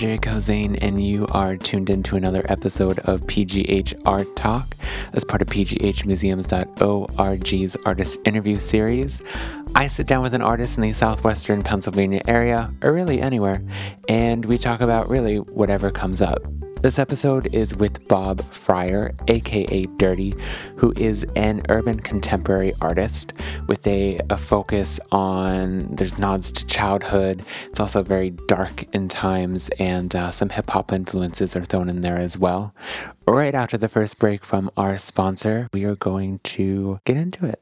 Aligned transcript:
RJ 0.00 0.20
Kozane, 0.20 0.78
and 0.80 1.04
you 1.04 1.26
are 1.26 1.58
tuned 1.58 1.90
in 1.90 2.02
to 2.04 2.16
another 2.16 2.46
episode 2.48 3.00
of 3.00 3.20
PGH 3.24 4.00
Art 4.06 4.34
Talk 4.34 4.74
as 5.12 5.24
part 5.24 5.42
of 5.42 5.48
PGHmuseums.org's 5.48 7.76
artist 7.84 8.18
interview 8.24 8.56
series. 8.56 9.20
I 9.74 9.88
sit 9.88 10.06
down 10.06 10.22
with 10.22 10.32
an 10.32 10.40
artist 10.40 10.78
in 10.78 10.82
the 10.84 10.94
southwestern 10.94 11.62
Pennsylvania 11.62 12.22
area, 12.26 12.72
or 12.82 12.94
really 12.94 13.20
anywhere, 13.20 13.62
and 14.08 14.46
we 14.46 14.56
talk 14.56 14.80
about 14.80 15.10
really 15.10 15.36
whatever 15.36 15.90
comes 15.90 16.22
up. 16.22 16.40
This 16.82 16.98
episode 16.98 17.54
is 17.54 17.76
with 17.76 18.08
Bob 18.08 18.42
Fryer, 18.50 19.14
aka 19.28 19.84
Dirty, 19.98 20.34
who 20.76 20.94
is 20.96 21.26
an 21.36 21.60
urban 21.68 22.00
contemporary 22.00 22.72
artist 22.80 23.34
with 23.66 23.86
a, 23.86 24.18
a 24.30 24.38
focus 24.38 24.98
on, 25.12 25.94
there's 25.94 26.16
nods 26.18 26.50
to 26.52 26.66
childhood. 26.66 27.42
It's 27.66 27.80
also 27.80 28.02
very 28.02 28.30
dark 28.30 28.86
in 28.94 29.08
times, 29.08 29.68
and 29.78 30.16
uh, 30.16 30.30
some 30.30 30.48
hip 30.48 30.70
hop 30.70 30.90
influences 30.90 31.54
are 31.54 31.66
thrown 31.66 31.90
in 31.90 32.00
there 32.00 32.16
as 32.16 32.38
well. 32.38 32.74
Right 33.28 33.54
after 33.54 33.76
the 33.76 33.88
first 33.88 34.18
break 34.18 34.42
from 34.42 34.70
our 34.78 34.96
sponsor, 34.96 35.68
we 35.74 35.84
are 35.84 35.96
going 35.96 36.38
to 36.44 36.98
get 37.04 37.18
into 37.18 37.44
it. 37.44 37.60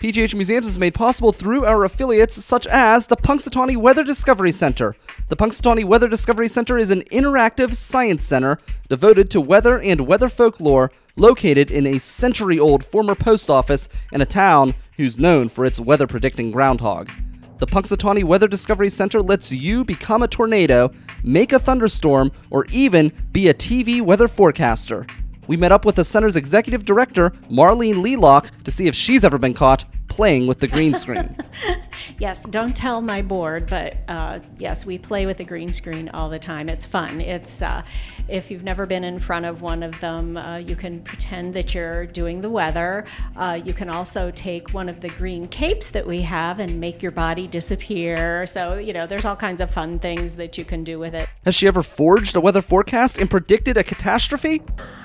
PGH 0.00 0.34
Museums 0.34 0.66
is 0.66 0.78
made 0.78 0.92
possible 0.92 1.32
through 1.32 1.64
our 1.64 1.82
affiliates 1.82 2.44
such 2.44 2.66
as 2.66 3.06
the 3.06 3.16
Punxsutawney 3.16 3.78
Weather 3.78 4.04
Discovery 4.04 4.52
Center. 4.52 4.94
The 5.30 5.36
Punxsutawney 5.36 5.84
Weather 5.84 6.06
Discovery 6.06 6.48
Center 6.48 6.76
is 6.76 6.90
an 6.90 7.00
interactive 7.04 7.74
science 7.74 8.22
center 8.22 8.58
devoted 8.90 9.30
to 9.30 9.40
weather 9.40 9.80
and 9.80 10.02
weather 10.02 10.28
folklore 10.28 10.92
located 11.16 11.70
in 11.70 11.86
a 11.86 11.98
century 11.98 12.58
old 12.58 12.84
former 12.84 13.14
post 13.14 13.48
office 13.48 13.88
in 14.12 14.20
a 14.20 14.26
town 14.26 14.74
who's 14.98 15.18
known 15.18 15.48
for 15.48 15.64
its 15.64 15.80
weather 15.80 16.06
predicting 16.06 16.50
groundhog. 16.50 17.10
The 17.58 17.66
Punxsutawney 17.66 18.22
Weather 18.22 18.48
Discovery 18.48 18.90
Center 18.90 19.22
lets 19.22 19.50
you 19.50 19.82
become 19.82 20.22
a 20.22 20.28
tornado, 20.28 20.92
make 21.24 21.54
a 21.54 21.58
thunderstorm, 21.58 22.32
or 22.50 22.66
even 22.66 23.12
be 23.32 23.48
a 23.48 23.54
TV 23.54 24.02
weather 24.02 24.28
forecaster. 24.28 25.06
We 25.46 25.56
met 25.56 25.72
up 25.72 25.84
with 25.84 25.96
the 25.96 26.04
center's 26.04 26.36
executive 26.36 26.84
director, 26.84 27.30
Marlene 27.50 28.02
Lealock, 28.02 28.50
to 28.64 28.70
see 28.70 28.86
if 28.86 28.94
she's 28.94 29.24
ever 29.24 29.38
been 29.38 29.54
caught 29.54 29.84
playing 30.08 30.46
with 30.46 30.60
the 30.60 30.68
green 30.68 30.94
screen. 30.94 31.36
Yes, 32.18 32.44
don't 32.44 32.74
tell 32.74 33.00
my 33.00 33.22
board, 33.22 33.68
but 33.68 33.96
uh, 34.08 34.40
yes, 34.58 34.86
we 34.86 34.98
play 34.98 35.26
with 35.26 35.36
the 35.36 35.44
green 35.44 35.72
screen 35.72 36.08
all 36.10 36.28
the 36.28 36.38
time. 36.38 36.68
It's 36.68 36.84
fun. 36.84 37.20
It's 37.20 37.62
uh, 37.62 37.82
if 38.28 38.50
you've 38.50 38.64
never 38.64 38.86
been 38.86 39.04
in 39.04 39.18
front 39.18 39.46
of 39.46 39.62
one 39.62 39.82
of 39.82 39.98
them, 40.00 40.36
uh, 40.36 40.58
you 40.58 40.76
can 40.76 41.00
pretend 41.00 41.54
that 41.54 41.74
you're 41.74 42.06
doing 42.06 42.40
the 42.40 42.50
weather. 42.50 43.04
Uh, 43.36 43.60
you 43.64 43.72
can 43.72 43.88
also 43.88 44.30
take 44.30 44.72
one 44.72 44.88
of 44.88 45.00
the 45.00 45.08
green 45.10 45.48
capes 45.48 45.90
that 45.90 46.06
we 46.06 46.22
have 46.22 46.60
and 46.60 46.80
make 46.80 47.02
your 47.02 47.12
body 47.12 47.46
disappear. 47.46 48.46
So 48.46 48.78
you 48.78 48.92
know, 48.92 49.06
there's 49.06 49.24
all 49.24 49.36
kinds 49.36 49.60
of 49.60 49.70
fun 49.70 49.98
things 49.98 50.36
that 50.36 50.58
you 50.58 50.64
can 50.64 50.84
do 50.84 50.98
with 50.98 51.14
it. 51.14 51.28
Has 51.44 51.54
she 51.54 51.66
ever 51.66 51.82
forged 51.82 52.36
a 52.36 52.40
weather 52.40 52.62
forecast 52.62 53.18
and 53.18 53.30
predicted 53.30 53.76
a 53.76 53.84
catastrophe? 53.84 54.62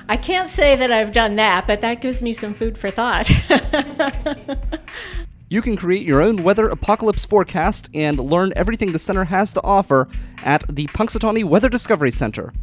I 0.09 0.17
can't 0.17 0.49
say 0.49 0.75
that 0.75 0.91
I've 0.91 1.13
done 1.13 1.35
that, 1.37 1.67
but 1.67 1.81
that 1.81 2.01
gives 2.01 2.21
me 2.21 2.33
some 2.33 2.53
food 2.53 2.77
for 2.77 2.91
thought. 2.91 3.29
You 5.51 5.61
can 5.61 5.75
create 5.75 6.07
your 6.07 6.21
own 6.21 6.43
weather 6.43 6.69
apocalypse 6.69 7.25
forecast 7.25 7.89
and 7.93 8.17
learn 8.17 8.53
everything 8.55 8.93
the 8.93 8.97
center 8.97 9.25
has 9.25 9.51
to 9.51 9.63
offer 9.65 10.07
at 10.41 10.63
the 10.73 10.87
Punxsutawney 10.87 11.43
Weather 11.43 11.67
Discovery 11.67 12.09
Center. 12.09 12.53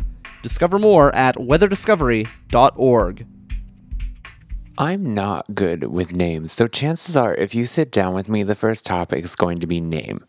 Discover 0.43 0.79
more 0.79 1.15
at 1.15 1.35
weatherdiscovery.org. 1.35 3.27
I'm 4.79 5.13
not 5.13 5.55
good 5.55 5.85
with 5.85 6.13
names, 6.13 6.53
so 6.53 6.67
chances 6.67 7.15
are 7.15 7.35
if 7.35 7.55
you 7.55 7.67
sit 7.67 7.93
down 7.93 8.15
with 8.15 8.31
me, 8.31 8.43
the 8.43 8.55
first 8.55 8.87
topic 8.87 9.23
is 9.23 9.37
going 9.37 9.59
to 9.59 9.67
be 9.67 9.83
name. 9.83 10.25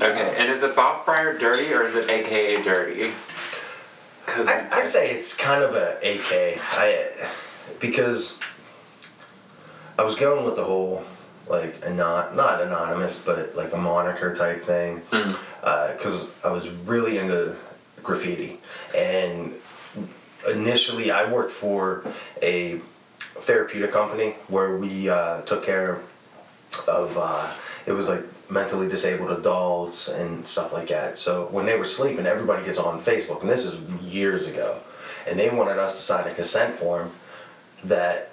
Okay, 0.00 0.34
and 0.36 0.50
is 0.50 0.64
it 0.64 0.74
Bob 0.74 1.04
Fryer 1.04 1.38
Dirty 1.38 1.72
or 1.72 1.84
is 1.84 1.94
it 1.94 2.10
AKA 2.10 2.64
Dirty? 2.64 3.12
Because 4.26 4.48
I, 4.48 4.66
I'd 4.72 4.88
say 4.88 5.12
it's 5.12 5.36
kind 5.36 5.62
of 5.62 5.76
a 5.76 5.98
AK. 5.98 6.58
I 6.72 7.28
because 7.78 8.36
I 9.96 10.02
was 10.02 10.16
going 10.16 10.44
with 10.44 10.56
the 10.56 10.64
whole 10.64 11.04
like 11.48 11.84
a 11.84 11.90
not 11.90 12.34
not 12.34 12.60
anonymous, 12.62 13.22
but 13.22 13.54
like 13.54 13.72
a 13.72 13.78
moniker 13.78 14.34
type 14.34 14.62
thing. 14.62 15.02
Because 15.10 16.32
I 16.44 16.50
was 16.50 16.68
really 16.68 17.18
into 17.18 17.56
graffiti, 18.02 18.60
and 18.96 19.54
initially 20.48 21.10
I 21.10 21.30
worked 21.30 21.50
for 21.50 22.04
a 22.42 22.80
therapeutic 23.18 23.92
company 23.92 24.36
where 24.48 24.76
we 24.76 25.08
uh, 25.08 25.42
took 25.42 25.64
care 25.64 26.00
of 26.88 27.16
uh, 27.18 27.52
it 27.86 27.92
was 27.92 28.08
like 28.08 28.24
mentally 28.50 28.88
disabled 28.88 29.30
adults 29.30 30.08
and 30.08 30.46
stuff 30.46 30.72
like 30.72 30.88
that. 30.88 31.18
So 31.18 31.48
when 31.50 31.66
they 31.66 31.76
were 31.76 31.84
sleeping, 31.84 32.26
everybody 32.26 32.64
gets 32.64 32.78
on 32.78 33.00
Facebook, 33.00 33.40
and 33.40 33.50
this 33.50 33.64
is 33.64 33.80
years 34.02 34.46
ago, 34.46 34.80
and 35.28 35.38
they 35.38 35.50
wanted 35.50 35.78
us 35.78 35.96
to 35.96 36.02
sign 36.02 36.26
a 36.26 36.34
consent 36.34 36.74
form 36.74 37.12
that 37.84 38.30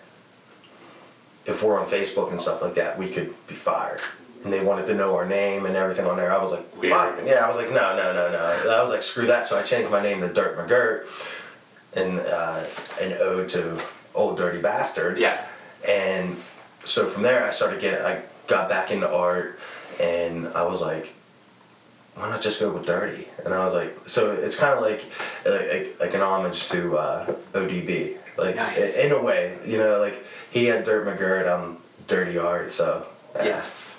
if 1.46 1.64
we're 1.64 1.80
on 1.80 1.88
Facebook 1.88 2.32
and 2.32 2.40
stuff 2.40 2.62
like 2.62 2.76
that, 2.76 2.98
we 2.98 3.10
could 3.10 3.34
be 3.48 3.56
fired. 3.56 4.02
And 4.44 4.52
they 4.52 4.64
wanted 4.64 4.88
to 4.88 4.96
know 4.96 5.16
our 5.16 5.28
name 5.28 5.66
and 5.66 5.76
everything 5.76 6.06
on 6.06 6.18
there. 6.18 6.34
I 6.36 6.42
was 6.42 6.52
like, 6.52 6.68
fuck. 6.76 7.20
Yeah, 7.26 7.46
I 7.46 7.48
was 7.48 7.58
like, 7.58 7.72
no, 7.72 7.96
no, 7.96 8.14
no, 8.14 8.32
no. 8.32 8.72
I 8.72 8.82
was 8.82 8.90
like, 8.90 9.04
screw 9.04 9.28
that. 9.28 9.48
So 9.48 9.60
I 9.60 9.64
changed 9.64 9.92
my 9.92 10.02
name 10.02 10.22
to 10.22 10.34
Dirt 10.34 10.58
McGirt, 10.58 11.08
and 11.94 12.20
uh, 12.20 12.64
an 13.00 13.14
ode 13.14 13.50
to 13.50 13.80
Ol' 14.16 14.36
Dirty 14.36 14.62
Bastard. 14.62 15.20
Yeah. 15.20 15.46
And 15.88 16.38
so 16.86 17.06
from 17.06 17.24
there, 17.24 17.46
I 17.46 17.52
started 17.52 17.80
getting, 17.80 18.04
I 18.04 18.22
got 18.48 18.68
back 18.68 18.90
into 18.92 19.10
art, 19.10 19.60
and 20.00 20.48
I 20.50 20.64
was 20.64 20.82
like, 20.82 21.14
why 22.16 22.30
not 22.30 22.42
just 22.42 22.60
go 22.60 22.72
with 22.72 22.86
dirty? 22.86 23.28
And 23.46 23.54
I 23.54 23.64
was 23.64 23.74
like, 23.74 23.98
so 24.08 24.32
it's 24.32 24.58
kind 24.58 24.74
of 24.74 24.82
like, 24.82 25.06
like, 25.46 25.98
like 26.00 26.14
an 26.14 26.22
homage 26.22 26.68
to 26.70 26.98
uh, 26.98 27.36
ODB, 27.54 28.18
like 28.38 28.56
Nice. 28.56 28.96
in 28.96 29.12
a 29.12 29.22
way, 29.22 29.58
you 29.66 29.78
know, 29.78 30.00
like 30.00 30.26
he 30.52 30.66
had 30.66 30.84
Dirt 30.84 31.06
McGirt, 31.06 31.48
I'm 31.52 31.62
um, 31.64 31.78
Dirty 32.08 32.38
Art, 32.38 32.72
so 32.72 33.08
Yes. 33.36 33.94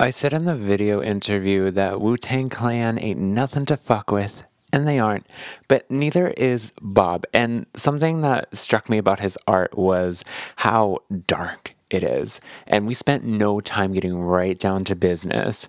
I 0.00 0.10
said 0.10 0.32
in 0.32 0.44
the 0.44 0.56
video 0.56 1.02
interview 1.02 1.70
that 1.70 2.00
Wu 2.00 2.16
Tang 2.16 2.48
Clan 2.48 2.98
ain't 2.98 3.20
nothing 3.20 3.64
to 3.66 3.76
fuck 3.76 4.10
with, 4.10 4.44
and 4.72 4.88
they 4.88 4.98
aren't, 4.98 5.26
but 5.68 5.88
neither 5.88 6.28
is 6.28 6.72
Bob. 6.80 7.24
And 7.32 7.66
something 7.76 8.22
that 8.22 8.54
struck 8.56 8.90
me 8.90 8.98
about 8.98 9.20
his 9.20 9.38
art 9.46 9.78
was 9.78 10.24
how 10.56 10.98
dark 11.26 11.74
it 11.90 12.02
is, 12.02 12.40
and 12.66 12.86
we 12.86 12.94
spent 12.94 13.24
no 13.24 13.60
time 13.60 13.92
getting 13.92 14.18
right 14.18 14.58
down 14.58 14.84
to 14.84 14.96
business. 14.96 15.68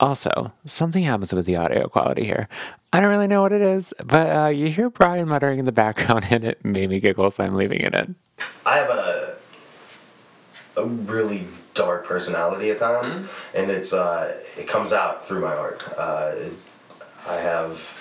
Also, 0.00 0.52
something 0.64 1.02
happens 1.02 1.32
with 1.34 1.44
the 1.46 1.56
audio 1.56 1.88
quality 1.88 2.24
here. 2.24 2.48
I 2.92 3.00
don't 3.00 3.10
really 3.10 3.26
know 3.26 3.42
what 3.42 3.52
it 3.52 3.60
is, 3.60 3.92
but 4.04 4.26
uh, 4.36 4.48
you 4.48 4.68
hear 4.68 4.88
Brian 4.90 5.28
muttering 5.28 5.58
in 5.58 5.64
the 5.64 5.72
background, 5.72 6.26
and 6.30 6.44
it 6.44 6.64
made 6.64 6.88
me 6.90 7.00
giggle, 7.00 7.30
so 7.30 7.44
I'm 7.44 7.54
leaving 7.54 7.80
it 7.80 7.94
in. 7.94 8.14
I 8.64 8.76
have 8.78 8.90
a 8.90 9.36
a 10.76 10.84
really 10.86 11.48
dark 11.74 12.06
personality 12.06 12.70
at 12.70 12.78
times, 12.78 13.12
and 13.54 13.70
it's 13.70 13.92
uh, 13.92 14.40
it 14.56 14.68
comes 14.68 14.92
out 14.92 15.26
through 15.26 15.40
my 15.40 15.54
art. 15.54 15.82
Uh, 15.96 16.32
it- 16.36 16.52
I 17.26 17.36
have 17.36 17.94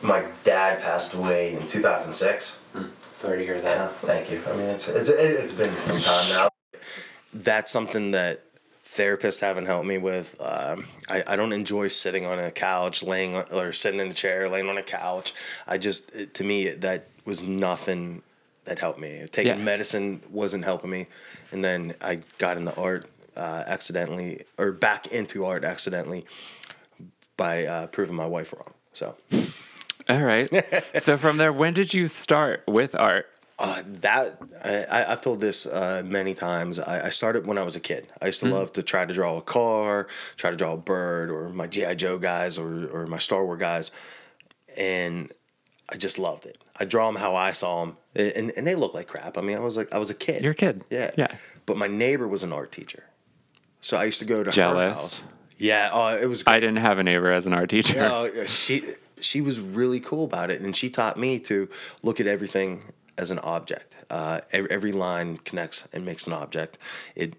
my 0.00 0.24
dad 0.44 0.80
passed 0.80 1.12
away 1.12 1.52
in 1.54 1.66
two 1.68 1.82
thousand 1.82 2.12
six. 2.14 2.62
Sorry 3.14 3.38
to 3.38 3.44
hear 3.44 3.56
Yeah, 3.62 3.88
thank 3.88 4.30
you. 4.30 4.40
I 4.48 4.52
mean, 4.52 4.66
it's 4.66 4.88
it's 4.88 5.08
it's 5.08 5.52
been 5.52 5.76
some 5.80 6.00
time 6.00 6.28
now. 6.30 6.48
That's 7.34 7.70
something 7.70 8.12
that 8.12 8.44
therapists 8.98 9.40
haven't 9.40 9.66
helped 9.66 9.86
me 9.86 9.96
with. 9.96 10.36
Um, 10.40 10.84
I, 11.08 11.22
I 11.26 11.36
don't 11.36 11.52
enjoy 11.52 11.88
sitting 11.88 12.26
on 12.26 12.38
a 12.38 12.50
couch, 12.50 13.02
laying 13.02 13.36
or 13.36 13.72
sitting 13.72 14.00
in 14.00 14.08
a 14.08 14.12
chair, 14.12 14.48
laying 14.48 14.68
on 14.68 14.76
a 14.76 14.82
couch. 14.82 15.32
I 15.66 15.78
just 15.78 16.14
it, 16.14 16.34
to 16.34 16.44
me 16.44 16.68
that 16.68 17.06
was 17.24 17.42
nothing 17.42 18.22
that 18.64 18.78
helped 18.78 18.98
me. 18.98 19.26
Taking 19.30 19.58
Yeah. 19.58 19.64
medicine 19.64 20.20
wasn't 20.30 20.64
helping 20.64 20.90
me, 20.90 21.06
and 21.52 21.64
then 21.64 21.94
I 22.00 22.20
got 22.38 22.56
into 22.56 22.74
art 22.74 23.06
uh, 23.36 23.62
accidentally 23.66 24.42
or 24.58 24.72
back 24.72 25.06
into 25.12 25.46
art 25.46 25.64
accidentally 25.64 26.26
by 27.36 27.64
uh, 27.66 27.86
proving 27.86 28.16
my 28.16 28.26
wife 28.26 28.52
wrong. 28.52 28.74
So. 28.92 29.14
All 30.08 30.22
right. 30.22 30.48
so 30.98 31.16
from 31.16 31.36
there, 31.36 31.52
when 31.52 31.72
did 31.74 31.94
you 31.94 32.08
start 32.08 32.64
with 32.66 32.94
art? 32.94 33.26
Uh, 33.60 33.82
that 33.86 34.38
I, 34.64 35.04
I've 35.12 35.20
told 35.20 35.40
this 35.40 35.66
uh, 35.66 36.02
many 36.04 36.32
times. 36.32 36.78
I, 36.78 37.06
I 37.06 37.08
started 37.08 37.44
when 37.44 37.58
I 37.58 37.64
was 37.64 37.74
a 37.74 37.80
kid. 37.80 38.06
I 38.22 38.26
used 38.26 38.38
to 38.40 38.46
love 38.46 38.72
to 38.74 38.84
try 38.84 39.04
to 39.04 39.12
draw 39.12 39.36
a 39.36 39.42
car, 39.42 40.06
try 40.36 40.50
to 40.50 40.56
draw 40.56 40.74
a 40.74 40.76
bird, 40.76 41.28
or 41.28 41.48
my 41.48 41.66
GI 41.66 41.96
Joe 41.96 42.18
guys, 42.18 42.56
or 42.56 42.86
or 42.88 43.06
my 43.08 43.18
Star 43.18 43.44
Wars 43.44 43.58
guys, 43.58 43.90
and 44.76 45.32
I 45.88 45.96
just 45.96 46.20
loved 46.20 46.46
it. 46.46 46.58
I 46.78 46.84
draw 46.84 47.06
them 47.08 47.16
how 47.16 47.34
I 47.34 47.50
saw 47.50 47.84
them, 47.84 47.96
and 48.14 48.52
and 48.56 48.64
they 48.64 48.76
look 48.76 48.94
like 48.94 49.08
crap. 49.08 49.36
I 49.36 49.40
mean, 49.40 49.56
I 49.56 49.60
was 49.60 49.76
like 49.76 49.92
I 49.92 49.98
was 49.98 50.10
a 50.10 50.14
kid. 50.14 50.42
You're 50.42 50.52
a 50.52 50.54
kid. 50.54 50.84
Yeah. 50.88 51.10
Yeah. 51.16 51.28
But 51.66 51.76
my 51.76 51.88
neighbor 51.88 52.28
was 52.28 52.44
an 52.44 52.52
art 52.52 52.70
teacher, 52.70 53.04
so 53.80 53.96
I 53.96 54.04
used 54.04 54.20
to 54.20 54.24
go 54.24 54.44
to 54.44 54.50
her 54.50 54.54
Jealous. 54.54 54.92
house. 54.92 55.22
Yeah. 55.56 55.90
Uh, 55.92 56.16
it 56.20 56.26
was. 56.26 56.44
I 56.46 56.60
didn't 56.60 56.78
have 56.78 57.00
a 57.00 57.02
neighbor 57.02 57.32
as 57.32 57.46
an 57.48 57.54
art 57.54 57.70
teacher. 57.70 57.98
No, 57.98 58.30
she 58.46 58.84
she 59.20 59.40
was 59.40 59.58
really 59.58 59.98
cool 59.98 60.24
about 60.24 60.50
it, 60.52 60.60
and 60.60 60.76
she 60.76 60.90
taught 60.90 61.16
me 61.16 61.40
to 61.40 61.68
look 62.04 62.20
at 62.20 62.28
everything 62.28 62.84
as 63.18 63.30
an 63.30 63.38
object. 63.40 63.96
Uh, 64.08 64.40
every, 64.52 64.70
every 64.70 64.92
line 64.92 65.38
connects 65.38 65.88
and 65.92 66.04
makes 66.04 66.26
an 66.26 66.32
object. 66.32 66.78
It 67.14 67.34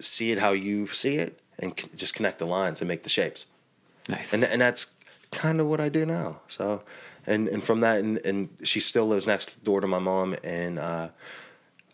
see 0.00 0.32
it 0.32 0.38
how 0.38 0.52
you 0.52 0.86
see 0.86 1.16
it, 1.16 1.40
and 1.58 1.78
c- 1.78 1.88
just 1.94 2.14
connect 2.14 2.38
the 2.38 2.46
lines 2.46 2.80
and 2.80 2.88
make 2.88 3.02
the 3.02 3.10
shapes. 3.10 3.46
Nice. 4.08 4.32
And 4.32 4.44
and 4.44 4.60
that's 4.60 4.86
kind 5.30 5.60
of 5.60 5.66
what 5.66 5.80
I 5.80 5.88
do 5.88 6.06
now. 6.06 6.40
So, 6.48 6.82
and 7.26 7.48
and 7.48 7.62
from 7.62 7.80
that, 7.80 7.98
and, 8.00 8.18
and 8.24 8.48
she 8.62 8.80
still 8.80 9.06
lives 9.06 9.26
next 9.26 9.62
door 9.64 9.80
to 9.80 9.86
my 9.86 9.98
mom, 9.98 10.36
and 10.44 10.78
uh, 10.78 11.08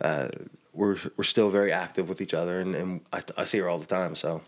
uh, 0.01 0.29
we're 0.73 0.99
we're 1.17 1.25
still 1.25 1.51
very 1.51 1.73
active 1.73 2.09
with 2.09 2.21
each 2.21 2.35
other, 2.35 2.61
and, 2.61 2.75
and 2.75 3.01
I, 3.13 3.23
I 3.37 3.45
see 3.45 3.59
her 3.59 3.69
all 3.69 3.79
the 3.79 3.87
time. 3.87 4.15
So. 4.15 4.43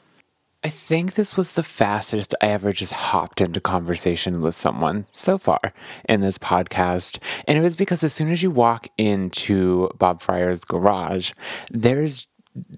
I 0.63 0.69
think 0.69 1.15
this 1.15 1.39
was 1.39 1.55
the 1.55 1.63
fastest 1.63 2.35
I 2.43 2.49
ever 2.49 2.75
just 2.75 2.93
hopped 2.93 3.41
into 3.41 3.63
conversation 3.63 4.43
with 4.43 4.55
someone 4.55 5.07
so 5.11 5.39
far 5.39 5.61
in 6.07 6.21
this 6.21 6.37
podcast. 6.37 7.19
And 7.49 7.57
it 7.57 7.63
was 7.63 7.77
because 7.77 8.05
as 8.05 8.13
soon 8.13 8.31
as 8.31 8.43
you 8.43 8.51
walk 8.51 8.87
into 8.99 9.89
Bob 9.97 10.21
Fryer's 10.21 10.67
garage, 10.67 11.33
there's 11.71 12.27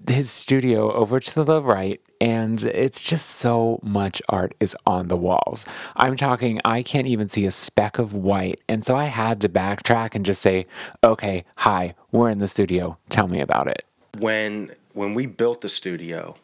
his 0.07 0.31
studio 0.31 0.93
over 0.93 1.19
to 1.19 1.43
the 1.43 1.61
right, 1.61 1.99
and 2.21 2.63
it's 2.63 3.01
just 3.01 3.27
so 3.31 3.79
much 3.83 4.21
art 4.29 4.55
is 4.61 4.77
on 4.85 5.09
the 5.09 5.17
walls. 5.17 5.65
I'm 5.97 6.15
talking, 6.15 6.61
I 6.63 6.83
can't 6.83 7.07
even 7.07 7.27
see 7.27 7.45
a 7.45 7.51
speck 7.51 7.99
of 7.99 8.13
white. 8.13 8.61
And 8.69 8.85
so 8.85 8.95
I 8.95 9.05
had 9.05 9.41
to 9.41 9.49
backtrack 9.49 10.15
and 10.15 10.25
just 10.25 10.41
say, 10.41 10.67
okay, 11.03 11.43
hi, 11.57 11.95
we're 12.13 12.29
in 12.29 12.39
the 12.39 12.47
studio. 12.47 12.97
Tell 13.09 13.27
me 13.27 13.41
about 13.41 13.67
it. 13.67 13.83
When 14.19 14.71
when 14.93 15.15
we 15.15 15.25
built 15.25 15.61
the 15.61 15.69
studio, 15.69 16.37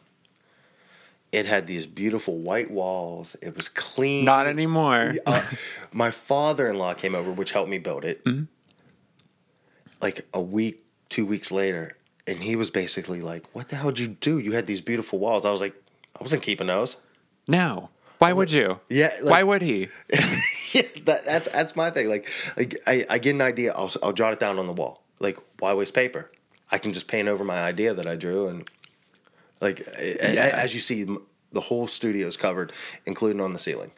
it 1.32 1.46
had 1.46 1.66
these 1.66 1.86
beautiful 1.86 2.38
white 2.38 2.70
walls. 2.70 3.36
It 3.42 3.54
was 3.56 3.68
clean. 3.68 4.24
Not 4.24 4.46
anymore. 4.46 5.14
Uh, 5.26 5.42
my 5.92 6.10
father-in-law 6.10 6.94
came 6.94 7.14
over, 7.14 7.30
which 7.30 7.52
helped 7.52 7.70
me 7.70 7.78
build 7.78 8.04
it. 8.04 8.20
Like 10.02 10.26
a 10.32 10.40
week, 10.40 10.84
two 11.10 11.26
weeks 11.26 11.52
later, 11.52 11.96
and 12.26 12.38
he 12.42 12.56
was 12.56 12.70
basically 12.70 13.20
like, 13.20 13.44
"What 13.52 13.68
the 13.68 13.76
hell 13.76 13.90
did 13.90 13.98
you 13.98 14.08
do? 14.08 14.38
You 14.38 14.52
had 14.52 14.66
these 14.66 14.80
beautiful 14.80 15.18
walls." 15.18 15.44
I 15.44 15.50
was 15.50 15.60
like, 15.60 15.74
"I 16.18 16.22
wasn't 16.22 16.42
keeping 16.42 16.68
those." 16.68 16.96
No. 17.46 17.90
Why 18.18 18.32
would 18.32 18.50
you? 18.52 18.80
Yeah, 18.90 19.12
like- 19.22 19.30
Why 19.30 19.42
would 19.42 19.62
he? 19.62 19.88
yeah, 20.72 20.82
that, 21.04 21.24
that's 21.24 21.48
that's 21.48 21.74
my 21.76 21.90
thing. 21.90 22.08
Like, 22.08 22.28
like 22.56 22.76
I, 22.86 23.04
I 23.10 23.18
get 23.18 23.34
an 23.34 23.40
idea, 23.42 23.72
I'll 23.72 23.90
I'll 24.02 24.12
jot 24.12 24.32
it 24.32 24.40
down 24.40 24.58
on 24.58 24.66
the 24.66 24.72
wall. 24.72 25.02
Like, 25.18 25.38
why 25.58 25.74
waste 25.74 25.94
paper? 25.94 26.30
I 26.70 26.78
can 26.78 26.92
just 26.92 27.08
paint 27.08 27.28
over 27.28 27.44
my 27.44 27.60
idea 27.62 27.92
that 27.94 28.06
I 28.06 28.12
drew, 28.14 28.46
and 28.48 28.68
like 29.60 29.80
Yeah. 29.98 30.50
as 30.54 30.74
you 30.74 30.80
see, 30.80 31.06
the 31.52 31.60
whole 31.60 31.86
studio 31.86 32.26
is 32.26 32.36
covered, 32.36 32.72
including 33.06 33.40
on 33.40 33.52
the 33.52 33.58
ceiling. 33.58 33.90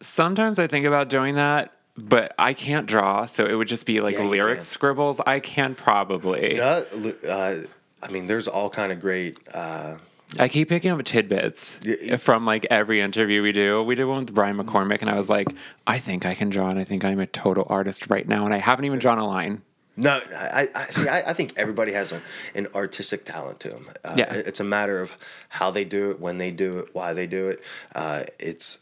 Sometimes 0.00 0.58
I 0.58 0.66
think 0.66 0.86
about 0.86 1.08
doing 1.08 1.34
that, 1.36 1.72
but 1.96 2.34
I 2.38 2.54
can't 2.54 2.86
draw, 2.86 3.24
so 3.24 3.44
it 3.46 3.54
would 3.54 3.68
just 3.68 3.86
be 3.86 4.00
like 4.00 4.16
Yeah, 4.16 4.24
lyric 4.24 4.62
scribbles. 4.62 5.20
I 5.26 5.40
can 5.40 5.74
probably. 5.74 6.56
Yeah, 6.56 6.82
uh, 7.28 7.56
I 8.02 8.08
mean, 8.10 8.26
there's 8.26 8.46
all 8.46 8.70
kind 8.70 8.92
of 8.92 9.00
great. 9.00 9.38
Uh, 9.52 9.96
I 10.38 10.46
keep 10.48 10.68
picking 10.68 10.90
up 10.92 11.02
tidbits 11.04 11.78
Yeah. 11.82 12.16
from 12.16 12.44
like 12.44 12.66
every 12.70 13.00
interview 13.00 13.42
we 13.42 13.50
do. 13.50 13.82
We 13.82 13.94
did 13.94 14.04
one 14.04 14.20
with 14.26 14.34
Brian 14.34 14.56
McCormick, 14.58 15.00
and 15.00 15.10
I 15.10 15.16
was 15.16 15.30
like, 15.30 15.48
I 15.86 15.98
think 15.98 16.26
I 16.26 16.34
can 16.34 16.50
draw, 16.50 16.68
and 16.68 16.78
I 16.78 16.84
think 16.84 17.04
I'm 17.04 17.18
a 17.18 17.26
total 17.26 17.66
artist 17.68 18.08
right 18.10 18.28
now, 18.28 18.44
and 18.44 18.54
I 18.54 18.58
haven't 18.58 18.84
even 18.84 18.98
drawn 18.98 19.18
a 19.18 19.26
line. 19.26 19.62
No, 19.98 20.20
I, 20.34 20.68
I 20.74 20.84
see. 20.84 21.08
I, 21.08 21.30
I 21.30 21.32
think 21.32 21.54
everybody 21.56 21.92
has 21.92 22.12
a, 22.12 22.22
an 22.54 22.68
artistic 22.74 23.24
talent 23.24 23.58
to 23.60 23.68
them. 23.70 23.86
Uh, 24.04 24.14
Yeah. 24.16 24.32
it's 24.32 24.60
a 24.60 24.64
matter 24.64 25.00
of 25.00 25.12
how 25.48 25.70
they 25.72 25.84
do 25.84 26.10
it, 26.12 26.20
when 26.20 26.38
they 26.38 26.50
do 26.52 26.78
it, 26.78 26.90
why 26.94 27.12
they 27.12 27.26
do 27.26 27.48
it. 27.48 27.62
Uh, 27.94 28.22
it's 28.38 28.78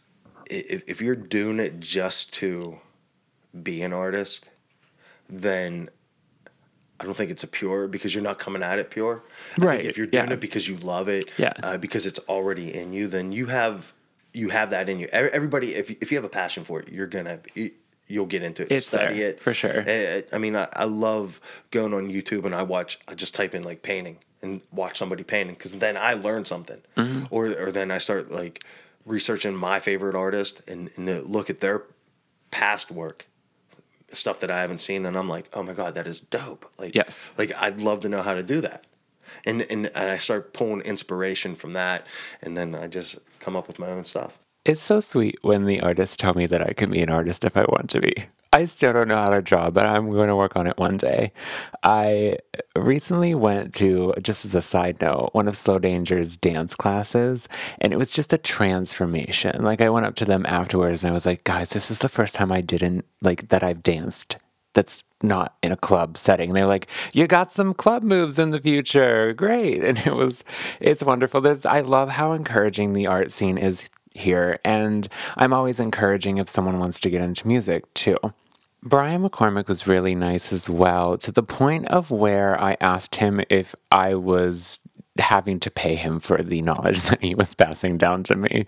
if, 0.51 0.83
if 0.87 1.01
you're 1.01 1.17
doing 1.17 1.59
it 1.59 1.81
just 1.81 2.33
to 2.35 2.79
be 3.63 3.81
an 3.83 3.93
artist, 3.93 4.51
then 5.29 5.89
I 7.01 7.05
don't 7.05 7.17
think 7.17 7.31
it's 7.31 7.43
a 7.45 7.49
pure 7.49 7.89
because 7.89 8.15
you're 8.15 8.23
not 8.25 8.39
coming 8.39 8.62
at 8.62 8.79
it 8.79 8.91
pure. 8.91 9.23
Right, 9.59 9.85
if 9.85 9.97
you're 9.97 10.07
doing 10.07 10.29
yeah. 10.29 10.35
it 10.35 10.41
because 10.41 10.69
you 10.69 10.77
love 10.77 11.09
it, 11.09 11.31
Yeah. 11.39 11.53
uh, 11.62 11.79
because 11.79 12.07
it's 12.07 12.19
already 12.29 12.75
in 12.75 12.93
you, 12.93 13.09
then 13.09 13.33
you 13.33 13.47
have 13.47 13.93
you 14.33 14.51
have 14.51 14.69
that 14.71 14.89
in 14.91 15.01
you. 15.01 15.09
Everybody, 15.12 15.75
if 15.75 15.91
if 15.91 16.12
you 16.12 16.19
have 16.19 16.25
a 16.25 16.29
passion 16.43 16.62
for 16.65 16.81
it, 16.81 16.89
you're 16.91 17.07
gonna. 17.07 17.41
You, 18.08 18.14
You'll 18.14 18.26
get 18.26 18.43
into 18.43 18.62
it, 18.62 18.73
It's 18.73 18.87
study 18.87 19.19
there, 19.19 19.31
it 19.31 19.41
for 19.43 19.53
sure. 19.55 19.82
Eh, 19.87 20.23
I 20.32 20.38
mean, 20.38 20.55
I, 20.56 20.69
I 20.73 20.85
love 20.85 21.41
going 21.70 21.93
on 21.93 22.11
YouTube 22.11 22.44
and 22.44 22.55
I 22.55 22.62
watch. 22.62 22.99
I 23.08 23.14
just 23.14 23.35
type 23.35 23.55
in 23.55 23.62
like 23.62 23.82
painting 23.82 24.19
and 24.43 24.62
watch 24.70 24.97
somebody 24.99 25.25
painting 25.25 25.55
because 25.55 25.76
then 25.79 25.97
I 25.97 26.14
learn 26.14 26.44
something, 26.44 26.81
Mm-hmm. 26.97 27.25
or 27.31 27.47
or 27.58 27.73
then 27.73 27.91
I 27.91 27.99
start 27.99 28.31
like 28.31 28.64
researching 29.05 29.55
my 29.56 29.79
favorite 29.81 30.14
artist 30.14 30.62
and, 30.69 30.91
and 30.97 31.06
look 31.26 31.49
at 31.50 31.61
their 31.61 31.82
past 32.50 32.91
work, 32.91 33.26
stuff 34.12 34.41
that 34.41 34.50
I 34.50 34.61
haven't 34.61 34.81
seen, 34.81 35.05
and 35.06 35.17
I'm 35.19 35.29
like, 35.29 35.49
oh 35.52 35.62
my 35.62 35.73
god, 35.73 35.94
that 35.94 36.06
is 36.06 36.20
dope. 36.20 36.70
Like 36.79 36.94
Yes. 36.94 37.31
like 37.37 37.52
I'd 37.61 37.81
love 37.81 38.00
to 38.02 38.09
know 38.09 38.23
how 38.23 38.35
to 38.35 38.43
do 38.43 38.61
that, 38.61 38.85
and 39.44 39.62
and, 39.62 39.87
and 39.87 40.11
I 40.11 40.19
start 40.19 40.52
pulling 40.52 40.82
inspiration 40.82 41.55
from 41.56 41.73
that, 41.73 42.06
and 42.43 42.56
then 42.56 42.75
I 42.75 42.87
just 42.88 43.19
come 43.41 43.56
up 43.56 43.67
with 43.67 43.79
my 43.79 43.88
own 43.88 44.05
stuff. 44.05 44.38
It's 44.67 44.83
so 44.83 44.99
sweet 44.99 45.39
when 45.43 45.65
the 45.65 45.81
artists 45.81 46.17
tell 46.17 46.35
me 46.35 46.47
that 46.47 46.61
I 46.61 46.73
can 46.73 46.91
be 46.91 47.01
an 47.01 47.09
artist 47.09 47.45
if 47.45 47.57
I 47.57 47.61
want 47.69 47.89
to 47.91 48.01
be. 48.01 48.13
I 48.53 48.65
still 48.65 48.93
don't 48.93 49.07
know 49.07 49.17
how 49.17 49.29
to 49.29 49.41
draw, 49.41 49.71
but 49.71 49.87
I'm 49.87 50.11
going 50.11 50.27
to 50.27 50.35
work 50.35 50.57
on 50.57 50.67
it 50.67 50.77
one 50.77 50.97
day. 50.97 51.31
I 51.85 52.39
recently 52.75 53.33
went 53.37 53.73
to, 53.75 54.13
just 54.21 54.45
as 54.45 54.57
a 54.57 54.63
side 54.63 55.01
note, 55.01 55.31
one 55.35 55.47
of 55.47 55.57
Slow 55.57 55.79
Danger's 55.79 56.37
dance 56.37 56.75
classes, 56.75 57.49
and 57.81 57.93
it 57.93 57.97
was 57.97 58.11
just 58.11 58.33
a 58.33 58.39
transformation. 58.39 59.63
Like, 59.63 59.81
I 59.81 59.89
went 59.89 60.07
up 60.07 60.17
to 60.17 60.25
them 60.25 60.45
afterwards 60.47 61.05
and 61.05 61.12
I 61.12 61.15
was 61.15 61.27
like, 61.27 61.45
guys, 61.45 61.71
this 61.71 61.89
is 61.89 62.01
the 62.01 62.09
first 62.09 62.35
time 62.35 62.51
I 62.51 62.61
didn't, 62.61 63.05
like, 63.23 63.51
that 63.51 63.62
I've 63.62 63.85
danced 63.85 64.37
that's 64.75 65.05
not 65.23 65.57
in 65.62 65.73
a 65.73 65.77
club 65.77 66.19
setting. 66.19 66.53
They're 66.53 66.67
like, 66.67 66.87
you 67.12 67.27
got 67.27 67.51
some 67.51 67.73
club 67.73 68.03
moves 68.03 68.39
in 68.39 68.51
the 68.51 68.61
future. 68.61 69.33
Great. 69.33 69.83
And 69.87 69.99
it 69.99 70.15
was, 70.15 70.45
it's 70.81 71.03
wonderful. 71.05 71.41
There's, 71.41 71.65
I 71.65 71.81
love 71.81 72.11
how 72.11 72.33
encouraging 72.33 72.93
the 72.93 73.07
art 73.07 73.33
scene 73.33 73.57
is 73.57 73.89
here. 74.19 74.59
And 74.65 75.09
I'm 75.37 75.53
always 75.53 75.81
encouraging 75.81 76.39
if 76.39 76.49
someone 76.49 76.79
wants 76.79 77.01
to 77.01 77.11
get 77.11 77.23
into 77.23 77.47
music 77.47 77.93
too. 77.95 78.19
Brian 78.83 79.29
McCormick 79.29 79.67
was 79.67 79.87
really 79.87 80.15
nice 80.15 80.53
as 80.53 80.71
well, 80.71 81.19
to 81.19 81.33
the 81.33 81.43
point 81.43 81.89
of 81.89 82.11
where 82.11 82.61
I 82.61 82.77
asked 82.81 83.17
him 83.17 83.41
if 83.51 83.75
I 83.91 84.15
was 84.15 84.81
having 85.19 85.59
to 85.61 85.71
pay 85.71 85.95
him 85.95 86.21
for 86.21 86.43
the 86.43 86.63
knowledge 86.63 87.01
that 87.09 87.23
he 87.23 87.35
was 87.35 87.55
passing 87.55 87.99
down 87.99 88.23
to 88.25 88.37
me. 88.37 88.67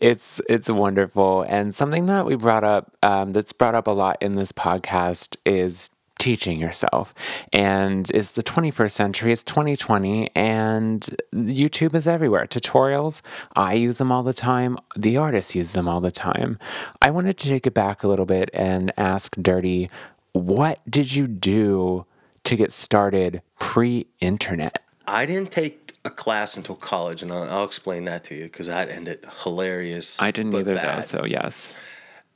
It's 0.00 0.40
it's 0.48 0.70
wonderful, 0.70 1.42
and 1.42 1.74
something 1.74 2.06
that 2.06 2.26
we 2.26 2.36
brought 2.36 2.64
up 2.64 2.96
um, 3.02 3.32
that's 3.32 3.52
brought 3.52 3.74
up 3.74 3.86
a 3.86 3.92
lot 3.92 4.16
in 4.22 4.36
this 4.36 4.52
podcast 4.52 5.36
is 5.44 5.90
teaching 6.18 6.58
yourself. 6.58 7.14
And 7.52 8.10
it's 8.12 8.32
the 8.32 8.42
21st 8.42 8.90
century, 8.90 9.32
it's 9.32 9.42
2020, 9.42 10.30
and 10.34 11.16
YouTube 11.32 11.94
is 11.94 12.06
everywhere. 12.06 12.46
Tutorials, 12.46 13.22
I 13.56 13.74
use 13.74 13.98
them 13.98 14.12
all 14.12 14.22
the 14.22 14.32
time. 14.32 14.78
The 14.96 15.16
artists 15.16 15.54
use 15.54 15.72
them 15.72 15.88
all 15.88 16.00
the 16.00 16.10
time. 16.10 16.58
I 17.00 17.10
wanted 17.10 17.38
to 17.38 17.48
take 17.48 17.66
it 17.66 17.74
back 17.74 18.02
a 18.02 18.08
little 18.08 18.26
bit 18.26 18.50
and 18.52 18.92
ask 18.96 19.36
Dirty, 19.36 19.88
what 20.32 20.80
did 20.88 21.14
you 21.14 21.26
do 21.26 22.04
to 22.44 22.56
get 22.56 22.72
started 22.72 23.42
pre 23.58 24.06
internet? 24.20 24.82
I 25.06 25.24
didn't 25.24 25.50
take 25.50 25.94
a 26.04 26.10
class 26.10 26.56
until 26.56 26.74
college, 26.74 27.22
and 27.22 27.32
I'll, 27.32 27.44
I'll 27.44 27.64
explain 27.64 28.04
that 28.04 28.24
to 28.24 28.34
you 28.34 28.44
because 28.44 28.66
that 28.66 28.90
ended 28.90 29.24
hilarious. 29.42 30.20
I 30.20 30.30
didn't 30.30 30.54
either, 30.54 30.74
though, 30.74 31.00
so 31.00 31.24
yes. 31.24 31.74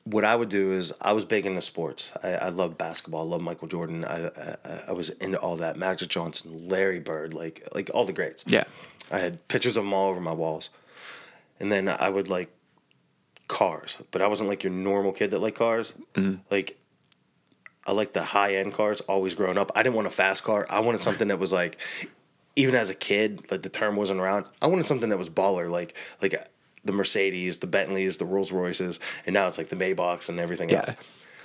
What 0.05 0.25
I 0.25 0.35
would 0.35 0.49
do 0.49 0.73
is 0.73 0.93
I 1.01 1.13
was 1.13 1.25
big 1.25 1.47
into 1.47 1.61
sports. 1.61 2.13
I, 2.23 2.33
I 2.33 2.49
love 2.49 2.77
basketball. 2.77 3.23
I 3.23 3.31
loved 3.31 3.45
Michael 3.45 3.69
Jordan. 3.69 4.05
I, 4.05 4.27
I 4.27 4.57
I 4.89 4.93
was 4.93 5.11
into 5.11 5.39
all 5.39 5.57
that. 5.57 5.77
Magic 5.77 6.09
Johnson, 6.09 6.69
Larry 6.69 6.99
Bird, 6.99 7.35
like 7.35 7.69
like 7.75 7.91
all 7.95 8.05
the 8.05 8.13
greats. 8.13 8.45
Yeah. 8.47 8.65
I 9.11 9.19
had 9.19 9.47
pictures 9.49 9.77
of 9.77 9.85
them 9.85 9.93
all 9.93 10.09
over 10.09 10.21
my 10.21 10.33
walls, 10.33 10.71
and 11.61 11.71
then 11.71 11.89
I 11.89 12.09
would 12.09 12.29
like 12.29 12.51
cars, 13.49 13.99
but 14.11 14.23
I 14.23 14.27
wasn't 14.27 14.49
like 14.49 14.65
your 14.65 14.73
normal 14.73 15.13
kid 15.13 15.31
that 15.31 15.39
liked 15.39 15.59
cars. 15.59 15.95
Mm-hmm. 16.15 16.41
Like 16.51 16.79
I 17.87 17.93
like 17.93 18.13
the 18.13 18.25
high 18.25 18.57
end 18.57 18.73
cars. 18.73 19.01
Always 19.03 19.35
growing 19.35 19.59
up, 19.59 19.71
I 19.77 19.83
didn't 19.83 19.95
want 19.95 20.09
a 20.09 20.11
fast 20.11 20.43
car. 20.43 20.67
I 20.69 20.81
wanted 20.81 21.01
something 21.01 21.29
that 21.29 21.39
was 21.39 21.53
like, 21.53 21.79
even 22.57 22.75
as 22.75 22.91
a 22.91 22.95
kid, 22.95 23.51
like 23.51 23.63
the 23.63 23.69
term 23.69 23.97
wasn't 23.97 24.21
around. 24.21 24.47
I 24.61 24.67
wanted 24.67 24.87
something 24.87 25.11
that 25.11 25.19
was 25.19 25.31
baller, 25.31 25.71
like 25.71 25.95
like 26.21 26.35
the 26.85 26.93
Mercedes, 26.93 27.59
the 27.59 27.67
Bentleys, 27.67 28.19
the 28.19 28.25
Rolls 28.25 28.51
Royces, 28.53 28.99
and 29.27 29.35
now 29.35 29.47
it's 29.47 29.59
like 29.59 29.69
the 29.69 29.77
Maybachs 29.77 30.29
and 30.29 30.39
everything 30.41 30.71
Yeah. 30.71 30.81
else. 30.89 30.97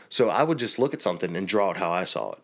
So 0.09 0.29
I 0.29 0.43
would 0.43 0.57
just 0.57 0.79
look 0.79 0.93
at 0.93 1.01
something 1.01 1.35
and 1.35 1.47
draw 1.47 1.71
it 1.71 1.77
how 1.77 1.91
I 1.91 2.05
saw 2.05 2.31
it, 2.33 2.39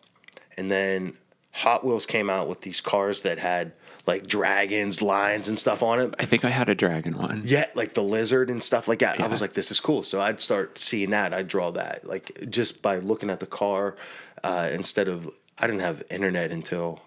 and 0.56 0.70
then 0.70 1.14
Hot 1.52 1.84
Wheels 1.84 2.04
came 2.06 2.28
out 2.30 2.48
with 2.48 2.60
these 2.62 2.80
cars 2.80 3.22
that 3.22 3.38
had 3.38 3.72
like 4.06 4.26
dragons, 4.26 5.00
lions, 5.00 5.48
and 5.48 5.58
stuff 5.58 5.82
on 5.82 5.98
it. 5.98 6.14
I 6.18 6.26
think 6.26 6.44
I 6.44 6.50
had 6.50 6.68
a 6.68 6.74
dragon 6.74 7.16
one. 7.16 7.42
Yeah, 7.46 7.64
like 7.74 7.94
the 7.94 8.02
lizard 8.02 8.50
and 8.50 8.62
stuff 8.62 8.86
like 8.86 8.98
that. 8.98 9.18
I 9.20 9.26
was 9.28 9.40
like, 9.40 9.54
this 9.54 9.70
is 9.70 9.80
cool. 9.80 10.02
So 10.02 10.20
I'd 10.20 10.42
start 10.42 10.76
seeing 10.78 11.08
that. 11.10 11.32
I'd 11.32 11.48
draw 11.48 11.70
that, 11.70 12.06
like 12.06 12.50
just 12.50 12.82
by 12.82 12.96
looking 12.98 13.30
at 13.30 13.40
the 13.40 13.46
car 13.46 13.96
uh, 14.42 14.68
instead 14.72 15.08
of. 15.08 15.30
I 15.56 15.66
didn't 15.68 15.80
have 15.82 16.02
internet 16.10 16.50
until 16.50 17.00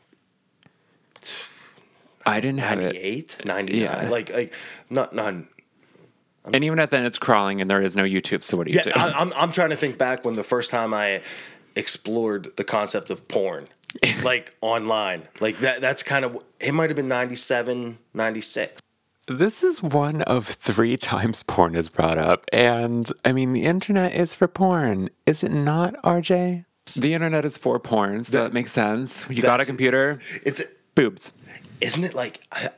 I 2.26 2.40
didn't 2.40 2.60
have 2.60 2.80
it. 2.80 2.94
98, 2.94 3.46
99. 3.46 3.82
Yeah. 3.82 4.10
Like, 4.10 4.34
like 4.34 4.54
not, 4.90 5.14
not. 5.14 5.34
And 6.54 6.64
even 6.64 6.80
at 6.80 6.92
then, 6.92 7.06
it's 7.06 7.18
crawling 7.20 7.60
and 7.62 7.70
there 7.70 7.82
is 7.82 7.96
no 7.96 8.04
YouTube, 8.04 8.44
so 8.44 8.56
what 8.58 8.68
do 8.68 8.74
you 8.74 8.78
Yeah, 8.80 8.84
do? 8.84 8.92
I, 8.96 9.12
I'm, 9.20 9.34
I'm 9.36 9.52
trying 9.52 9.72
to 9.72 9.76
think 9.76 9.98
back 9.98 10.24
when 10.24 10.36
the 10.36 10.44
first 10.44 10.72
time 10.72 10.94
I 10.94 11.22
explored 11.76 12.56
the 12.56 12.64
concept 12.64 13.10
of 13.10 13.28
porn, 13.28 13.66
like 14.24 14.56
online. 14.62 15.24
Like 15.40 15.58
that, 15.60 15.82
that's 15.82 16.04
kind 16.04 16.24
of, 16.26 16.42
it 16.60 16.74
might 16.74 16.90
have 16.90 16.96
been 16.96 17.08
97, 17.10 17.98
96. 18.14 18.82
This 19.28 19.62
is 19.62 19.84
one 19.84 20.22
of 20.22 20.48
three 20.48 20.96
times 20.96 21.44
porn 21.44 21.76
is 21.76 21.90
brought 21.90 22.18
up. 22.18 22.46
And 22.54 23.12
I 23.26 23.34
mean, 23.34 23.52
the 23.52 23.66
internet 23.66 24.14
is 24.14 24.34
for 24.34 24.48
porn. 24.48 25.10
Is 25.26 25.44
it 25.44 25.52
not, 25.52 25.96
RJ? 26.04 26.64
The 26.96 27.14
internet 27.14 27.44
is 27.44 27.58
for 27.58 27.78
porn, 27.78 28.24
so 28.24 28.42
that, 28.46 28.54
makes 28.54 28.72
sense. 28.72 29.28
You 29.30 29.42
got 29.42 29.60
a 29.60 29.66
computer, 29.66 30.20
It's 30.46 30.62
boobs. 30.96 31.34
isn't 31.82 32.06
it 32.06 32.14
like 32.14 32.40
I, 32.54 32.70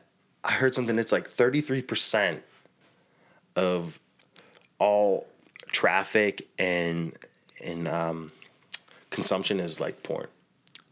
I 0.44 0.54
heard 0.54 0.74
something 0.74 0.98
it's 0.98 1.12
like 1.12 1.30
33% 1.30 2.40
of 3.60 4.00
all 4.80 5.28
traffic 5.68 6.48
and 6.58 7.14
and 7.64 7.88
um 7.88 8.32
consumption 9.10 9.60
is 9.60 9.80
like 9.80 10.02
porn. 10.04 10.28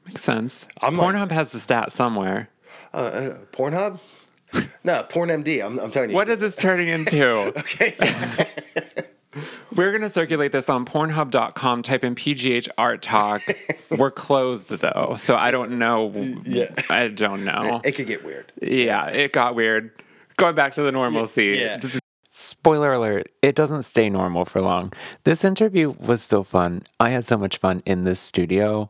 Makes 0.06 0.24
sense. 0.24 0.68
I'm 0.82 0.98
like- 0.98 1.16
Pornhub 1.16 1.32
has 1.32 1.52
the 1.52 1.60
stat 1.60 1.92
somewhere. 1.92 2.50
Uh, 2.94 2.98
uh 2.98 3.38
Pornhub? 3.52 4.00
no, 4.84 5.04
Porn 5.04 5.30
MD. 5.30 5.64
I'm, 5.66 5.78
I'm 5.80 5.92
telling 5.92 6.10
you. 6.10 6.16
What 6.16 6.30
is 6.30 6.40
this 6.40 6.56
turning 6.56 6.88
into? 6.88 7.54
Okay. 7.58 7.96
We're 9.76 9.92
going 9.92 10.02
to 10.02 10.10
circulate 10.10 10.52
this 10.52 10.70
on 10.70 10.86
pornhub.com. 10.86 11.84
Type 11.84 12.04
in 12.04 12.16
PGH 12.16 12.68
Art 12.80 13.04
Talk. 13.04 13.44
We're 13.98 14.10
closed 14.10 14.70
though, 14.70 15.16
so 15.20 15.36
I 15.36 15.52
don't 15.52 15.78
know. 15.78 16.12
Yeah. 16.44 16.74
I 16.90 17.10
don't 17.10 17.46
know. 17.46 17.80
it 17.86 17.92
could 17.92 18.08
get 18.08 18.26
weird. 18.26 18.52
Yeah, 18.60 19.10
it 19.10 19.34
got 19.34 19.54
weird. 19.54 19.92
Going 20.38 20.56
back 20.56 20.74
to 20.76 20.82
the 20.82 20.92
normalcy. 20.92 21.58
Yeah. 21.60 21.80
Spoiler 22.48 22.94
alert, 22.94 23.30
it 23.42 23.56
doesn't 23.56 23.84
stay 23.84 24.10
normal 24.10 24.46
for 24.46 24.62
long. 24.62 24.94
This 25.26 25.44
interview 25.44 25.92
was 26.00 26.22
still 26.22 26.46
fun. 26.46 26.84
I 26.98 27.10
had 27.10 27.26
so 27.26 27.38
much 27.38 27.58
fun 27.58 27.84
in 27.86 28.06
this 28.06 28.22
studio. 28.22 28.90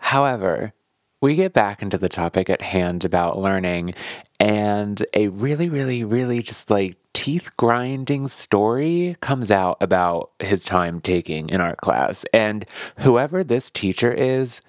However, 0.00 0.72
we 1.20 1.34
get 1.34 1.52
back 1.52 1.82
into 1.82 1.98
the 1.98 2.08
topic 2.08 2.48
at 2.48 2.62
hand 2.62 3.04
about 3.04 3.38
learning, 3.38 3.92
and 4.40 5.04
a 5.12 5.28
really, 5.28 5.68
really, 5.68 6.04
really 6.04 6.40
just 6.40 6.70
like 6.70 6.96
teeth 7.12 7.54
grinding 7.58 8.28
story 8.28 9.16
comes 9.20 9.50
out 9.50 9.76
about 9.82 10.32
his 10.38 10.64
time 10.64 11.02
taking 11.02 11.52
an 11.52 11.60
art 11.60 11.76
class. 11.76 12.24
And 12.32 12.64
whoever 13.00 13.44
this 13.44 13.70
teacher 13.70 14.10
is, 14.10 14.62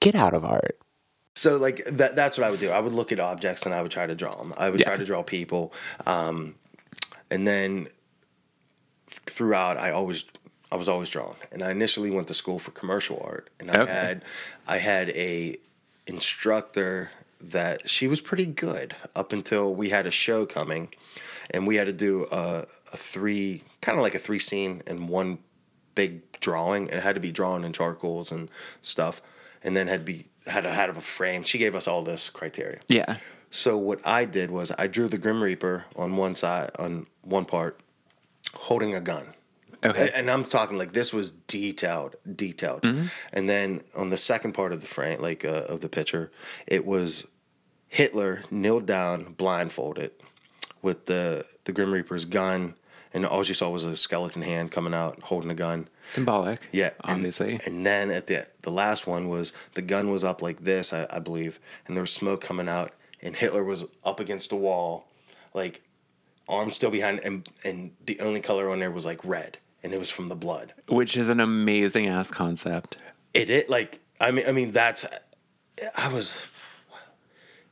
get 0.00 0.14
out 0.14 0.34
of 0.34 0.44
art. 0.44 0.78
So 1.36 1.56
like 1.56 1.84
that 1.86 2.16
that's 2.16 2.36
what 2.36 2.46
I 2.46 2.50
would 2.50 2.60
do. 2.60 2.70
I 2.70 2.80
would 2.80 2.92
look 2.92 3.12
at 3.12 3.18
objects 3.18 3.64
and 3.64 3.74
I 3.74 3.80
would 3.80 3.90
try 3.90 4.06
to 4.06 4.14
draw 4.14 4.36
them. 4.36 4.52
I 4.58 4.68
would 4.68 4.82
try 4.82 4.96
to 4.98 5.04
draw 5.06 5.22
people. 5.22 5.72
Um, 6.06 6.56
and 7.30 7.46
then 7.46 7.88
throughout 9.08 9.76
I 9.76 9.90
always 9.90 10.24
I 10.72 10.76
was 10.76 10.88
always 10.88 11.08
drawing. 11.10 11.36
And 11.52 11.62
I 11.62 11.70
initially 11.70 12.10
went 12.10 12.26
to 12.28 12.34
school 12.34 12.58
for 12.58 12.70
commercial 12.72 13.20
art 13.24 13.50
and 13.60 13.70
I 13.70 13.80
Okay. 13.80 13.92
had 13.92 14.24
I 14.66 14.78
had 14.78 15.10
a 15.10 15.56
instructor 16.06 17.10
that 17.40 17.88
she 17.88 18.06
was 18.08 18.20
pretty 18.20 18.46
good 18.46 18.96
up 19.14 19.32
until 19.32 19.74
we 19.74 19.90
had 19.90 20.06
a 20.06 20.10
show 20.10 20.46
coming 20.46 20.88
and 21.50 21.66
we 21.66 21.76
had 21.76 21.86
to 21.86 21.92
do 21.92 22.26
a, 22.32 22.66
a 22.92 22.96
three 22.96 23.62
kind 23.82 23.98
of 23.98 24.02
like 24.02 24.14
a 24.14 24.18
three 24.18 24.38
scene 24.38 24.82
and 24.86 25.08
one 25.08 25.38
big 25.94 26.22
drawing. 26.40 26.88
It 26.88 27.00
had 27.02 27.14
to 27.14 27.20
be 27.20 27.30
drawn 27.30 27.62
in 27.64 27.72
charcoals 27.72 28.32
and 28.32 28.48
stuff, 28.82 29.20
and 29.62 29.76
then 29.76 29.86
had 29.88 30.00
to 30.00 30.12
be 30.12 30.26
had 30.46 30.62
to 30.62 30.72
have 30.72 30.96
a 30.96 31.00
frame. 31.02 31.42
She 31.44 31.58
gave 31.58 31.74
us 31.76 31.86
all 31.86 32.02
this 32.02 32.28
criteria. 32.30 32.80
Yeah. 32.88 33.16
So 33.54 33.78
what 33.78 34.04
I 34.04 34.24
did 34.24 34.50
was 34.50 34.72
I 34.76 34.88
drew 34.88 35.06
the 35.06 35.16
Grim 35.16 35.40
Reaper 35.40 35.84
on 35.94 36.16
one 36.16 36.34
side 36.34 36.72
on 36.76 37.06
one 37.22 37.44
part, 37.44 37.78
holding 38.56 38.94
a 38.94 39.00
gun. 39.00 39.28
Okay. 39.84 40.10
And 40.12 40.28
I'm 40.28 40.42
talking 40.42 40.76
like 40.76 40.92
this 40.92 41.12
was 41.12 41.30
detailed, 41.30 42.16
detailed. 42.34 42.82
Mm-hmm. 42.82 43.06
And 43.32 43.48
then 43.48 43.82
on 43.94 44.10
the 44.10 44.16
second 44.16 44.54
part 44.54 44.72
of 44.72 44.80
the 44.80 44.88
frame, 44.88 45.20
like 45.20 45.44
uh, 45.44 45.66
of 45.68 45.82
the 45.82 45.88
picture, 45.88 46.32
it 46.66 46.84
was 46.84 47.28
Hitler 47.86 48.42
kneeled 48.50 48.86
down, 48.86 49.34
blindfolded, 49.34 50.10
with 50.82 51.06
the 51.06 51.44
the 51.64 51.70
Grim 51.70 51.92
Reaper's 51.92 52.24
gun, 52.24 52.74
and 53.12 53.24
all 53.24 53.44
you 53.44 53.54
saw 53.54 53.70
was 53.70 53.84
a 53.84 53.94
skeleton 53.94 54.42
hand 54.42 54.72
coming 54.72 54.94
out 54.94 55.20
holding 55.20 55.50
a 55.50 55.54
gun. 55.54 55.86
Symbolic. 56.02 56.68
Yeah, 56.72 56.90
and- 57.04 57.18
Obviously. 57.18 57.60
And, 57.64 57.86
then 57.86 58.10
at 58.10 58.26
the 58.26 58.46
the 58.62 58.72
last 58.72 59.06
one 59.06 59.28
was 59.28 59.52
the 59.74 59.82
gun 59.82 60.10
was 60.10 60.24
up 60.24 60.42
like 60.42 60.64
this, 60.64 60.92
I, 60.92 61.06
I 61.08 61.20
believe, 61.20 61.60
and 61.86 61.96
there 61.96 62.02
was 62.02 62.12
smoke 62.12 62.40
coming 62.40 62.68
out, 62.68 62.92
and 63.24 63.34
Hitler 63.34 63.64
was 63.64 63.86
up 64.04 64.20
against 64.20 64.50
the 64.50 64.56
wall, 64.56 65.08
like 65.52 65.82
arms 66.48 66.76
still 66.76 66.90
behind, 66.90 67.18
and 67.20 67.48
and 67.64 67.90
the 68.06 68.20
only 68.20 68.40
color 68.40 68.70
on 68.70 68.78
there 68.78 68.90
was 68.92 69.04
like 69.04 69.24
red, 69.24 69.58
and 69.82 69.92
it 69.92 69.98
was 69.98 70.10
from 70.10 70.28
the 70.28 70.36
blood. 70.36 70.72
which 70.88 71.16
is 71.16 71.28
an 71.28 71.40
amazing 71.40 72.06
ass 72.06 72.30
concept. 72.30 72.98
It 73.32 73.50
it 73.50 73.68
like 73.68 73.98
I 74.20 74.30
mean 74.30 74.44
I 74.46 74.52
mean 74.52 74.70
that's 74.70 75.04
I 75.96 76.08
was 76.12 76.46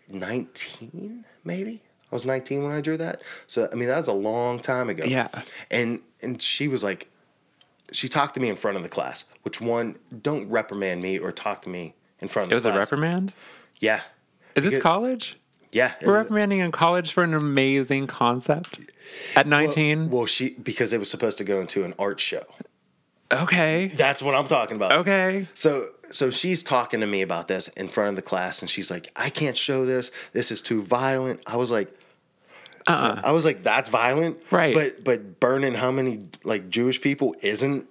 nineteen 0.08 1.24
maybe. 1.44 1.82
I 2.10 2.14
was 2.14 2.26
19 2.26 2.62
when 2.62 2.72
I 2.72 2.82
drew 2.82 2.98
that. 2.98 3.22
So 3.46 3.68
I 3.72 3.74
mean 3.74 3.88
that 3.88 3.96
was 3.96 4.08
a 4.08 4.12
long 4.12 4.58
time 4.60 4.90
ago. 4.90 5.04
Yeah. 5.04 5.28
And 5.70 6.00
and 6.22 6.42
she 6.42 6.68
was 6.68 6.84
like 6.84 7.08
she 7.90 8.08
talked 8.08 8.34
to 8.34 8.40
me 8.40 8.48
in 8.50 8.56
front 8.56 8.76
of 8.76 8.82
the 8.82 8.88
class, 8.88 9.24
which 9.42 9.60
one 9.60 9.96
don't 10.22 10.48
reprimand 10.50 11.00
me 11.02 11.18
or 11.18 11.32
talk 11.32 11.62
to 11.62 11.70
me 11.70 11.94
in 12.20 12.28
front 12.28 12.46
of 12.46 12.52
It 12.52 12.62
the 12.62 12.68
was 12.68 12.76
a 12.76 12.78
reprimand. 12.78 13.32
Yeah. 13.80 14.02
Is 14.54 14.64
this 14.64 14.82
college? 14.82 15.38
Yeah. 15.72 15.94
We're 16.04 16.14
reprimanding 16.14 16.58
in 16.60 16.70
college 16.70 17.12
for 17.12 17.24
an 17.24 17.34
amazing 17.34 18.06
concept 18.06 18.78
at 19.34 19.46
19. 19.46 20.10
well, 20.10 20.26
she 20.26 20.50
because 20.50 20.92
it 20.92 20.98
was 20.98 21.10
supposed 21.10 21.38
to 21.38 21.44
go 21.44 21.60
into 21.60 21.82
an 21.84 21.94
art 21.98 22.20
show. 22.20 22.44
okay. 23.32 23.86
That's 23.88 24.22
what 24.22 24.34
I'm 24.34 24.46
talking 24.46 24.76
about. 24.76 24.92
Okay. 24.92 25.48
So 25.54 25.86
so 26.10 26.30
she's 26.30 26.62
talking 26.62 27.00
to 27.00 27.06
me 27.06 27.22
about 27.22 27.48
this 27.48 27.68
in 27.68 27.88
front 27.88 28.10
of 28.10 28.16
the 28.16 28.22
class, 28.22 28.60
and 28.60 28.68
she's 28.68 28.90
like, 28.90 29.08
"I 29.16 29.30
can't 29.30 29.56
show 29.56 29.86
this. 29.86 30.10
This 30.34 30.50
is 30.50 30.60
too 30.60 30.82
violent." 30.82 31.40
I 31.46 31.56
was 31.56 31.70
like, 31.70 31.88
Uh-uh. 32.86 33.22
I 33.24 33.32
was 33.32 33.46
like, 33.46 33.62
"That's 33.62 33.88
violent, 33.88 34.36
Right. 34.50 34.74
But 34.74 35.04
but 35.04 35.40
burning 35.40 35.72
how 35.74 35.90
many 35.90 36.26
like 36.44 36.68
Jewish 36.68 37.00
people 37.00 37.34
isn't 37.40 37.86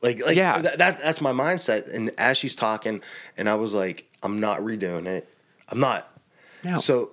like 0.00 0.24
like 0.24 0.36
Yeah. 0.36 0.62
that, 0.62 0.78
that 0.78 1.02
that's 1.02 1.20
my 1.20 1.32
mindset." 1.32 1.92
And 1.92 2.10
as 2.16 2.38
she's 2.38 2.56
talking, 2.56 3.02
and 3.36 3.50
I 3.50 3.56
was 3.56 3.74
like, 3.74 4.06
"I'm 4.22 4.40
not 4.40 4.60
redoing 4.60 5.04
it. 5.06 5.28
I'm 5.68 5.80
not." 5.80 6.08
No. 6.64 6.78
So 6.78 7.10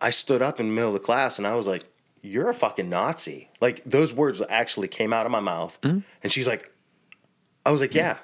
I 0.00 0.10
stood 0.10 0.42
up 0.42 0.60
in 0.60 0.68
the 0.68 0.72
middle 0.74 0.90
of 0.94 1.00
the 1.00 1.04
class, 1.06 1.38
and 1.38 1.46
I 1.46 1.54
was 1.54 1.66
like, 1.66 1.84
"You're 2.22 2.50
a 2.50 2.54
fucking 2.54 2.88
Nazi!" 2.88 3.48
Like 3.60 3.82
those 3.84 4.12
words 4.12 4.42
actually 4.48 4.88
came 4.88 5.12
out 5.12 5.26
of 5.26 5.32
my 5.32 5.40
mouth, 5.40 5.78
Mm-hmm. 5.82 6.00
and 6.22 6.32
she's 6.32 6.46
like, 6.46 6.70
I 7.66 7.70
was 7.70 7.80
like, 7.80 7.94
yeah. 7.94 8.18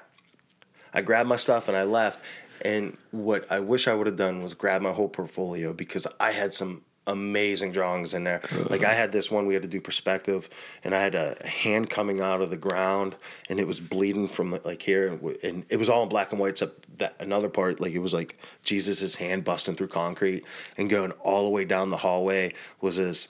I 0.93 1.01
grabbed 1.01 1.27
my 1.29 1.35
stuff 1.37 1.67
and 1.67 1.75
I 1.75 1.83
left. 1.83 2.19
And 2.63 2.95
what 3.09 3.51
I 3.51 3.59
wish 3.59 3.87
I 3.87 3.93
would 3.95 4.05
have 4.05 4.17
done 4.17 4.43
was 4.43 4.53
grab 4.53 4.81
my 4.83 4.91
whole 4.91 5.07
portfolio 5.09 5.73
because 5.73 6.05
I 6.19 6.31
had 6.31 6.53
some 6.53 6.83
amazing 7.07 7.71
drawings 7.71 8.13
in 8.13 8.23
there. 8.23 8.41
Like 8.69 8.83
I 8.83 8.93
had 8.93 9.11
this 9.11 9.31
one 9.31 9.47
we 9.47 9.53
had 9.53 9.63
to 9.63 9.69
do 9.69 9.81
perspective, 9.81 10.49
and 10.83 10.93
I 10.93 11.01
had 11.01 11.15
a 11.15 11.35
hand 11.47 11.89
coming 11.89 12.21
out 12.21 12.41
of 12.41 12.49
the 12.49 12.57
ground, 12.57 13.15
and 13.49 13.59
it 13.59 13.67
was 13.67 13.79
bleeding 13.79 14.27
from 14.27 14.57
like 14.63 14.81
here, 14.81 15.07
and, 15.07 15.21
and 15.43 15.65
it 15.69 15.77
was 15.77 15.89
all 15.89 16.03
in 16.03 16.09
black 16.09 16.31
and 16.31 16.39
white. 16.39 16.51
Except 16.51 16.97
that 16.99 17.15
another 17.19 17.49
part, 17.49 17.79
like 17.79 17.93
it 17.93 17.99
was 17.99 18.13
like 18.13 18.37
Jesus's 18.63 19.15
hand 19.15 19.43
busting 19.43 19.75
through 19.75 19.87
concrete 19.87 20.43
and 20.77 20.89
going 20.89 21.11
all 21.13 21.43
the 21.43 21.49
way 21.49 21.65
down 21.65 21.89
the 21.89 21.97
hallway 21.97 22.53
was 22.79 22.97
this 22.97 23.27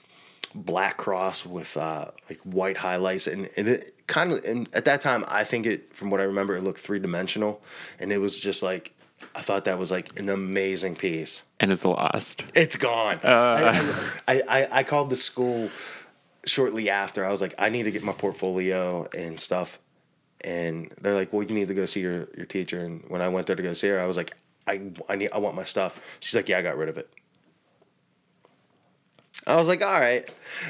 black 0.54 0.96
cross 0.96 1.46
with 1.46 1.76
uh, 1.76 2.06
like 2.28 2.38
white 2.40 2.76
highlights 2.76 3.26
and, 3.26 3.48
and 3.56 3.68
it 3.68 3.92
kind 4.06 4.32
of 4.32 4.44
and 4.44 4.68
at 4.74 4.84
that 4.84 5.00
time 5.00 5.24
I 5.28 5.44
think 5.44 5.64
it 5.64 5.94
from 5.94 6.10
what 6.10 6.20
I 6.20 6.24
remember 6.24 6.56
it 6.56 6.62
looked 6.62 6.78
three 6.78 6.98
dimensional 6.98 7.62
and 7.98 8.12
it 8.12 8.18
was 8.18 8.38
just 8.38 8.62
like 8.62 8.92
I 9.34 9.40
thought 9.42 9.64
that 9.64 9.78
was 9.78 9.90
like 9.90 10.18
an 10.20 10.28
amazing 10.28 10.96
piece. 10.96 11.42
And 11.60 11.72
it's 11.72 11.84
lost. 11.84 12.44
It's 12.54 12.76
gone. 12.76 13.18
Uh. 13.22 14.02
I, 14.28 14.34
I, 14.34 14.42
I, 14.60 14.68
I 14.80 14.82
called 14.84 15.10
the 15.10 15.16
school 15.16 15.70
shortly 16.44 16.90
after. 16.90 17.24
I 17.24 17.30
was 17.30 17.40
like, 17.40 17.54
I 17.58 17.68
need 17.70 17.84
to 17.84 17.90
get 17.90 18.02
my 18.02 18.12
portfolio 18.12 19.06
and 19.16 19.40
stuff. 19.40 19.78
And 20.44 20.92
they're 21.00 21.14
like, 21.14 21.32
well, 21.32 21.42
you 21.42 21.54
need 21.54 21.68
to 21.68 21.74
go 21.74 21.86
see 21.86 22.00
your, 22.00 22.28
your 22.36 22.46
teacher. 22.46 22.80
And 22.84 23.04
when 23.08 23.22
I 23.22 23.28
went 23.28 23.46
there 23.46 23.56
to 23.56 23.62
go 23.62 23.72
see 23.72 23.88
her, 23.88 24.00
I 24.00 24.06
was 24.06 24.16
like, 24.16 24.36
I, 24.66 24.90
I 25.08 25.16
need 25.16 25.30
I 25.32 25.38
want 25.38 25.56
my 25.56 25.64
stuff. 25.64 25.98
She's 26.20 26.34
like, 26.36 26.48
yeah, 26.48 26.58
I 26.58 26.62
got 26.62 26.76
rid 26.76 26.88
of 26.88 26.98
it. 26.98 27.08
I 29.46 29.56
was 29.56 29.68
like, 29.68 29.82
all 29.82 29.98
right, 30.00 30.28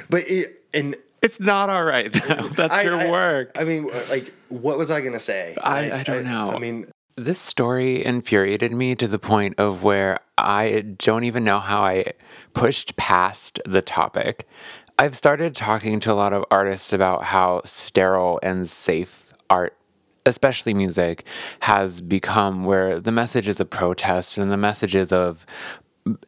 but 0.09 0.23
it, 0.29 0.63
and 0.73 0.97
It's 1.23 1.39
not 1.41 1.69
all 1.69 1.85
right, 1.85 2.11
though. 2.13 2.49
That's 2.57 2.73
I- 2.73 2.83
your 2.83 2.97
I- 2.97 3.11
work. 3.11 3.53
I 3.55 3.65
mean, 3.65 3.91
like, 4.09 4.33
what 4.49 4.79
was 4.79 4.91
I 4.91 5.01
gonna 5.03 5.21
say? 5.21 5.55
I- 5.61 5.89
Like, 5.89 5.93
I 5.93 6.03
don't 6.05 6.25
know. 6.25 6.51
I 6.51 6.59
mean, 6.59 6.87
This 7.17 7.41
story 7.41 8.03
infuriated 8.03 8.73
me 8.73 8.95
to 8.95 9.07
the 9.07 9.19
point 9.19 9.57
of 9.59 9.83
where 9.83 10.19
I 10.39 10.81
don't 10.97 11.25
even 11.25 11.45
know 11.45 11.59
how 11.59 11.85
I 11.85 12.15
pushed 12.55 12.97
past 12.97 13.61
the 13.67 13.83
topic. 13.83 14.49
I've 14.99 15.15
started 15.15 15.55
talking 15.55 16.01
to 16.01 16.13
a 16.13 16.15
lot 16.15 16.33
of 16.33 16.47
artists 16.51 16.91
about 16.91 17.25
how 17.25 17.61
sterile 17.67 18.41
and 18.43 18.67
safe 18.67 19.31
art, 19.51 19.77
especially 20.25 20.73
music, 20.73 21.27
has 21.61 22.01
become 22.01 22.65
where 22.65 22.99
the 22.99 23.13
message 23.13 23.47
is 23.47 23.61
of 23.61 23.69
protest 23.69 24.39
and 24.39 24.51
the 24.51 24.57
messages 24.57 25.13
of 25.13 25.45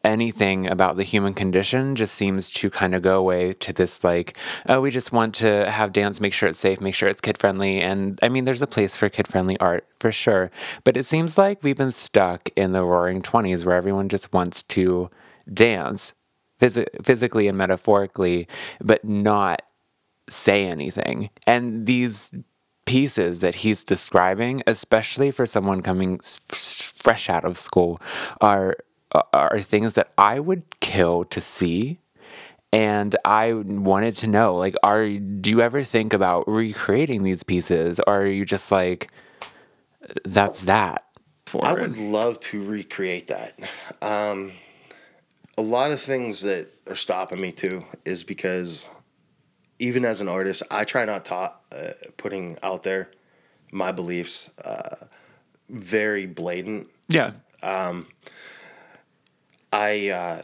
anything 0.04 0.68
about 0.68 0.96
the 0.96 1.02
human 1.02 1.34
condition 1.34 1.96
just 1.96 2.14
seems 2.14 2.50
to 2.50 2.70
kind 2.70 2.94
of 2.94 3.02
go 3.02 3.18
away 3.18 3.52
to 3.52 3.72
this 3.72 4.04
like 4.04 4.36
oh 4.68 4.80
we 4.80 4.88
just 4.88 5.12
want 5.12 5.34
to 5.34 5.68
have 5.68 5.92
dance 5.92 6.20
make 6.20 6.32
sure 6.32 6.48
it's 6.48 6.60
safe 6.60 6.80
make 6.80 6.94
sure 6.94 7.08
it's 7.08 7.20
kid 7.20 7.36
friendly 7.36 7.80
and 7.80 8.20
i 8.22 8.28
mean 8.28 8.44
there's 8.44 8.62
a 8.62 8.68
place 8.68 8.96
for 8.96 9.08
kid 9.08 9.26
friendly 9.26 9.58
art 9.58 9.84
for 9.98 10.12
sure 10.12 10.48
but 10.84 10.96
it 10.96 11.04
seems 11.04 11.36
like 11.36 11.60
we've 11.64 11.76
been 11.76 11.90
stuck 11.90 12.50
in 12.54 12.70
the 12.70 12.84
roaring 12.84 13.20
20s 13.20 13.66
where 13.66 13.74
everyone 13.74 14.08
just 14.08 14.32
wants 14.32 14.62
to 14.62 15.10
dance 15.52 16.12
phys- 16.60 17.04
physically 17.04 17.48
and 17.48 17.58
metaphorically, 17.58 18.48
but 18.80 19.04
not 19.04 19.62
say 20.28 20.66
anything. 20.66 21.30
And 21.46 21.86
these 21.86 22.30
pieces 22.86 23.40
that 23.40 23.56
he's 23.56 23.84
describing, 23.84 24.62
especially 24.66 25.30
for 25.30 25.46
someone 25.46 25.82
coming 25.82 26.20
fresh 26.48 27.28
out 27.28 27.44
of 27.44 27.58
school, 27.58 28.00
are 28.40 28.76
are 29.32 29.60
things 29.60 29.94
that 29.94 30.12
I 30.18 30.40
would 30.40 30.62
kill 30.80 31.24
to 31.26 31.40
see. 31.40 31.98
And 32.72 33.14
I 33.24 33.52
wanted 33.52 34.16
to 34.16 34.26
know, 34.26 34.56
like, 34.56 34.74
are 34.82 35.08
do 35.08 35.50
you 35.50 35.60
ever 35.60 35.84
think 35.84 36.12
about 36.12 36.48
recreating 36.48 37.22
these 37.22 37.44
pieces, 37.44 38.00
or 38.04 38.22
are 38.22 38.26
you 38.26 38.44
just 38.44 38.72
like, 38.72 39.12
that's 40.24 40.62
that? 40.62 41.04
I 41.46 41.50
forward? 41.50 41.80
would 41.80 41.98
love 41.98 42.40
to 42.40 42.64
recreate 42.64 43.28
that. 43.28 43.58
Um, 44.02 44.52
a 45.56 45.62
lot 45.62 45.92
of 45.92 46.00
things 46.00 46.40
that 46.42 46.68
are 46.88 46.96
stopping 46.96 47.40
me 47.40 47.52
too 47.52 47.84
is 48.04 48.24
because 48.24 48.88
even 49.78 50.04
as 50.04 50.20
an 50.20 50.28
artist, 50.28 50.64
I 50.70 50.84
try 50.84 51.04
not 51.04 51.24
to 51.26 51.34
uh, 51.34 51.52
putting 52.16 52.58
out 52.62 52.82
there 52.82 53.10
my 53.70 53.92
beliefs 53.92 54.50
uh, 54.64 55.06
very 55.68 56.26
blatant. 56.26 56.88
yeah, 57.08 57.32
I 59.74 60.08
uh, 60.10 60.42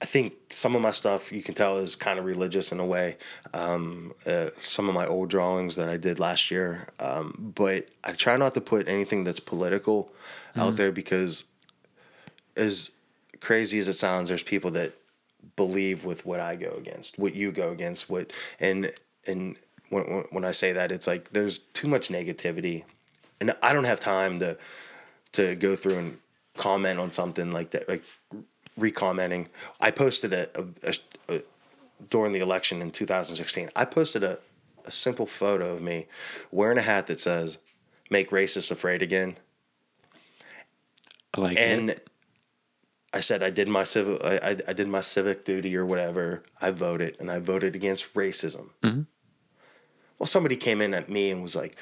I 0.00 0.04
think 0.04 0.32
some 0.50 0.74
of 0.74 0.82
my 0.82 0.90
stuff 0.90 1.30
you 1.30 1.42
can 1.42 1.54
tell 1.54 1.78
is 1.78 1.94
kind 1.94 2.18
of 2.18 2.24
religious 2.24 2.72
in 2.72 2.80
a 2.80 2.84
way. 2.86 3.16
Um, 3.54 4.12
uh, 4.26 4.48
some 4.58 4.88
of 4.88 4.94
my 4.94 5.06
old 5.06 5.30
drawings 5.30 5.76
that 5.76 5.88
I 5.88 5.96
did 5.96 6.18
last 6.18 6.50
year, 6.50 6.88
um, 6.98 7.52
but 7.54 7.88
I 8.02 8.10
try 8.12 8.36
not 8.36 8.54
to 8.54 8.60
put 8.60 8.88
anything 8.88 9.22
that's 9.22 9.38
political 9.38 10.12
out 10.56 10.76
there 10.76 10.90
because, 10.90 11.44
as 12.56 12.90
crazy 13.40 13.78
as 13.78 13.86
it 13.86 13.92
sounds, 13.94 14.28
there's 14.28 14.42
people 14.42 14.72
that 14.72 14.92
believe 15.54 16.04
with 16.04 16.26
what 16.26 16.40
I 16.40 16.56
go 16.56 16.72
against, 16.76 17.18
what 17.18 17.34
you 17.34 17.52
go 17.52 17.70
against, 17.70 18.10
what 18.10 18.32
and 18.58 18.90
and 19.28 19.56
when 19.90 20.04
when- 20.10 20.26
when 20.30 20.44
I 20.44 20.50
say 20.52 20.72
that, 20.72 20.90
it's 20.90 21.06
like 21.06 21.30
there's 21.32 21.58
too 21.58 21.86
much 21.86 22.08
negativity, 22.08 22.82
and 23.40 23.54
I 23.62 23.72
don't 23.72 23.84
have 23.84 24.00
time 24.00 24.40
to 24.40 24.58
to 25.32 25.54
go 25.54 25.76
through 25.76 25.98
and 25.98 26.18
comment 26.56 26.98
on 26.98 27.10
something 27.12 27.52
like 27.52 27.70
that, 27.70 27.88
like 27.88 28.04
recommenting. 28.76 29.48
I 29.80 29.90
posted 29.90 30.32
a, 30.32 30.48
a, 30.58 30.64
a, 30.82 31.34
a 31.36 31.42
during 32.10 32.32
the 32.32 32.40
election 32.40 32.82
in 32.82 32.90
2016. 32.90 33.70
I 33.74 33.84
posted 33.84 34.22
a 34.22 34.38
a 34.84 34.90
simple 34.90 35.26
photo 35.26 35.72
of 35.72 35.82
me 35.82 36.06
wearing 36.50 36.78
a 36.78 36.82
hat 36.82 37.06
that 37.06 37.20
says 37.20 37.58
"Make 38.10 38.30
racists 38.30 38.70
afraid 38.70 39.02
again," 39.02 39.36
I 41.34 41.40
like 41.40 41.58
and 41.58 41.90
it. 41.90 42.08
I 43.12 43.20
said 43.20 43.42
I 43.42 43.50
did 43.50 43.68
my 43.68 43.84
civic 43.84 44.22
I, 44.24 44.36
I, 44.36 44.56
I 44.68 44.72
did 44.72 44.88
my 44.88 45.00
civic 45.00 45.44
duty 45.44 45.76
or 45.76 45.84
whatever. 45.84 46.42
I 46.60 46.70
voted 46.70 47.16
and 47.20 47.30
I 47.30 47.38
voted 47.38 47.76
against 47.76 48.12
racism. 48.14 48.70
Mm-hmm. 48.82 49.02
Well, 50.18 50.26
somebody 50.26 50.56
came 50.56 50.80
in 50.80 50.94
at 50.94 51.08
me 51.08 51.30
and 51.30 51.42
was 51.42 51.56
like, 51.56 51.76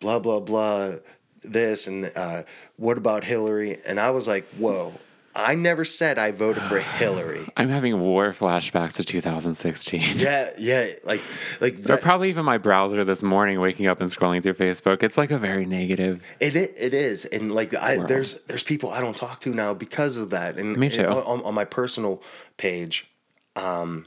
blah 0.00 0.18
blah 0.18 0.40
blah, 0.40 0.96
this 1.42 1.86
and 1.86 2.10
uh, 2.14 2.42
what 2.76 2.98
about 2.98 3.24
Hillary? 3.24 3.78
And 3.86 3.98
I 4.00 4.10
was 4.10 4.28
like, 4.28 4.46
whoa. 4.50 4.92
I 5.34 5.54
never 5.54 5.84
said 5.84 6.18
I 6.18 6.32
voted 6.32 6.64
for 6.64 6.80
Hillary. 6.98 7.46
I'm 7.56 7.68
having 7.68 8.00
war 8.00 8.30
flashbacks 8.30 8.94
to 8.94 9.04
2016. 9.04 10.00
Yeah, 10.18 10.50
yeah, 10.58 10.86
like, 11.04 11.20
like 11.60 11.76
that, 11.82 12.02
probably 12.02 12.28
even 12.30 12.44
my 12.44 12.58
browser 12.58 13.04
this 13.04 13.22
morning, 13.22 13.60
waking 13.60 13.86
up 13.86 14.00
and 14.00 14.10
scrolling 14.10 14.42
through 14.42 14.54
Facebook. 14.54 15.04
It's 15.04 15.16
like 15.16 15.30
a 15.30 15.38
very 15.38 15.64
negative. 15.64 16.24
It 16.40 16.56
it 16.56 16.92
is, 16.92 17.24
and 17.26 17.52
like 17.52 17.72
I 17.74 17.98
there's 17.98 18.34
there's 18.44 18.64
people 18.64 18.90
I 18.90 19.00
don't 19.00 19.16
talk 19.16 19.40
to 19.42 19.54
now 19.54 19.74
because 19.74 20.18
of 20.18 20.30
that. 20.30 20.58
And 20.58 20.76
Me 20.76 20.88
too. 20.88 21.02
and 21.02 21.10
on, 21.10 21.42
on 21.44 21.54
my 21.54 21.64
personal 21.64 22.20
page, 22.56 23.08
um, 23.54 24.06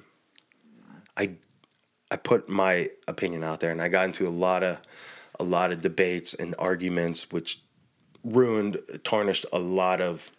I 1.16 1.36
I 2.10 2.18
put 2.18 2.50
my 2.50 2.90
opinion 3.08 3.44
out 3.46 3.62
there, 3.62 3.72
and 3.72 3.82
I 3.82 3.88
got 3.88 4.06
into 4.06 4.28
a 4.28 4.30
lot 4.30 4.64
of 4.64 4.80
a 5.42 5.44
lot 5.44 5.72
of 5.72 5.82
debates 5.82 6.34
and 6.42 6.54
arguments, 6.60 7.32
which 7.32 7.62
ruined, 8.24 8.78
tarnished 9.04 9.46
a 9.52 9.60
lot 9.60 10.00
of 10.00 10.32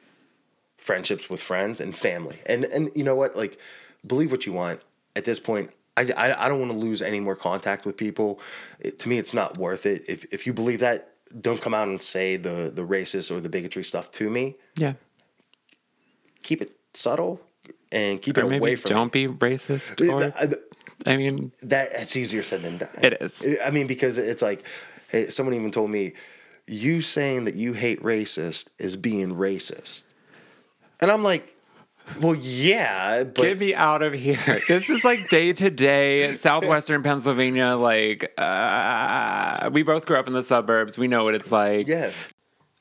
friendships 0.78 1.28
with 1.30 1.40
friends 1.42 1.80
and 1.80 1.94
family. 1.94 2.38
And 2.46 2.64
and 2.64 2.90
you 2.94 3.04
know 3.04 3.16
what? 3.16 3.36
Like, 3.36 3.58
believe 4.06 4.30
what 4.30 4.46
you 4.46 4.52
want. 4.52 4.80
At 5.14 5.24
this 5.24 5.40
point, 5.40 5.70
I, 5.96 6.02
I, 6.16 6.44
I 6.44 6.48
don't 6.48 6.60
want 6.60 6.70
to 6.72 6.76
lose 6.88 7.02
any 7.02 7.20
more 7.20 7.36
contact 7.36 7.84
with 7.84 7.96
people. 7.96 8.40
It, 8.80 8.98
to 9.00 9.08
me, 9.08 9.18
it's 9.18 9.34
not 9.34 9.58
worth 9.58 9.84
it. 9.86 10.04
If 10.08 10.24
if 10.32 10.46
you 10.46 10.52
believe 10.52 10.80
that, 10.80 11.00
don't 11.46 11.60
come 11.60 11.74
out 11.74 11.88
and 11.88 12.00
say 12.00 12.36
the 12.36 12.70
the 12.74 12.86
racist 12.96 13.30
or 13.34 13.40
the 13.40 13.48
bigotry 13.50 13.84
stuff 13.84 14.10
to 14.12 14.30
me. 14.30 14.56
Yeah. 14.78 14.94
Keep 16.42 16.62
it 16.62 16.70
subtle 16.94 17.40
and 17.90 18.20
keep 18.22 18.36
Or 18.38 18.40
it 18.52 18.56
away 18.56 18.74
from 18.76 18.88
don't 18.88 19.14
me. 19.14 19.26
be 19.26 19.34
racist. 19.34 20.00
Or, 20.08 20.32
I- 20.36 20.54
I 21.04 21.16
mean, 21.16 21.50
that 21.62 21.88
it's 21.92 22.14
easier 22.16 22.44
said 22.44 22.62
than 22.62 22.78
done. 22.78 22.88
It 23.02 23.14
is. 23.20 23.44
I 23.64 23.70
mean, 23.70 23.86
because 23.88 24.18
it's 24.18 24.40
like 24.42 24.62
someone 25.28 25.54
even 25.54 25.70
told 25.70 25.90
me, 25.90 26.12
you 26.66 27.02
saying 27.02 27.44
that 27.44 27.54
you 27.54 27.72
hate 27.72 28.02
racist 28.02 28.68
is 28.78 28.96
being 28.96 29.34
racist, 29.36 30.04
and 31.00 31.10
I'm 31.10 31.22
like, 31.22 31.56
well, 32.20 32.34
yeah, 32.34 33.24
but 33.24 33.42
get 33.42 33.58
me 33.58 33.74
out 33.74 34.02
of 34.02 34.12
here. 34.12 34.38
This 34.68 34.90
is 34.90 35.04
like 35.04 35.28
day 35.28 35.52
to 35.52 35.70
day 35.70 36.34
southwestern 36.34 37.02
Pennsylvania. 37.02 37.74
Like, 37.76 38.32
uh, 38.38 39.70
we 39.72 39.82
both 39.82 40.06
grew 40.06 40.16
up 40.16 40.26
in 40.26 40.32
the 40.32 40.42
suburbs. 40.42 40.98
We 40.98 41.08
know 41.08 41.24
what 41.24 41.34
it's 41.34 41.52
like. 41.52 41.86
yeah, 41.86 42.10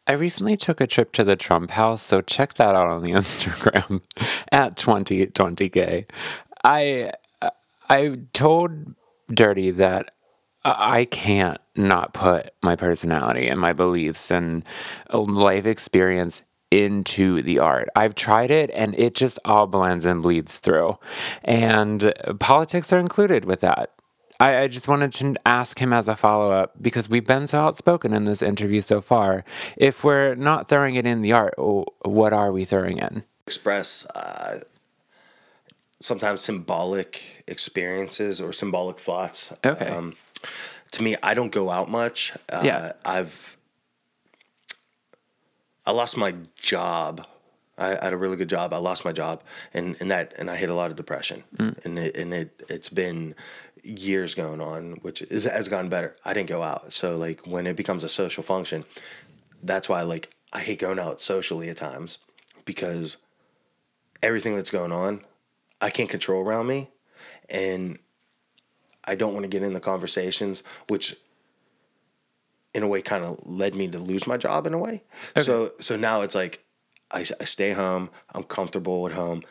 I 0.07 0.13
recently 0.13 0.57
took 0.57 0.81
a 0.81 0.87
trip 0.87 1.11
to 1.13 1.23
the 1.23 1.35
Trump 1.35 1.71
house, 1.71 2.01
so 2.01 2.21
check 2.21 2.55
that 2.55 2.75
out 2.75 2.87
on 2.87 3.03
the 3.03 3.11
Instagram 3.21 4.01
at 4.51 4.75
2020k. 4.75 6.05
I 6.63 7.11
I 7.89 8.19
told 8.33 8.95
Dirty 9.27 9.71
that 9.71 10.13
I 10.63 11.05
can't 11.05 11.57
not 11.75 12.13
put 12.13 12.53
my 12.61 12.75
personality 12.75 13.47
and 13.47 13.59
my 13.59 13.73
beliefs 13.73 14.31
and 14.31 14.67
life 15.11 15.65
experience 15.65 16.43
into 16.69 17.41
the 17.41 17.59
art. 17.59 17.89
I've 17.95 18.15
tried 18.15 18.51
it 18.51 18.69
and 18.73 18.97
it 18.97 19.15
just 19.15 19.39
all 19.43 19.67
blends 19.67 20.05
and 20.05 20.21
bleeds 20.21 20.59
through. 20.59 20.97
And 21.43 22.13
politics 22.39 22.93
are 22.93 22.99
included 22.99 23.45
with 23.45 23.61
that. 23.61 23.91
I, 24.39 24.61
I 24.61 24.67
just 24.67 24.87
wanted 24.87 25.11
to 25.13 25.35
ask 25.45 25.79
him 25.79 25.93
as 25.93 26.07
a 26.07 26.15
follow 26.15 26.51
up 26.51 26.81
because 26.81 27.09
we've 27.09 27.27
been 27.27 27.47
so 27.47 27.59
outspoken 27.59 28.13
in 28.13 28.23
this 28.23 28.41
interview 28.41 28.81
so 28.81 29.01
far. 29.01 29.43
If 29.77 30.03
we're 30.03 30.35
not 30.35 30.69
throwing 30.69 30.95
it 30.95 31.05
in 31.05 31.21
the 31.21 31.33
art, 31.33 31.55
what 31.57 32.33
are 32.33 32.51
we 32.51 32.65
throwing 32.65 32.99
in? 32.99 33.23
express 33.51 34.05
uh, 34.15 34.61
sometimes 35.99 36.41
symbolic 36.41 37.43
experiences 37.47 38.39
or 38.39 38.53
symbolic 38.53 38.97
thoughts. 38.97 39.53
Okay. 39.65 39.87
Um, 39.87 40.15
to 40.91 41.03
me, 41.03 41.15
I 41.23 41.33
don't 41.33 41.51
go 41.51 41.69
out 41.69 41.89
much. 41.89 42.33
Uh, 42.51 42.61
Yeah. 42.63 42.91
I've 43.05 43.57
I 45.85 45.91
lost 45.91 46.17
my 46.17 46.35
job. 46.55 47.25
I 47.77 47.89
had 48.03 48.13
a 48.13 48.17
really 48.17 48.37
good 48.37 48.49
job. 48.49 48.73
I 48.73 48.77
lost 48.77 49.03
my 49.05 49.11
job, 49.11 49.41
and, 49.73 49.97
and 49.99 50.11
that 50.11 50.33
and 50.37 50.51
I 50.51 50.55
hit 50.55 50.69
a 50.69 50.75
lot 50.75 50.91
of 50.91 50.95
depression, 50.97 51.43
and 51.83 51.97
it 51.97 52.15
and 52.15 52.33
it 52.33 52.63
it's 52.69 52.89
been 52.89 53.33
years 53.83 54.35
going 54.35 54.61
on, 54.61 54.99
which 55.01 55.23
is 55.23 55.45
has 55.45 55.67
gotten 55.67 55.89
better. 55.89 56.15
I 56.23 56.33
didn't 56.33 56.49
go 56.49 56.61
out, 56.61 56.93
so 56.93 57.17
like 57.17 57.47
when 57.47 57.65
it 57.65 57.75
becomes 57.75 58.03
a 58.03 58.09
social 58.09 58.43
function, 58.43 58.85
that's 59.63 59.89
why 59.89 60.03
like 60.03 60.29
I 60.53 60.59
hate 60.59 60.77
going 60.79 60.99
out 60.99 61.21
socially 61.21 61.69
at 61.69 61.77
times 61.77 62.19
because 62.65 63.17
everything 64.21 64.55
that's 64.55 64.69
going 64.71 64.91
on, 64.91 65.21
I 65.79 65.89
can't 65.89 66.09
control 66.09 66.41
around 66.43 66.67
me, 66.67 66.89
and 67.49 67.97
I 69.03 69.15
don't 69.15 69.33
want 69.33 69.43
to 69.43 69.49
get 69.49 69.63
in 69.63 69.73
the 69.73 69.79
conversations, 69.79 70.63
which 70.87 71.15
in 72.73 72.83
a 72.83 72.87
way 72.87 73.01
kind 73.01 73.23
of 73.25 73.39
led 73.45 73.75
me 73.75 73.87
to 73.89 73.99
lose 73.99 74.27
my 74.27 74.37
job 74.37 74.65
in 74.67 74.73
a 74.73 74.77
way. 74.77 75.03
So 75.43 75.73
so 75.79 75.95
now 75.95 76.21
it's 76.21 76.35
like 76.35 76.63
I, 77.11 77.25
I 77.39 77.43
stay 77.43 77.71
home. 77.71 78.09
I'm 78.33 78.43
comfortable 78.43 79.05
at 79.07 79.13
home. 79.13 79.43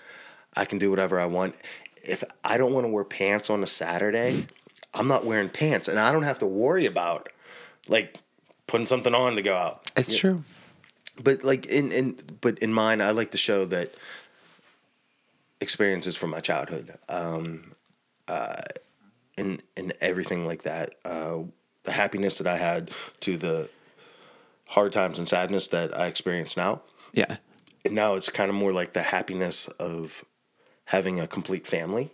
I 0.55 0.65
can 0.65 0.79
do 0.79 0.91
whatever 0.91 1.21
I 1.21 1.27
want. 1.27 1.55
If 2.03 2.25
I 2.43 2.57
don't 2.57 2.73
want 2.73 2.85
to 2.85 2.89
wear 2.89 3.05
pants 3.05 3.51
on 3.51 3.63
a 3.63 3.67
Saturday, 3.67 4.47
I'm 4.95 5.07
not 5.07 5.25
wearing 5.27 5.49
pants, 5.51 5.87
and 5.89 5.99
I 5.99 6.13
don't 6.13 6.23
have 6.23 6.39
to 6.41 6.47
worry 6.47 6.87
about 6.87 7.29
like 7.89 8.17
putting 8.67 8.87
something 8.87 9.15
on 9.15 9.37
to 9.37 9.43
go 9.43 9.55
out. 9.55 9.91
It's 9.97 10.15
true. 10.15 10.45
But 11.23 11.45
like 11.45 11.67
in 11.67 11.93
in 11.93 12.19
but 12.41 12.59
in 12.61 12.73
mine, 12.73 13.03
I 13.03 13.11
like 13.11 13.33
to 13.33 13.39
show 13.39 13.67
that 13.67 13.95
experiences 15.61 16.17
from 16.17 16.31
my 16.31 16.41
childhood, 16.41 16.95
um, 17.09 17.73
uh, 18.29 18.63
and 19.41 19.63
and 19.77 19.93
everything 20.01 20.47
like 20.47 20.63
that. 20.63 20.95
Uh, 21.05 21.39
the 21.83 21.93
happiness 21.93 22.39
that 22.39 22.47
I 22.47 22.57
had 22.59 22.91
to 23.21 23.37
the 23.37 23.71
hard 24.67 24.93
times 24.93 25.19
and 25.19 25.27
sadness 25.27 25.69
that 25.69 25.97
I 25.97 26.07
experience 26.07 26.57
now. 26.57 26.83
Yeah. 27.13 27.39
And 27.85 27.95
now 27.95 28.15
it's 28.15 28.29
kind 28.29 28.51
of 28.51 28.55
more 28.55 28.73
like 28.73 28.93
the 28.93 29.03
happiness 29.03 29.67
of 29.79 30.25
having 30.85 31.19
a 31.19 31.27
complete 31.27 31.67
family 31.67 32.13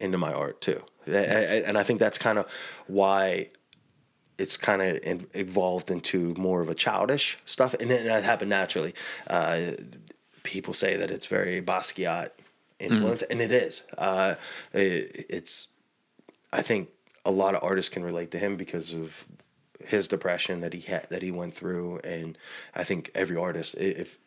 into 0.00 0.18
my 0.18 0.32
art 0.32 0.60
too. 0.60 0.82
A- 1.06 1.66
And 1.68 1.76
I 1.78 1.82
think 1.82 2.00
that's 2.00 2.18
kind 2.18 2.38
of 2.38 2.46
why 2.86 3.50
it's 4.38 4.56
kind 4.56 4.80
of 4.82 5.26
evolved 5.34 5.90
into 5.90 6.34
more 6.34 6.62
of 6.62 6.68
a 6.68 6.74
childish 6.74 7.38
stuff, 7.44 7.74
and 7.78 7.90
it- 7.92 8.04
that 8.04 8.24
happened 8.24 8.48
naturally. 8.50 8.94
Uh, 9.28 9.72
people 10.42 10.72
say 10.74 10.96
that 10.96 11.10
it's 11.10 11.26
very 11.26 11.60
Basquiat 11.62 12.30
influence, 12.80 13.22
and 13.22 13.40
it 13.42 13.52
is. 13.52 13.86
Uh, 13.98 14.34
it, 14.72 15.26
it's, 15.28 15.68
I 16.52 16.62
think 16.62 16.88
a 17.24 17.30
lot 17.30 17.54
of 17.54 17.62
artists 17.62 17.88
can 17.88 18.02
relate 18.04 18.30
to 18.32 18.38
him 18.38 18.56
because 18.56 18.92
of 18.92 19.24
his 19.84 20.06
depression 20.08 20.60
that 20.60 20.72
he 20.74 20.80
had 20.80 21.06
that 21.10 21.22
he 21.22 21.30
went 21.30 21.54
through, 21.54 21.98
and 22.04 22.36
I 22.74 22.84
think 22.84 23.10
every 23.14 23.36
artist, 23.36 23.74
if 23.76 24.18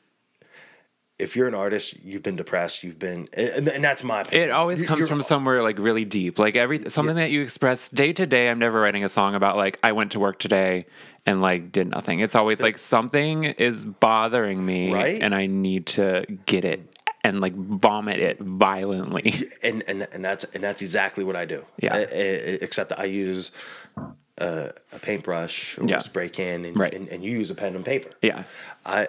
if 1.18 1.34
you're 1.34 1.48
an 1.48 1.56
artist, 1.56 1.96
you've 2.04 2.24
been 2.24 2.36
depressed, 2.36 2.84
you've 2.84 3.00
been, 3.00 3.30
and, 3.38 3.70
and 3.70 3.82
that's 3.82 4.04
my 4.04 4.20
opinion. 4.20 4.50
It 4.50 4.52
always 4.52 4.82
comes 4.84 5.00
you're- 5.00 5.08
from 5.08 5.22
somewhere 5.22 5.64
like 5.64 5.80
really 5.80 6.04
deep. 6.04 6.38
Like 6.38 6.58
every 6.58 6.90
something 6.90 7.16
that 7.16 7.32
you 7.32 7.42
express 7.42 7.88
day 7.88 8.12
to 8.14 8.26
day. 8.26 8.50
I'm 8.50 8.60
never 8.60 8.82
writing 8.82 9.04
a 9.06 9.10
song 9.10 9.34
about 9.34 9.56
like 9.56 9.80
I 9.82 9.94
went 9.94 10.12
to 10.12 10.20
work 10.20 10.40
today 10.40 10.88
and 11.26 11.42
like 11.42 11.72
did 11.72 11.88
nothing. 11.88 12.20
It's 12.20 12.36
always 12.36 12.62
like 12.62 12.78
something 12.78 13.46
is 13.46 13.86
bothering 13.86 14.66
me 14.66 14.94
Right? 14.94 15.22
and 15.22 15.34
I 15.34 15.46
need 15.46 15.86
to 15.88 16.26
get 16.46 16.66
it 16.66 16.95
and 17.30 17.42
like 17.42 17.54
vomit 17.56 18.20
it 18.20 18.40
violently. 18.40 19.34
and 19.64 19.84
and 19.88 20.08
and 20.12 20.24
that's 20.24 20.44
and 20.54 20.64
that's 20.64 20.82
exactly 20.82 21.24
what 21.24 21.36
I 21.36 21.46
do. 21.46 21.66
Yeah. 21.82 21.96
I- 21.96 22.00
I- 22.02 22.60
except 22.62 22.92
I 22.98 23.06
use 23.06 23.52
uh, 24.38 24.70
a 24.92 25.00
paintbrush 25.00 25.78
or 25.78 25.86
Yeah. 25.88 25.98
a 25.98 26.02
spray 26.02 26.30
can, 26.30 26.66
and, 26.66 26.78
Right. 26.80 26.94
and 26.94 27.08
and 27.10 27.24
you 27.24 27.32
use 27.32 27.50
a 27.52 27.56
pen 27.56 27.76
and 27.76 27.86
paper. 27.86 28.10
Yeah. 28.22 28.44
I 28.86 29.08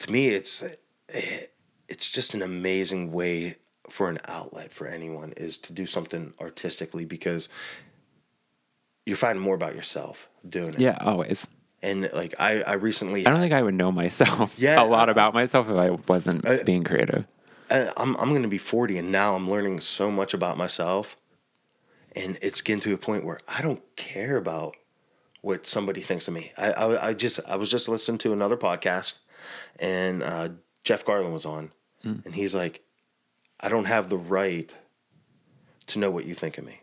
to 0.00 0.12
me 0.12 0.28
it's 0.28 0.64
it's 1.88 2.10
just 2.10 2.34
an 2.34 2.42
amazing 2.42 3.12
way 3.12 3.56
for 3.88 4.08
an 4.10 4.18
outlet 4.26 4.72
for 4.72 4.86
anyone 4.86 5.32
is 5.36 5.58
to 5.58 5.72
do 5.72 5.86
something 5.86 6.34
artistically 6.40 7.04
because 7.04 7.48
you're 9.06 9.16
finding 9.16 9.42
more 9.42 9.54
about 9.54 9.74
yourself 9.76 10.28
doing 10.48 10.70
it. 10.70 10.80
Yeah, 10.80 10.98
always. 11.00 11.46
And 11.82 12.10
like 12.12 12.34
I 12.40 12.62
I 12.62 12.72
recently 12.74 13.26
I 13.26 13.30
don't 13.30 13.40
think 13.40 13.52
I 13.52 13.62
would 13.62 13.74
know 13.74 13.92
myself 13.92 14.58
Yeah, 14.58 14.82
a 14.82 14.84
lot 14.84 15.08
uh, 15.08 15.12
about 15.12 15.34
myself 15.34 15.68
if 15.68 15.76
I 15.76 15.90
wasn't 16.08 16.44
being 16.66 16.82
creative. 16.82 17.26
I'm 17.70 18.16
I'm 18.16 18.32
gonna 18.32 18.48
be 18.48 18.58
40 18.58 18.98
and 18.98 19.10
now 19.12 19.34
I'm 19.34 19.50
learning 19.50 19.80
so 19.80 20.10
much 20.10 20.34
about 20.34 20.56
myself, 20.56 21.16
and 22.14 22.38
it's 22.42 22.60
getting 22.60 22.80
to 22.82 22.94
a 22.94 22.98
point 22.98 23.24
where 23.24 23.38
I 23.48 23.62
don't 23.62 23.82
care 23.96 24.36
about 24.36 24.76
what 25.42 25.66
somebody 25.66 26.00
thinks 26.00 26.28
of 26.28 26.34
me. 26.34 26.52
I 26.56 26.72
I, 26.72 27.08
I 27.08 27.14
just 27.14 27.40
I 27.48 27.56
was 27.56 27.70
just 27.70 27.88
listening 27.88 28.18
to 28.18 28.32
another 28.32 28.56
podcast, 28.56 29.18
and 29.78 30.22
uh, 30.22 30.48
Jeff 30.84 31.04
Garlin 31.04 31.32
was 31.32 31.44
on, 31.46 31.72
and 32.02 32.34
he's 32.34 32.54
like, 32.54 32.82
I 33.60 33.68
don't 33.68 33.86
have 33.86 34.08
the 34.08 34.18
right 34.18 34.74
to 35.88 35.98
know 35.98 36.10
what 36.10 36.24
you 36.24 36.34
think 36.34 36.58
of 36.58 36.64
me, 36.64 36.80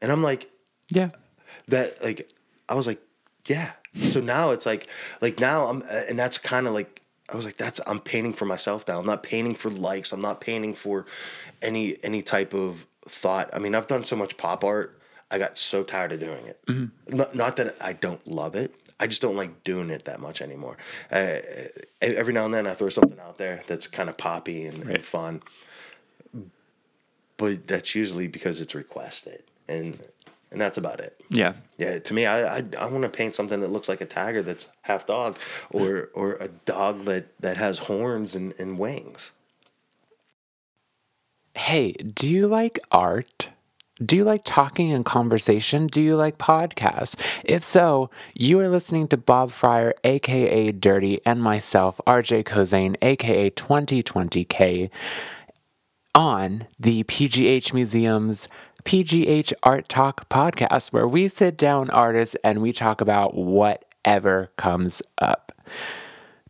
and 0.00 0.10
I'm 0.12 0.22
like, 0.22 0.50
Yeah. 0.90 1.10
that 1.68 2.02
like 2.04 2.28
I 2.68 2.74
was 2.74 2.86
like, 2.86 3.00
yeah. 3.46 3.72
So 3.94 4.20
now 4.20 4.50
it's 4.52 4.66
like 4.66 4.86
like 5.20 5.40
now 5.40 5.66
I'm 5.66 5.82
uh, 5.82 6.02
and 6.08 6.16
that's 6.18 6.38
kind 6.38 6.68
of 6.68 6.72
like 6.74 7.02
I 7.32 7.36
was 7.36 7.44
like 7.44 7.56
that's 7.56 7.80
I'm 7.86 8.00
painting 8.00 8.32
for 8.32 8.44
myself 8.44 8.86
now. 8.88 8.98
I'm 8.98 9.06
not 9.06 9.22
painting 9.22 9.54
for 9.54 9.70
likes. 9.70 10.12
I'm 10.12 10.20
not 10.20 10.40
painting 10.40 10.74
for 10.74 11.06
any 11.62 11.96
any 12.02 12.22
type 12.22 12.54
of 12.54 12.86
thought. 13.06 13.50
I 13.52 13.58
mean, 13.58 13.74
I've 13.74 13.86
done 13.86 14.04
so 14.04 14.16
much 14.16 14.36
pop 14.36 14.64
art. 14.64 14.98
I 15.30 15.38
got 15.38 15.56
so 15.56 15.84
tired 15.84 16.10
of 16.12 16.20
doing 16.20 16.44
it. 16.46 16.60
Not, 17.08 17.34
not 17.36 17.56
that 17.56 17.76
I 17.80 17.92
don't 17.92 18.26
love 18.26 18.56
it. 18.56 18.74
I 18.98 19.06
just 19.06 19.22
don't 19.22 19.36
like 19.36 19.64
doing 19.64 19.88
it 19.90 20.04
that 20.06 20.20
much 20.20 20.42
anymore. 20.42 20.76
Uh, 21.10 21.36
every 22.02 22.34
now 22.34 22.44
and 22.44 22.52
then 22.52 22.66
I 22.66 22.74
throw 22.74 22.88
something 22.88 23.18
out 23.20 23.38
there 23.38 23.62
that's 23.66 23.86
kind 23.86 24.10
of 24.10 24.16
poppy 24.18 24.66
and, 24.66 24.82
and 24.90 25.02
fun, 25.02 25.42
but 27.36 27.66
that's 27.66 27.94
usually 27.94 28.26
because 28.26 28.60
it's 28.60 28.74
requested, 28.74 29.42
and 29.68 29.98
and 30.50 30.60
that's 30.60 30.78
about 30.78 31.00
it. 31.00 31.20
Yeah. 31.30 31.54
Yeah, 31.78 31.98
to 31.98 32.14
me, 32.14 32.26
I 32.26 32.58
I, 32.58 32.62
I 32.78 32.86
want 32.86 33.02
to 33.02 33.08
paint 33.08 33.34
something 33.34 33.60
that 33.60 33.70
looks 33.70 33.88
like 33.88 34.00
a 34.00 34.06
tiger 34.06 34.42
that's 34.42 34.68
half 34.82 35.06
dog, 35.06 35.38
or 35.70 36.10
or 36.14 36.34
a 36.34 36.48
dog 36.48 37.04
that 37.04 37.38
that 37.40 37.56
has 37.56 37.78
horns 37.78 38.34
and, 38.34 38.54
and 38.58 38.78
wings. 38.78 39.32
Hey, 41.54 41.92
do 41.92 42.30
you 42.30 42.46
like 42.46 42.78
art? 42.90 43.48
Do 44.04 44.16
you 44.16 44.24
like 44.24 44.42
talking 44.44 44.92
and 44.92 45.04
conversation? 45.04 45.86
Do 45.86 46.00
you 46.00 46.16
like 46.16 46.38
podcasts? 46.38 47.16
If 47.44 47.62
so, 47.62 48.08
you 48.34 48.58
are 48.60 48.68
listening 48.68 49.08
to 49.08 49.18
Bob 49.18 49.50
Fryer, 49.50 49.92
aka 50.04 50.72
Dirty, 50.72 51.20
and 51.26 51.42
myself, 51.42 52.00
RJ 52.06 52.44
Kozane, 52.44 52.96
aka 53.02 53.50
2020K, 53.50 54.88
on 56.14 56.66
the 56.78 57.04
PGH 57.04 57.74
Museum's 57.74 58.48
PGH 58.84 59.52
Art 59.62 59.88
Talk 59.88 60.28
podcast, 60.28 60.92
where 60.92 61.06
we 61.06 61.28
sit 61.28 61.56
down 61.56 61.90
artists 61.90 62.36
and 62.42 62.60
we 62.62 62.72
talk 62.72 63.00
about 63.00 63.34
whatever 63.34 64.50
comes 64.56 65.02
up. 65.18 65.52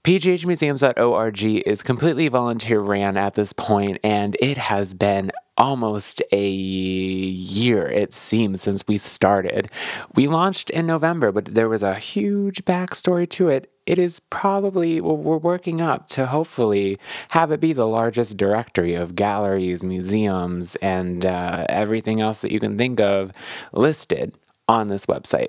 PGHmuseums.org 0.03 1.43
is 1.45 1.83
completely 1.83 2.29
volunteer 2.29 2.81
ran 2.81 3.19
at 3.19 3.35
this 3.35 3.53
point, 3.53 3.99
and 4.03 4.35
it 4.41 4.57
has 4.57 4.95
been 4.95 5.31
almost 5.59 6.23
a 6.33 6.49
year, 6.49 7.87
it 7.87 8.15
seems, 8.15 8.63
since 8.63 8.83
we 8.89 8.97
started. 8.97 9.71
We 10.15 10.27
launched 10.27 10.71
in 10.71 10.87
November, 10.87 11.33
but 11.33 11.45
there 11.45 11.69
was 11.69 11.83
a 11.83 11.97
huge 11.97 12.65
backstory 12.65 13.29
to 13.31 13.51
it. 13.51 13.71
It 13.85 13.99
is 13.99 14.21
probably, 14.21 15.03
we're 15.03 15.37
working 15.37 15.83
up 15.83 16.09
to 16.11 16.25
hopefully 16.27 16.99
have 17.33 17.53
it 17.53 17.61
be 17.61 17.75
the 17.75 17.87
largest 17.87 18.39
directory 18.39 18.95
of 18.95 19.15
galleries, 19.15 19.85
museums, 19.85 20.77
and 20.77 21.27
uh, 21.27 21.67
everything 21.69 22.23
else 22.23 22.41
that 22.41 22.53
you 22.53 22.59
can 22.59 22.79
think 22.79 23.01
of 23.01 23.33
listed 23.75 24.39
on 24.67 24.89
this 24.89 25.05
website. 25.05 25.49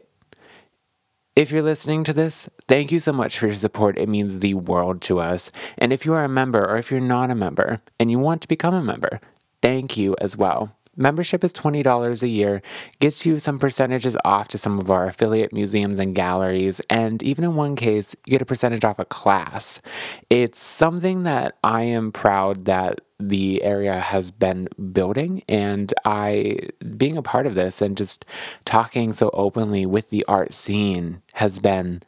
If 1.33 1.49
you're 1.49 1.61
listening 1.61 2.03
to 2.03 2.13
this, 2.13 2.49
thank 2.67 2.91
you 2.91 2.99
so 2.99 3.13
much 3.13 3.39
for 3.39 3.45
your 3.47 3.55
support. 3.55 3.97
It 3.97 4.09
means 4.09 4.39
the 4.39 4.53
world 4.53 5.01
to 5.03 5.19
us. 5.19 5.49
And 5.77 5.93
if 5.93 6.05
you 6.05 6.13
are 6.13 6.25
a 6.25 6.29
member 6.29 6.61
or 6.61 6.75
if 6.75 6.91
you're 6.91 6.99
not 6.99 7.31
a 7.31 7.35
member 7.35 7.81
and 7.97 8.11
you 8.11 8.19
want 8.19 8.41
to 8.41 8.49
become 8.49 8.73
a 8.73 8.83
member, 8.83 9.21
thank 9.61 9.95
you 9.95 10.13
as 10.19 10.35
well. 10.35 10.75
Membership 10.97 11.41
is 11.45 11.53
$20 11.53 12.21
a 12.21 12.27
year, 12.27 12.61
gets 12.99 13.25
you 13.25 13.39
some 13.39 13.59
percentages 13.59 14.17
off 14.25 14.49
to 14.49 14.57
some 14.57 14.77
of 14.77 14.91
our 14.91 15.07
affiliate 15.07 15.53
museums 15.53 15.99
and 15.99 16.13
galleries, 16.13 16.81
and 16.89 17.23
even 17.23 17.45
in 17.45 17.55
one 17.55 17.77
case, 17.77 18.13
you 18.25 18.31
get 18.31 18.41
a 18.41 18.45
percentage 18.45 18.83
off 18.83 18.99
a 18.99 19.05
class. 19.05 19.81
It's 20.29 20.61
something 20.61 21.23
that 21.23 21.57
I 21.63 21.83
am 21.83 22.11
proud 22.11 22.65
that 22.65 22.99
the 23.21 23.63
area 23.63 24.01
has 24.01 24.31
been 24.31 24.67
building, 24.91 25.43
and 25.47 25.93
I, 26.03 26.59
being 26.97 27.15
a 27.15 27.21
part 27.21 27.47
of 27.47 27.55
this 27.55 27.81
and 27.81 27.95
just 27.95 28.25
talking 28.65 29.13
so 29.13 29.29
openly 29.31 29.85
with 29.85 30.09
the 30.09 30.25
art 30.27 30.53
scene 30.53 31.21
has 31.35 31.59
been 31.59 32.01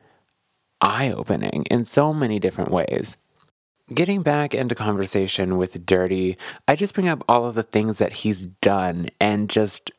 eye 0.81 1.09
opening 1.09 1.63
in 1.71 1.85
so 1.85 2.13
many 2.13 2.37
different 2.37 2.69
ways. 2.71 3.15
Getting 3.93 4.21
back 4.23 4.55
into 4.55 4.75
conversation 4.75 5.57
with 5.57 5.85
Dirty, 5.85 6.37
I 6.67 6.75
just 6.75 6.95
bring 6.95 7.09
up 7.09 7.23
all 7.27 7.45
of 7.45 7.53
the 7.53 7.63
things 7.63 7.99
that 7.99 8.13
he's 8.13 8.45
done 8.45 9.09
and 9.19 9.49
just 9.49 9.91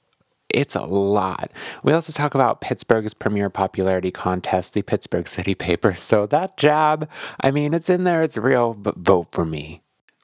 it's 0.49 0.75
a 0.75 0.83
lot. 0.83 1.53
We 1.83 1.93
also 1.93 2.13
talk 2.13 2.35
about 2.35 2.61
Pittsburgh's 2.61 3.13
premier 3.13 3.51
popularity 3.51 4.11
contest, 4.11 4.75
the 4.75 4.83
Pittsburgh 4.83 5.29
City 5.29 5.55
Paper. 5.55 5.95
So 5.95 6.27
that 6.27 6.57
jab, 6.57 7.09
I 7.41 7.51
mean, 7.51 7.75
it's 7.75 7.91
in 7.91 8.05
there, 8.05 8.23
it's 8.23 8.39
real, 8.39 8.75
but 8.75 8.97
vote 8.97 9.29
for 9.31 9.45
me. 9.45 9.83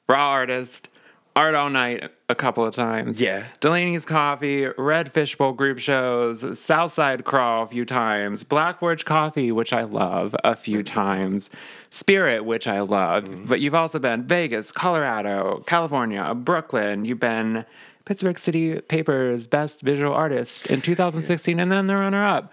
Raw 0.09 0.31
artist, 0.31 0.89
art 1.35 1.55
all 1.55 1.69
night 1.69 2.11
a 2.29 2.35
couple 2.35 2.65
of 2.65 2.73
times. 2.73 3.21
Yeah. 3.21 3.45
Delanie's 3.59 4.05
Coffee, 4.05 4.67
Red 4.77 5.11
Fishbowl 5.11 5.53
group 5.53 5.79
shows, 5.79 6.59
Southside 6.59 7.23
Crawl 7.23 7.63
a 7.63 7.67
few 7.67 7.85
times, 7.85 8.43
Black 8.43 8.79
Forge 8.79 9.05
Coffee, 9.05 9.51
which 9.51 9.73
I 9.73 9.83
love 9.83 10.35
a 10.43 10.55
few 10.55 10.79
mm-hmm. 10.79 10.93
times, 10.93 11.49
Spirit, 11.89 12.45
which 12.45 12.67
I 12.67 12.81
love. 12.81 13.25
Mm-hmm. 13.25 13.45
But 13.45 13.61
you've 13.61 13.75
also 13.75 13.99
been 13.99 14.23
Vegas, 14.23 14.71
Colorado, 14.71 15.63
California, 15.65 16.33
Brooklyn. 16.35 17.05
You've 17.05 17.19
been 17.19 17.65
Pittsburgh 18.05 18.39
City 18.39 18.81
Paper's 18.81 19.47
Best 19.47 19.81
Visual 19.81 20.13
Artist 20.13 20.67
in 20.67 20.81
2016, 20.81 21.59
and 21.59 21.71
then 21.71 21.87
the 21.87 21.95
runner 21.95 22.25
up. 22.25 22.51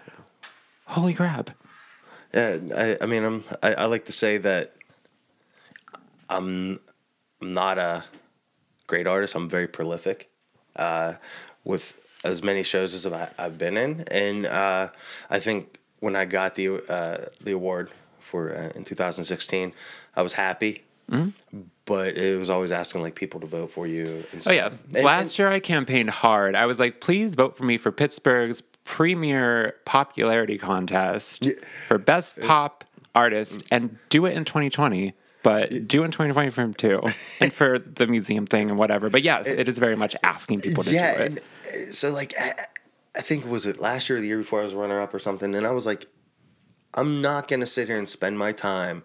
Holy 0.85 1.13
crap. 1.13 1.51
Yeah, 2.33 2.57
I, 2.75 2.97
I 3.01 3.05
mean, 3.05 3.23
I'm 3.23 3.43
I, 3.63 3.73
I 3.73 3.85
like 3.85 4.05
to 4.05 4.11
say 4.11 4.37
that 4.37 4.75
I'm 6.29 6.79
I'm 7.41 7.53
not 7.53 7.77
a 7.77 8.03
great 8.89 9.07
artist. 9.07 9.35
I'm 9.35 9.47
very 9.47 9.67
prolific, 9.67 10.29
uh, 10.75 11.13
with 11.63 11.85
as 12.25 12.43
many 12.43 12.63
shows 12.63 12.93
as 12.93 13.05
I've 13.37 13.57
been 13.57 13.77
in, 13.77 14.03
and 14.11 14.45
uh, 14.45 14.89
I 15.29 15.39
think 15.39 15.79
when 15.99 16.15
I 16.17 16.25
got 16.25 16.55
the 16.55 16.67
uh, 16.89 17.25
the 17.41 17.51
award 17.53 17.91
for 18.19 18.53
uh, 18.53 18.71
in 18.75 18.83
2016, 18.83 19.73
I 20.15 20.21
was 20.21 20.33
happy. 20.33 20.83
But 21.85 22.17
it 22.17 22.37
was 22.37 22.51
always 22.51 22.71
asking 22.71 23.01
like 23.01 23.15
people 23.15 23.39
to 23.39 23.47
vote 23.47 23.71
for 23.71 23.87
you. 23.87 24.23
And 24.31 24.45
Oh 24.47 24.51
yeah. 24.51 24.69
And- 24.93 25.03
last 25.03 25.39
year 25.39 25.47
I 25.47 25.59
campaigned 25.59 26.11
hard. 26.11 26.53
I 26.53 26.67
was 26.67 26.79
like, 26.79 27.01
please 27.01 27.33
vote 27.33 27.57
for 27.57 27.63
me 27.63 27.77
for 27.79 27.91
Pittsburgh's 27.91 28.61
premier 28.83 29.75
popularity 29.85 30.59
contest 30.59 31.47
for 31.87 31.97
best 31.97 32.39
pop 32.41 32.83
artist, 33.15 33.63
and 33.71 33.97
do 34.09 34.27
it 34.27 34.37
in 34.37 34.45
2020. 34.45 35.13
But 35.41 35.87
do 35.87 36.03
in 36.03 36.11
2020 36.11 36.49
for 36.49 36.61
him 36.61 36.73
too, 36.73 37.01
and 37.39 37.53
for 37.53 37.79
the 37.79 38.07
museum 38.07 38.45
thing 38.45 38.69
and 38.69 38.77
whatever. 38.77 39.09
But 39.09 39.23
yes, 39.23 39.47
it 39.47 39.69
is 39.69 39.77
very 39.77 39.95
much 39.95 40.15
asking 40.23 40.61
people 40.61 40.83
to 40.83 40.91
yeah, 40.91 41.17
do 41.17 41.23
it. 41.23 41.25
and 41.27 41.39
uh, 41.39 41.91
so 41.91 42.09
like 42.11 42.33
I, 42.39 42.65
I 43.15 43.21
think 43.21 43.45
was 43.45 43.65
it 43.65 43.79
last 43.79 44.09
year 44.09 44.17
or 44.17 44.21
the 44.21 44.27
year 44.27 44.37
before 44.37 44.61
I 44.61 44.63
was 44.65 44.73
runner 44.73 44.99
up 45.01 45.13
or 45.13 45.19
something, 45.19 45.55
and 45.55 45.65
I 45.65 45.71
was 45.71 45.85
like, 45.85 46.07
I'm 46.93 47.21
not 47.21 47.47
gonna 47.47 47.65
sit 47.65 47.87
here 47.87 47.97
and 47.97 48.09
spend 48.09 48.37
my 48.37 48.51
time 48.51 49.03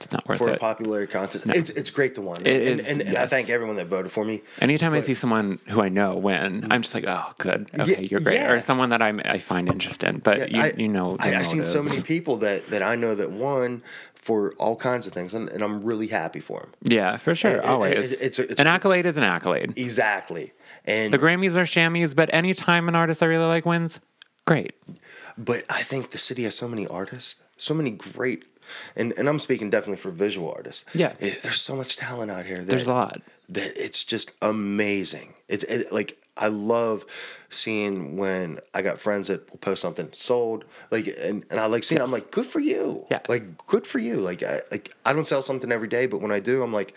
It's 0.00 0.12
not 0.12 0.26
worth 0.28 0.38
for 0.38 0.48
a 0.48 0.52
it. 0.54 0.60
popularity 0.60 1.12
contest. 1.12 1.46
It's 1.48 1.70
it's 1.70 1.90
great 1.90 2.14
to 2.16 2.22
win. 2.22 2.46
It 2.46 2.46
and, 2.46 2.80
is, 2.80 2.88
and, 2.88 3.02
and 3.02 3.16
I 3.16 3.26
thank 3.26 3.50
everyone 3.50 3.76
that 3.76 3.86
voted 3.86 4.10
for 4.10 4.24
me. 4.24 4.42
Anytime 4.60 4.94
I 4.94 5.00
see 5.00 5.14
someone 5.14 5.58
who 5.68 5.82
I 5.82 5.88
know 5.88 6.16
win, 6.16 6.64
I'm 6.70 6.82
just 6.82 6.94
like, 6.94 7.04
oh, 7.06 7.32
good. 7.38 7.68
Okay, 7.78 8.08
you're 8.10 8.20
great. 8.20 8.36
yeah. 8.36 8.52
Or 8.52 8.60
someone 8.60 8.90
that 8.90 9.02
I'm, 9.02 9.20
I 9.24 9.38
find 9.38 9.68
interesting. 9.68 10.18
But 10.18 10.50
you, 10.52 10.60
I, 10.60 10.72
you 10.76 10.88
know, 10.88 11.16
I, 11.20 11.34
I've 11.36 11.46
seen 11.46 11.64
so 11.64 11.82
many 11.82 12.02
people 12.02 12.38
that, 12.38 12.68
that 12.70 12.82
I 12.82 12.96
know 12.96 13.14
that 13.14 13.30
won 13.30 13.82
for 14.26 14.52
all 14.58 14.76
kinds 14.76 15.06
of 15.06 15.12
things, 15.12 15.34
and, 15.34 15.48
and 15.50 15.62
I'm 15.62 15.84
really 15.84 16.08
happy 16.08 16.40
for 16.40 16.58
him. 16.64 16.70
Yeah, 16.82 17.16
for 17.16 17.34
sure. 17.34 17.52
It- 17.58 17.64
always. 17.64 18.12
it- 18.12 18.20
it's 18.26 18.38
it's 18.38 18.60
an 18.60 18.66
accolade 18.66 19.06
is 19.06 19.16
an 19.16 19.24
accolade. 19.24 19.72
Exactly. 19.76 20.52
And 20.84 21.12
The 21.12 21.18
Grammys 21.18 21.54
are 21.56 21.66
chamois, 21.66 22.12
but 22.14 22.28
anytime 22.34 22.88
an 22.88 22.94
artist 22.96 23.22
I 23.22 23.26
really 23.26 23.44
like 23.56 23.64
wins, 23.66 24.00
great. 24.46 24.72
but 25.38 25.64
I 25.70 25.82
think 25.82 26.10
the 26.10 26.18
city 26.18 26.42
has 26.42 26.54
so 26.56 26.66
many 26.68 26.86
artists, 26.88 27.36
so 27.56 27.72
many 27.74 27.90
great, 27.90 28.44
and, 28.96 29.12
and 29.18 29.28
I'm 29.28 29.38
speaking 29.38 29.70
definitely 29.70 29.98
for 30.04 30.10
visual 30.10 30.50
artists. 30.52 30.84
Yeah. 30.94 31.12
It- 31.20 31.42
there's 31.42 31.60
so 31.60 31.76
much 31.76 31.96
talent 31.96 32.30
out 32.30 32.46
here. 32.46 32.56
That, 32.56 32.66
There's 32.68 32.86
a 32.88 32.92
lot. 32.92 33.22
that 33.50 33.70
it's 33.76 34.04
just 34.04 34.32
amazing. 34.42 35.34
It's 35.48 35.64
it, 35.64 35.92
like 35.92 36.18
I 36.36 36.48
love 36.48 37.04
seeing 37.48 38.16
when 38.16 38.60
I 38.74 38.82
got 38.82 38.98
friends 38.98 39.28
that 39.28 39.48
will 39.50 39.58
post 39.58 39.80
something 39.82 40.08
sold, 40.12 40.64
like 40.90 41.06
and, 41.06 41.44
and 41.50 41.58
I 41.60 41.66
like 41.66 41.84
seeing. 41.84 42.00
it, 42.00 42.04
I'm 42.04 42.10
like, 42.12 42.30
good 42.30 42.46
for 42.46 42.60
you. 42.60 43.06
Yeah. 43.10 43.20
like 43.28 43.66
good 43.66 43.86
for 43.86 43.98
you. 43.98 44.16
Like 44.20 44.42
I 44.42 44.60
like 44.70 44.94
I 45.04 45.12
don't 45.12 45.26
sell 45.26 45.42
something 45.42 45.72
every 45.72 45.88
day, 45.88 46.06
but 46.06 46.20
when 46.20 46.32
I 46.32 46.40
do, 46.40 46.62
I'm 46.62 46.72
like, 46.72 46.94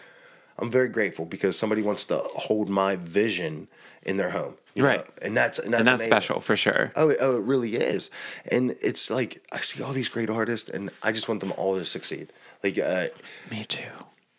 I'm 0.57 0.69
very 0.69 0.89
grateful 0.89 1.25
because 1.25 1.57
somebody 1.57 1.81
wants 1.81 2.03
to 2.05 2.17
hold 2.17 2.69
my 2.69 2.95
vision 2.97 3.67
in 4.03 4.17
their 4.17 4.29
home. 4.31 4.55
you 4.75 4.85
Right. 4.85 4.99
know? 4.99 5.05
and 5.21 5.35
that's 5.37 5.59
and 5.59 5.73
that's, 5.73 5.79
And 5.79 5.87
that's 5.87 6.03
special 6.03 6.39
for 6.41 6.55
sure. 6.57 6.91
Oh, 6.95 7.09
it, 7.09 7.17
oh, 7.21 7.37
it 7.37 7.43
really 7.43 7.75
is. 7.75 8.09
And 8.51 8.71
it's 8.81 9.09
like 9.09 9.41
I 9.51 9.59
see 9.59 9.81
all 9.83 9.93
these 9.93 10.09
great 10.09 10.29
artists, 10.29 10.69
and 10.69 10.89
I 11.03 11.11
just 11.11 11.27
want 11.29 11.39
them 11.39 11.53
all 11.57 11.75
to 11.77 11.85
succeed. 11.85 12.31
Like 12.63 12.77
uh, 12.77 13.07
Me 13.51 13.63
too. 13.65 13.83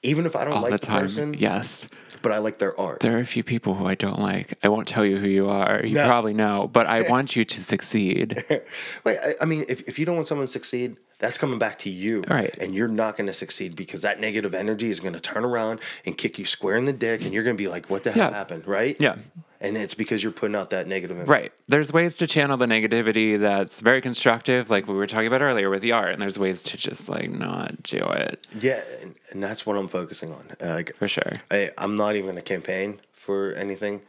even 0.03 0.27
if 0.27 0.37
I 0.37 0.45
don't 0.45 0.55
All 0.55 0.63
like 0.63 0.81
the 0.81 0.87
the, 0.87 0.93
person, 1.01 1.35
Yes. 1.35 1.89
But 2.23 2.33
I 2.33 2.39
like 2.39 2.59
their 2.59 2.79
art. 2.79 3.01
There 3.01 3.17
are 3.17 3.21
a 3.21 3.27
few 3.27 3.43
people 3.43 3.75
who 3.75 3.87
I 3.87 3.95
don't 3.95 4.19
like. 4.19 4.59
I 4.63 4.69
won't 4.69 4.87
tell 4.89 5.05
you 5.05 5.19
who 5.19 5.27
you 5.29 5.49
are. 5.49 5.81
You 5.85 5.95
No. 5.95 6.07
probably 6.07 6.35
know, 6.35 6.69
but 6.73 6.87
I 6.87 7.03
want 7.09 7.37
you 7.37 7.45
to 7.45 7.65
succeed. 7.65 8.45
Wait, 9.05 9.19
I, 9.25 9.33
I 9.41 9.45
mean, 9.45 9.65
if, 9.69 9.81
if 9.89 9.99
you 9.99 10.07
don't 10.07 10.17
want 10.17 10.29
someone 10.29 10.47
to 10.47 10.53
succeed, 10.53 10.97
that's 11.19 11.37
coming 11.39 11.59
back 11.59 11.79
to 11.81 11.91
you. 11.91 12.23
Right. 12.29 12.55
And 12.59 12.75
you're 12.75 12.89
not 12.89 13.17
going 13.17 13.27
to 13.27 13.35
succeed 13.35 13.77
because 13.77 14.03
that 14.03 14.21
negative 14.21 14.55
energy 14.55 14.91
is 14.91 15.01
going 15.01 15.13
to 15.15 15.21
turn 15.21 15.45
around 15.45 15.81
and 16.07 16.17
kick 16.17 16.39
you 16.39 16.47
square 16.47 16.77
in 16.77 16.85
the 16.87 16.93
dick, 16.93 17.23
and 17.23 17.33
you're 17.33 17.45
going 17.45 17.57
to 17.57 17.63
be 17.63 17.69
like, 17.69 17.91
what 17.91 18.05
the 18.05 18.13
hell 18.13 18.33
happened? 18.33 18.67
Right? 18.67 18.97
Yeah. 19.01 19.17
And 19.63 19.77
it's 19.77 19.95
because 19.95 20.23
you're 20.23 20.33
putting 20.33 20.57
out 20.57 20.71
that 20.71 20.87
negative 20.87 21.19
energy. 21.19 21.31
Right. 21.31 21.53
There's 21.69 21.93
ways 21.93 22.17
to 22.17 22.27
channel 22.27 22.57
the 22.57 22.65
negativity 22.65 23.39
that's 23.39 23.81
very 23.81 24.01
constructive, 24.01 24.71
like 24.71 24.87
we 24.87 24.95
were 24.95 25.07
talking 25.07 25.27
about 25.27 25.43
earlier 25.43 25.69
with 25.69 25.83
the 25.83 25.93
art, 25.93 26.13
and 26.13 26.23
there's 26.23 26.39
ways 26.39 26.63
to 26.65 26.79
just 26.79 27.11
like 27.11 27.31
not 27.31 27.83
do 27.83 27.99
it 27.99 28.47
Yeah. 28.59 28.81
And, 29.03 29.15
and 29.31 29.43
that's 29.43 29.67
what 29.67 29.77
I'm 29.77 29.89
focusing 29.89 30.33
on. 30.33 30.53
Uh, 30.63 30.75
like, 30.75 30.97
for 30.97 31.09
sure. 31.09 31.33
I, 31.51 31.71
I'm 31.77 31.97
not 31.97 32.17
even 32.17 32.37
to 32.37 32.43
campaign 32.43 33.01
for 33.13 33.53
anything. 33.53 34.01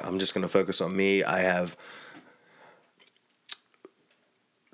I'm 0.00 0.18
just 0.18 0.32
going 0.32 0.42
to 0.42 0.48
focus 0.48 0.80
on 0.80 0.96
me. 0.96 1.22
I 1.22 1.40
have 1.40 1.76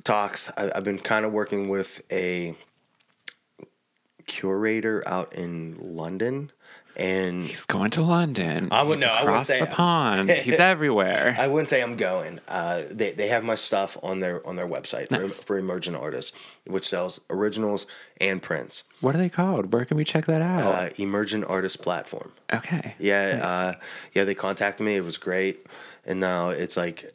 talks. 0.05 0.51
I, 0.57 0.71
I've 0.75 0.85
been 0.85 1.01
kind 1.01 1.27
of 1.27 1.33
working 1.33 1.69
with 1.69 2.03
a 2.11 2.57
curator 4.31 5.03
out 5.07 5.33
in 5.35 5.77
London, 5.81 6.51
and 6.97 7.45
He's 7.47 7.67
going 7.67 7.91
to 7.93 8.03
London. 8.03 8.69
I 8.71 8.83
would- 8.83 8.99
He's 8.99 9.07
no, 9.07 9.13
I 9.13 9.21
across 9.23 9.47
say- 9.49 9.61
the 9.61 9.67
pond. 9.67 10.31
He's 10.47 10.61
everywhere. 10.61 11.35
I 11.39 11.49
wouldn't 11.49 11.69
say 11.69 11.83
I'm 11.83 11.97
going. 11.97 12.39
Uh, 12.49 12.83
they 12.91 13.11
they 13.13 13.29
have 13.29 13.43
my 13.45 13.55
stuff 13.57 13.97
on 14.03 14.21
their 14.21 14.47
on 14.47 14.55
their 14.57 14.69
website 14.69 15.11
Nice. 15.11 15.41
for, 15.41 15.47
for 15.47 15.59
emergent 15.59 15.97
artists, 15.97 16.33
which 16.67 16.87
sells 16.89 17.21
originals 17.29 17.87
and 18.21 18.41
prints. 18.41 18.85
what 19.01 19.15
are 19.15 19.19
they 19.19 19.29
called? 19.29 19.73
Where 19.73 19.85
can 19.85 19.97
we 19.97 20.05
check 20.05 20.27
that 20.27 20.43
out? 20.43 20.63
Uh, 20.75 20.89
emergent 20.99 21.45
artist 21.49 21.83
platform. 21.83 22.33
okay. 22.53 22.95
Yeah, 22.99 23.33
Nice. 23.37 23.43
uh, 23.43 23.75
yeah, 24.15 24.25
they 24.25 24.35
contacted 24.35 24.87
me. 24.87 24.95
It 24.97 25.05
was 25.05 25.19
great, 25.19 25.67
and 26.07 26.21
now 26.21 26.51
it's 26.51 26.77
like, 26.77 27.13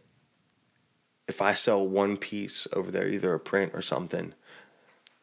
if 1.27 1.41
I 1.41 1.53
sell 1.53 1.85
one 1.87 2.17
piece 2.17 2.67
over 2.73 2.91
there, 2.91 3.07
either 3.07 3.33
a 3.33 3.39
print 3.39 3.71
or 3.73 3.81
something, 3.81 4.33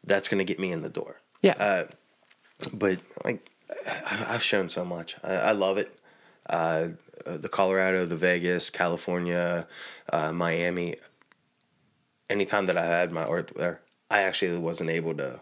that's 0.05 0.27
gonna 0.27 0.43
get 0.43 0.59
me 0.59 0.71
in 0.71 0.81
the 0.81 0.89
door. 0.89 1.17
Yeah. 1.43 1.53
Uh, 1.59 1.83
but 2.73 2.97
like, 3.23 3.47
I, 3.87 4.25
I've 4.29 4.43
shown 4.43 4.69
so 4.69 4.83
much. 4.83 5.15
I, 5.23 5.33
I 5.35 5.51
love 5.51 5.77
it. 5.77 5.95
Uh, 6.49 6.89
uh, 7.25 7.37
the 7.37 7.49
Colorado, 7.49 8.05
the 8.05 8.17
Vegas, 8.17 8.69
California, 8.71 9.67
uh, 10.11 10.31
Miami. 10.33 10.95
Anytime 12.29 12.65
that 12.67 12.77
I 12.77 12.85
had 12.85 13.11
my 13.11 13.23
art 13.23 13.51
there, 13.55 13.81
I 14.09 14.21
actually 14.21 14.57
wasn't 14.57 14.89
able 14.89 15.13
to 15.15 15.39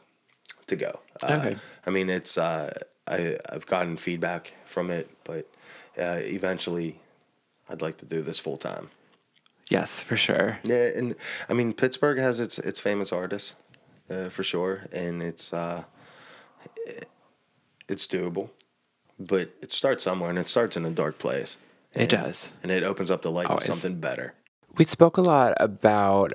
to 0.68 0.76
go. 0.76 1.00
Uh, 1.24 1.34
Okay. 1.40 1.56
I 1.86 1.90
mean, 1.90 2.10
it's 2.10 2.38
uh, 2.38 2.72
I 3.08 3.38
I've 3.50 3.66
gotten 3.66 3.98
feedback 3.98 4.54
from 4.66 4.90
it, 4.90 5.10
but 5.24 5.48
uh, 5.98 6.20
eventually, 6.22 7.00
I'd 7.70 7.82
like 7.82 7.98
to 7.98 8.06
do 8.06 8.22
this 8.22 8.40
full 8.40 8.58
time. 8.58 8.90
yes, 9.70 10.04
for 10.04 10.18
sure. 10.18 10.60
Yeah, 10.64 10.90
and 10.96 11.16
I 11.50 11.54
mean 11.54 11.74
Pittsburgh 11.74 12.20
has 12.20 12.40
its 12.40 12.60
its 12.60 12.80
famous 12.80 13.12
artists, 13.14 13.56
uh, 14.12 14.30
for 14.30 14.44
sure, 14.44 14.84
and 14.92 15.22
it's 15.24 15.54
uh, 15.54 15.84
it's 17.88 18.06
doable, 18.08 18.50
but 19.20 19.50
it 19.62 19.72
starts 19.72 20.04
somewhere, 20.04 20.30
and 20.30 20.40
it 20.40 20.48
starts 20.48 20.78
in 20.78 20.86
a 20.86 20.92
dark 20.92 21.18
place. 21.18 21.58
It 21.94 22.10
does. 22.10 22.52
and 22.64 22.72
it 22.72 22.84
opens 22.84 23.12
up 23.12 23.22
the 23.22 23.32
light 23.32 23.48
Always. 23.48 23.66
to 23.66 23.74
something 23.74 24.00
better. 24.00 24.34
We 24.78 24.86
spoke 24.86 25.18
a 25.18 25.22
lot 25.22 25.56
about 25.58 26.34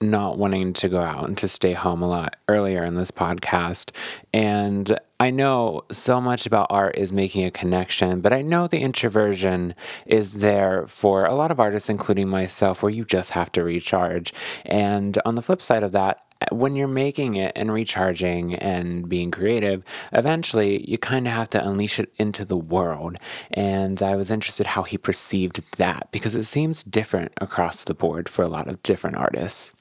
not 0.00 0.36
wanting 0.36 0.72
to 0.74 0.88
go 0.88 1.00
out 1.00 1.26
and 1.26 1.38
to 1.38 1.48
stay 1.48 1.72
home 1.72 2.02
a 2.02 2.08
lot 2.08 2.36
earlier 2.48 2.84
in 2.84 2.96
this 2.96 3.10
podcast. 3.10 3.90
And 4.32 4.98
I 5.18 5.30
know 5.30 5.82
so 5.90 6.20
much 6.20 6.46
about 6.46 6.66
art 6.68 6.98
is 6.98 7.12
making 7.12 7.46
a 7.46 7.50
connection, 7.50 8.20
but 8.20 8.32
I 8.32 8.42
know 8.42 8.66
the 8.66 8.80
introversion 8.80 9.74
is 10.04 10.34
there 10.34 10.86
for 10.86 11.24
a 11.24 11.34
lot 11.34 11.50
of 11.50 11.60
artists, 11.60 11.88
including 11.88 12.28
myself, 12.28 12.82
where 12.82 12.92
you 12.92 13.04
just 13.04 13.30
have 13.30 13.50
to 13.52 13.64
recharge. 13.64 14.34
And 14.66 15.18
on 15.24 15.34
the 15.34 15.42
flip 15.42 15.62
side 15.62 15.82
of 15.82 15.92
that, 15.92 16.22
when 16.50 16.74
you're 16.76 16.88
making 16.88 17.36
it 17.36 17.52
and 17.56 17.72
recharging 17.72 18.54
and 18.54 19.08
being 19.08 19.30
creative, 19.30 19.82
eventually 20.12 20.88
you 20.88 20.98
kind 20.98 21.26
of 21.26 21.32
have 21.32 21.50
to 21.50 21.66
unleash 21.66 21.98
it 21.98 22.12
into 22.16 22.44
the 22.44 22.56
world. 22.56 23.16
And 23.52 24.02
I 24.02 24.16
was 24.16 24.30
interested 24.30 24.66
how 24.66 24.82
he 24.82 24.98
perceived 24.98 25.62
that 25.76 26.08
because 26.12 26.36
it 26.36 26.44
seems 26.44 26.84
different 26.84 27.32
across 27.40 27.84
the 27.84 27.94
board 27.94 28.28
for 28.28 28.42
a 28.42 28.48
lot 28.48 28.66
of 28.66 28.82
different 28.82 29.16
artists. 29.16 29.72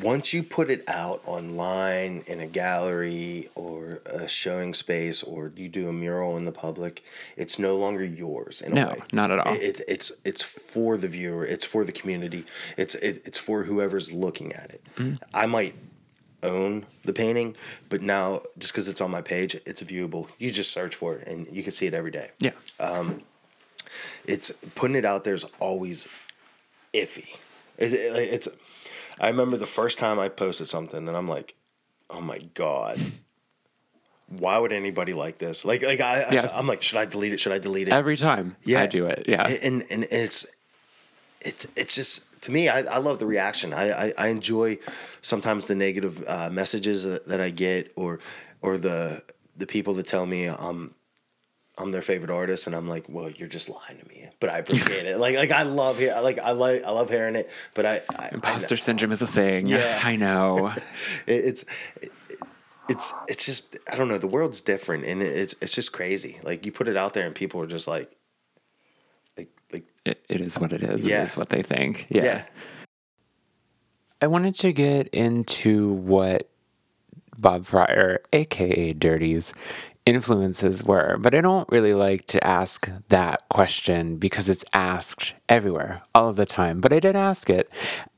Once 0.00 0.32
you 0.32 0.42
put 0.42 0.70
it 0.70 0.82
out 0.88 1.20
online 1.26 2.22
in 2.26 2.40
a 2.40 2.46
gallery 2.46 3.50
or 3.54 4.00
a 4.06 4.26
showing 4.26 4.72
space, 4.72 5.22
or 5.22 5.52
you 5.54 5.68
do 5.68 5.86
a 5.90 5.92
mural 5.92 6.38
in 6.38 6.46
the 6.46 6.52
public, 6.52 7.04
it's 7.36 7.58
no 7.58 7.76
longer 7.76 8.02
yours. 8.02 8.62
In 8.62 8.72
a 8.72 8.74
No, 8.74 8.88
way. 8.92 9.02
not 9.12 9.30
at 9.30 9.38
all. 9.38 9.52
It's 9.54 9.80
it's 9.86 10.12
it's 10.24 10.40
for 10.42 10.96
the 10.96 11.08
viewer. 11.08 11.44
It's 11.44 11.66
for 11.66 11.84
the 11.84 11.92
community. 11.92 12.46
It's 12.78 12.94
it, 12.94 13.20
it's 13.26 13.36
for 13.36 13.64
whoever's 13.64 14.10
looking 14.12 14.54
at 14.54 14.70
it. 14.70 14.82
Mm-hmm. 14.96 15.16
I 15.34 15.44
might 15.44 15.74
own 16.46 16.86
the 17.04 17.12
painting, 17.12 17.54
but 17.88 18.00
now 18.02 18.40
just 18.58 18.72
because 18.72 18.88
it's 18.88 19.00
on 19.00 19.10
my 19.10 19.20
page, 19.22 19.54
it's 19.66 19.82
viewable. 19.82 20.28
You 20.38 20.50
just 20.50 20.72
search 20.72 20.94
for 20.94 21.14
it, 21.16 21.26
and 21.28 21.46
you 21.54 21.62
can 21.62 21.72
see 21.72 21.86
it 21.86 21.94
every 21.94 22.10
day. 22.10 22.30
Yeah. 22.40 22.52
Um, 22.80 23.22
it's 24.26 24.50
putting 24.74 24.96
it 24.96 25.04
out 25.04 25.24
there 25.24 25.34
is 25.34 25.44
always 25.60 26.08
iffy. 26.94 27.36
It, 27.78 27.92
it- 27.92 28.32
it's. 28.34 28.48
I 29.20 29.28
remember 29.28 29.56
the 29.56 29.66
first 29.66 29.98
time 29.98 30.18
I 30.18 30.28
posted 30.28 30.68
something, 30.68 31.08
and 31.08 31.16
I'm 31.16 31.28
like, 31.28 31.54
"Oh 32.10 32.20
my 32.20 32.38
god." 32.54 32.98
Why 34.40 34.58
would 34.58 34.72
anybody 34.72 35.12
like 35.12 35.38
this? 35.38 35.64
Like, 35.64 35.82
like 35.82 36.00
I, 36.00 36.22
I 36.22 36.32
Yeah. 36.32 36.50
I'm 36.52 36.66
like, 36.66 36.82
should 36.82 36.98
I 36.98 37.04
delete 37.06 37.32
it? 37.32 37.38
Should 37.38 37.52
I 37.52 37.58
delete 37.58 37.86
it? 37.88 37.94
Every 37.94 38.16
time 38.16 38.56
yeah, 38.64 38.82
I 38.82 38.86
do 38.86 39.06
it. 39.06 39.24
Yeah. 39.28 39.46
and 39.46 39.84
and 39.88 40.02
it's 40.10 40.44
it's 41.42 41.66
it's 41.76 41.94
just 41.94 42.24
to 42.46 42.52
me 42.52 42.68
I, 42.68 42.80
I 42.80 42.98
love 42.98 43.18
the 43.18 43.26
reaction 43.26 43.72
I, 43.72 44.06
I, 44.06 44.12
I 44.16 44.26
enjoy 44.28 44.78
sometimes 45.20 45.66
the 45.66 45.74
negative 45.74 46.24
uh, 46.26 46.48
messages 46.50 47.04
that, 47.04 47.26
that 47.26 47.40
I 47.40 47.50
get 47.50 47.92
or 47.96 48.20
or 48.62 48.78
the 48.78 49.22
the 49.56 49.66
people 49.66 49.94
that 49.94 50.06
tell 50.06 50.26
me 50.26 50.46
um 50.46 50.94
I'm 51.78 51.90
their 51.90 52.02
favorite 52.02 52.30
artist 52.30 52.66
and 52.66 52.74
I'm 52.74 52.88
like 52.88 53.06
well 53.08 53.30
you're 53.30 53.48
just 53.48 53.68
lying 53.68 53.98
to 53.98 54.08
me 54.08 54.28
but 54.40 54.48
I 54.48 54.58
appreciate 54.58 55.06
it 55.06 55.18
like 55.18 55.36
like 55.36 55.50
I 55.50 55.62
love 55.62 55.98
hear 55.98 56.18
like 56.22 56.38
I 56.38 56.52
like 56.52 56.84
I 56.84 56.90
love 56.90 57.10
hearing 57.10 57.36
it 57.36 57.50
but 57.74 57.84
I, 57.84 58.00
I 58.16 58.30
Imposter 58.32 58.76
I, 58.76 58.78
syndrome 58.78 59.12
is 59.12 59.22
a 59.22 59.26
thing. 59.26 59.66
Yeah. 59.66 60.00
I 60.04 60.16
know. 60.16 60.68
it, 61.26 61.44
it's 61.44 61.64
it, 62.00 62.12
it's 62.88 63.12
it's 63.28 63.44
just 63.44 63.76
I 63.92 63.96
don't 63.96 64.08
know 64.08 64.18
the 64.18 64.28
world's 64.28 64.60
different 64.60 65.04
and 65.04 65.20
it's 65.22 65.54
it's 65.60 65.74
just 65.74 65.92
crazy 65.92 66.38
like 66.44 66.64
you 66.64 66.70
put 66.72 66.86
it 66.88 66.96
out 66.96 67.12
there 67.14 67.26
and 67.26 67.34
people 67.34 67.60
are 67.60 67.66
just 67.66 67.88
like 67.88 68.10
It, 70.06 70.24
it 70.28 70.40
is 70.40 70.58
what 70.58 70.72
it 70.72 70.82
is. 70.82 71.04
Yeah. 71.04 71.22
It 71.22 71.26
is 71.26 71.36
what 71.36 71.48
they 71.48 71.62
think. 71.62 72.06
Yeah. 72.08 72.24
yeah. 72.24 72.42
I 74.20 74.28
wanted 74.28 74.54
to 74.56 74.72
get 74.72 75.08
into 75.08 75.92
what 75.92 76.48
Bob 77.36 77.66
Fryer, 77.66 78.20
aka 78.32 78.92
Dirty's, 78.92 79.52
influences 80.06 80.84
were, 80.84 81.18
but 81.18 81.34
I 81.34 81.40
don't 81.40 81.68
really 81.68 81.92
like 81.92 82.26
to 82.28 82.46
ask 82.46 82.88
that 83.08 83.46
question 83.50 84.16
because 84.16 84.48
it's 84.48 84.64
asked 84.72 85.34
everywhere 85.48 86.02
all 86.14 86.30
of 86.30 86.36
the 86.36 86.46
time. 86.46 86.80
But 86.80 86.92
I 86.92 87.00
did 87.00 87.16
ask 87.16 87.50
it. 87.50 87.68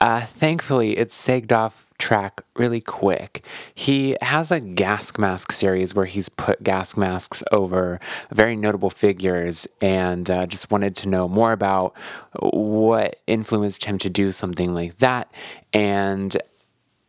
Uh, 0.00 0.20
thankfully, 0.20 0.98
it 0.98 1.08
segged 1.08 1.50
off 1.50 1.87
track 1.98 2.42
really 2.56 2.80
quick. 2.80 3.44
He 3.74 4.16
has 4.22 4.50
a 4.50 4.60
gas 4.60 5.16
mask 5.18 5.52
series 5.52 5.94
where 5.94 6.06
he's 6.06 6.28
put 6.28 6.62
gas 6.62 6.96
masks 6.96 7.42
over 7.52 8.00
very 8.32 8.56
notable 8.56 8.90
figures 8.90 9.66
and 9.80 10.30
uh, 10.30 10.46
just 10.46 10.70
wanted 10.70 10.96
to 10.96 11.08
know 11.08 11.28
more 11.28 11.52
about 11.52 11.94
what 12.40 13.16
influenced 13.26 13.84
him 13.84 13.98
to 13.98 14.10
do 14.10 14.32
something 14.32 14.74
like 14.74 14.96
that 14.96 15.30
and 15.72 16.36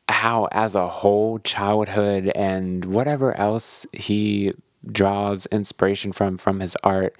how, 0.10 0.48
as 0.52 0.76
a 0.76 0.88
whole, 0.88 1.40
childhood 1.40 2.32
and 2.36 2.86
whatever 2.86 3.38
else 3.38 3.86
he 3.94 4.54
draws 4.92 5.46
inspiration 5.48 6.12
from 6.12 6.38
from 6.38 6.60
his 6.60 6.76
art, 6.84 7.16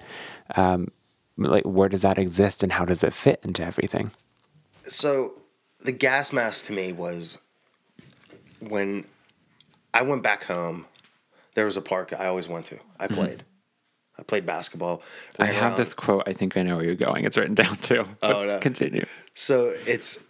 um, 0.56 0.88
like 1.36 1.64
where 1.64 1.88
does 1.88 2.02
that 2.02 2.18
exist 2.18 2.62
and 2.62 2.72
how 2.72 2.84
does 2.84 3.04
it 3.04 3.12
fit 3.12 3.40
into 3.44 3.64
everything? 3.64 4.10
So 4.86 5.34
the 5.80 5.92
gas 5.92 6.32
mask 6.32 6.66
to 6.66 6.72
me 6.72 6.92
was 6.92 7.38
when 8.60 9.06
I 9.92 10.02
went 10.02 10.22
back 10.22 10.44
home. 10.44 10.86
There 11.54 11.64
was 11.64 11.76
a 11.76 11.82
park 11.82 12.12
I 12.16 12.26
always 12.26 12.48
went 12.48 12.66
to. 12.66 12.78
I 12.98 13.08
played. 13.08 13.44
I 14.18 14.22
played 14.22 14.46
basketball. 14.46 14.98
Mm-hmm. 15.32 15.42
I 15.42 15.46
have 15.46 15.62
around. 15.62 15.78
this 15.78 15.94
quote. 15.94 16.22
I 16.26 16.32
think 16.32 16.56
I 16.56 16.62
know 16.62 16.76
where 16.76 16.84
you're 16.84 16.94
going. 16.94 17.24
It's 17.24 17.36
written 17.36 17.54
down 17.54 17.76
too. 17.78 18.06
Oh, 18.22 18.44
no. 18.44 18.58
Continue. 18.60 19.04
So 19.34 19.74
it's 19.86 20.20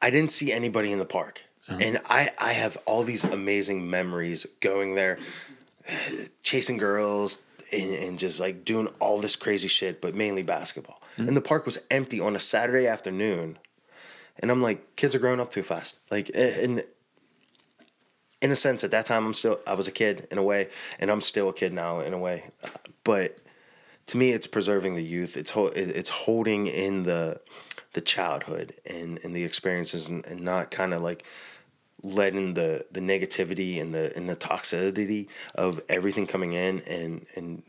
I 0.00 0.10
didn't 0.10 0.30
see 0.30 0.52
anybody 0.52 0.92
in 0.92 0.98
the 0.98 1.04
park. 1.04 1.44
And 1.66 1.98
I 2.10 2.30
I 2.38 2.52
have 2.52 2.76
all 2.84 3.04
these 3.04 3.24
amazing 3.24 3.88
memories 3.88 4.46
going 4.60 4.94
there 4.94 5.18
chasing 6.42 6.76
girls 6.76 7.38
and, 7.72 7.94
and 7.94 8.18
just 8.18 8.38
like 8.38 8.64
doing 8.66 8.88
all 9.00 9.18
this 9.18 9.34
crazy 9.34 9.68
shit, 9.68 10.02
but 10.02 10.14
mainly 10.14 10.42
basketball. 10.42 11.00
And 11.16 11.36
the 11.36 11.40
park 11.40 11.64
was 11.64 11.78
empty 11.90 12.20
on 12.20 12.34
a 12.34 12.40
Saturday 12.40 12.86
afternoon. 12.86 13.58
And 14.40 14.50
I'm 14.50 14.60
like, 14.60 14.96
kids 14.96 15.14
are 15.14 15.20
growing 15.20 15.40
up 15.40 15.52
too 15.52 15.62
fast. 15.62 16.00
Like 16.10 16.28
in 16.30 16.82
in 18.44 18.50
a 18.50 18.56
sense, 18.56 18.84
at 18.84 18.90
that 18.90 19.06
time 19.06 19.24
I'm 19.24 19.32
still 19.32 19.58
I 19.66 19.72
was 19.72 19.88
a 19.88 19.90
kid 19.90 20.28
in 20.30 20.36
a 20.36 20.42
way, 20.42 20.68
and 20.98 21.10
I'm 21.10 21.22
still 21.22 21.48
a 21.48 21.52
kid 21.54 21.72
now 21.72 22.00
in 22.00 22.12
a 22.12 22.18
way. 22.18 22.44
But 23.02 23.38
to 24.06 24.18
me 24.18 24.32
it's 24.32 24.46
preserving 24.46 24.96
the 24.96 25.02
youth. 25.02 25.38
It's 25.38 25.52
ho- 25.52 25.72
it's 25.74 26.10
holding 26.10 26.66
in 26.66 27.04
the 27.04 27.40
the 27.94 28.02
childhood 28.02 28.74
and 28.84 29.18
and 29.24 29.34
the 29.34 29.44
experiences 29.44 30.08
and, 30.08 30.26
and 30.26 30.40
not 30.40 30.70
kind 30.70 30.92
of 30.92 31.00
like 31.00 31.24
letting 32.02 32.52
the 32.52 32.84
the 32.92 33.00
negativity 33.00 33.80
and 33.80 33.94
the 33.94 34.14
and 34.14 34.28
the 34.28 34.36
toxicity 34.36 35.28
of 35.54 35.80
everything 35.88 36.26
coming 36.26 36.52
in 36.52 36.80
and 36.80 37.24
and 37.36 37.62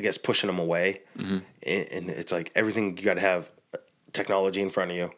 I 0.00 0.04
guess 0.04 0.16
pushing 0.16 0.46
them 0.46 0.58
away. 0.58 1.02
Mm-hmm. 1.18 1.38
And, 1.64 1.88
and 1.92 2.10
it's 2.10 2.32
like 2.32 2.50
everything 2.54 2.96
you 2.96 3.04
got 3.04 3.14
to 3.14 3.20
have 3.20 3.50
uh, 3.74 3.78
technology 4.14 4.62
in 4.62 4.70
front 4.70 4.90
of 4.90 4.96
you 4.96 5.10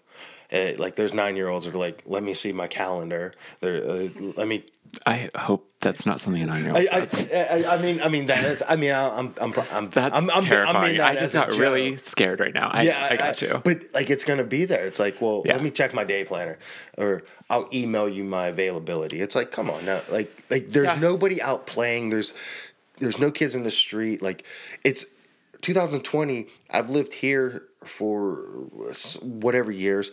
uh, 0.53 0.73
like 0.79 0.97
there's 0.97 1.15
nine 1.15 1.37
year 1.37 1.49
olds 1.49 1.65
that 1.67 1.75
are 1.75 1.79
like 1.79 2.03
let 2.07 2.23
me 2.23 2.35
see 2.35 2.53
my 2.53 2.67
calendar 2.67 3.35
They're, 3.61 3.83
uh, 3.83 4.09
let 4.37 4.49
me 4.49 4.65
I 5.07 5.31
hope 5.37 5.71
that's 5.81 6.05
not 6.05 6.21
something 6.21 6.43
a 6.43 6.47
nine 6.47 6.65
year 6.65 6.73
old 6.73 6.87
I. 6.91 7.07
I, 7.33 7.63
I, 7.65 7.75
I 7.77 7.81
mean, 7.81 8.01
I 8.03 8.09
mean 8.09 8.27
that. 8.27 8.69
I 8.69 8.77
mean, 8.77 8.93
I'm, 8.93 9.33
I'm, 9.41 9.55
I'm, 9.73 9.89
That's 9.89 10.17
I'm, 10.19 10.31
I'm, 10.31 10.43
terrifying. 10.43 10.77
I, 10.77 10.93
mean 10.93 11.01
I 11.01 11.15
just 11.15 11.33
got 11.33 11.57
really 11.57 11.97
scared 11.97 12.41
right 12.41 12.53
now. 12.53 12.69
I, 12.69 12.83
Yeah, 12.83 13.09
I 13.11 13.17
got 13.17 13.41
you. 13.41 13.61
But 13.63 13.83
like, 13.95 14.11
it's 14.11 14.25
gonna 14.25 14.45
be 14.45 14.65
there. 14.65 14.85
It's 14.87 14.99
like, 14.99 15.21
well, 15.21 15.43
Yeah. 15.45 15.55
let 15.55 15.63
me 15.63 15.71
check 15.71 15.95
my 15.95 16.05
day 16.05 16.25
planner, 16.25 16.59
or 16.99 17.23
I'll 17.49 17.69
email 17.73 18.09
you 18.09 18.25
my 18.25 18.49
availability. 18.49 19.21
It's 19.21 19.35
like, 19.35 19.53
come 19.53 19.71
on, 19.71 19.85
now, 19.85 20.01
like, 20.11 20.31
like 20.51 20.69
there's 20.69 20.89
Yeah. 20.89 20.99
nobody 20.99 21.41
out 21.41 21.67
playing. 21.67 22.11
There's, 22.11 22.35
there's 22.99 23.19
no 23.19 23.31
kids 23.31 23.55
in 23.55 23.63
the 23.63 23.71
street. 23.71 24.21
Like, 24.21 24.45
it's 24.85 25.07
2020. 25.63 26.47
I've 26.69 26.91
lived 26.91 27.15
here 27.15 27.63
for 27.85 28.41
whatever 29.23 29.71
years. 29.71 30.11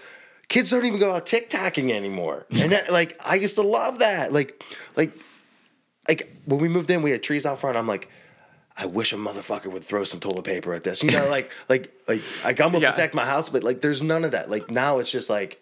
Kids 0.50 0.70
don't 0.72 0.86
even 0.86 1.00
go 1.00 1.14
out 1.14 1.26
TikToking 1.26 1.92
anymore, 1.92 2.46
and 2.52 2.72
that, 2.72 2.92
like, 2.92 3.20
I 3.24 3.36
used 3.36 3.56
to 3.56 3.62
love 3.64 4.00
that. 4.00 4.32
Like, 4.32 4.64
like 4.96 5.12
like 6.08 6.32
when 6.46 6.60
we 6.62 6.70
moved 6.70 6.90
in, 6.90 7.02
we 7.02 7.12
had 7.12 7.22
trees 7.22 7.46
out 7.46 7.60
front. 7.60 7.76
I'm 7.76 7.88
like, 7.88 8.10
I 8.78 8.86
wish 8.86 9.12
a 9.12 9.18
motherfucker 9.18 9.68
would 9.68 9.84
throw 9.84 10.06
some 10.06 10.20
toilet 10.22 10.46
paper 10.46 10.74
at 10.74 10.84
this. 10.84 11.04
You 11.04 11.12
know, 11.12 11.28
like 11.30 11.52
like 11.70 11.92
like 12.08 12.22
like 12.46 12.62
I'm 12.62 12.72
gonna 12.72 12.80
Yeah. 12.80 12.92
protect 12.92 13.14
my 13.14 13.26
house, 13.26 13.50
but 13.50 13.64
like 13.64 13.82
there's 13.82 14.02
none 14.02 14.24
of 14.24 14.32
that. 14.32 14.50
Like 14.50 14.72
now 14.72 15.00
it's 15.00 15.12
just 15.12 15.30
like 15.30 15.62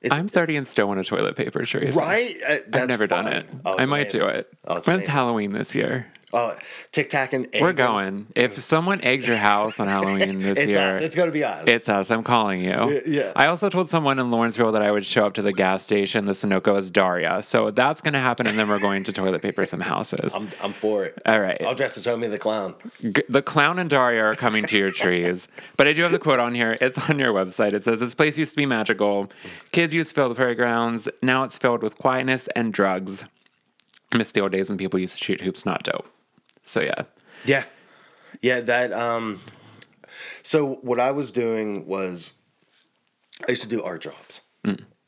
it's 0.00 0.16
I'm 0.16 0.28
30 0.28 0.56
and 0.56 0.66
still 0.66 0.86
want 0.88 1.00
a 1.00 1.04
toilet 1.04 1.36
paper 1.36 1.62
tree. 1.64 1.90
right. 1.90 2.32
Uh, 2.48 2.56
I've 2.72 2.88
never 2.88 3.06
done 3.06 3.26
it. 3.26 3.46
Oh, 3.66 3.76
I 3.78 3.84
might 3.84 4.08
do 4.08 4.24
it. 4.26 4.48
Oh, 4.64 4.76
it's 4.76 4.86
When's. 4.86 5.06
Halloween 5.06 5.52
this 5.52 5.74
year? 5.74 6.06
Oh, 6.30 6.54
tic 6.92 7.08
tac 7.08 7.32
and 7.32 7.48
We're 7.58 7.72
going. 7.72 8.26
If 8.36 8.58
someone 8.58 9.00
egged 9.00 9.26
your 9.26 9.38
house 9.38 9.80
on 9.80 9.88
Halloween 9.88 10.38
this 10.40 10.58
It's 10.58 10.74
year, 10.74 10.90
us. 10.90 11.00
It's 11.00 11.14
gonna 11.16 11.30
be 11.30 11.42
us. 11.42 11.66
It's 11.66 11.88
us. 11.88 12.10
I'm 12.10 12.22
calling 12.22 12.60
you. 12.60 13.00
yeah. 13.06 13.32
I 13.34 13.46
also 13.46 13.70
told 13.70 13.88
someone 13.88 14.18
in 14.18 14.30
Lawrenceville 14.30 14.72
that 14.72 14.82
I 14.82 14.90
would 14.90 15.06
show 15.06 15.24
up 15.24 15.32
to 15.34 15.42
the 15.42 15.54
gas 15.54 15.84
station, 15.84 16.26
the 16.26 16.32
Sunoco 16.32 16.76
is 16.76 16.90
Daria. 16.90 17.42
So 17.42 17.70
that's 17.70 18.02
going 18.02 18.12
to 18.12 18.20
happen, 18.20 18.46
and 18.46 18.58
then 18.58 18.68
we're 18.68 18.78
going 18.78 19.04
to 19.04 19.12
toilet 19.12 19.40
paper 19.40 19.64
some 19.64 19.80
houses. 19.80 20.34
I'm 20.34 20.50
I'm 20.62 20.74
for 20.74 21.04
it. 21.06 21.18
All 21.24 21.40
right. 21.40 21.56
I'll 21.62 21.74
dress 21.74 21.96
as 21.96 22.06
Homie 22.06 22.28
the 22.28 22.36
clown. 22.38 22.74
G- 23.00 23.22
The 23.28 23.40
clown 23.40 23.78
and 23.78 23.88
Daria 23.88 24.22
are 24.24 24.34
coming 24.34 24.66
to 24.66 24.76
your 24.76 24.90
trees. 24.90 25.48
But 25.78 25.88
I 25.88 25.94
do 25.94 26.02
have 26.02 26.12
the 26.12 26.18
quote 26.18 26.40
on 26.40 26.54
here. 26.54 26.76
It's 26.82 26.98
on 27.08 27.18
your 27.18 27.32
website. 27.32 27.72
It 27.72 27.84
says, 27.84 28.00
This 28.00 28.14
place 28.14 28.36
used 28.36 28.52
to 28.52 28.56
be 28.56 28.66
magical. 28.66 29.30
Kids 29.72 29.94
used 29.94 30.10
to 30.10 30.14
fill 30.14 30.28
the 30.28 30.34
playgrounds. 30.34 31.08
Now 31.22 31.44
it's 31.44 31.56
filled 31.56 31.82
with 31.82 31.96
quietness 31.96 32.48
and 32.54 32.70
drugs. 32.70 33.24
Miss 34.14 34.30
the 34.32 34.40
old 34.40 34.52
days 34.52 34.68
when 34.68 34.76
people 34.78 34.98
used 35.00 35.16
to 35.18 35.24
shoot 35.24 35.40
hoops, 35.40 35.64
not 35.64 35.82
dope. 35.84 36.06
So 36.68 36.80
yeah. 36.80 37.02
Yeah. 37.46 37.64
Yeah, 38.42 38.60
that 38.60 38.92
um 38.92 39.40
so 40.42 40.74
what 40.82 41.00
I 41.00 41.12
was 41.12 41.32
doing 41.32 41.86
was 41.86 42.34
I 43.46 43.52
used 43.52 43.62
to 43.62 43.68
do 43.68 43.82
art 43.82 44.02
jobs. 44.02 44.42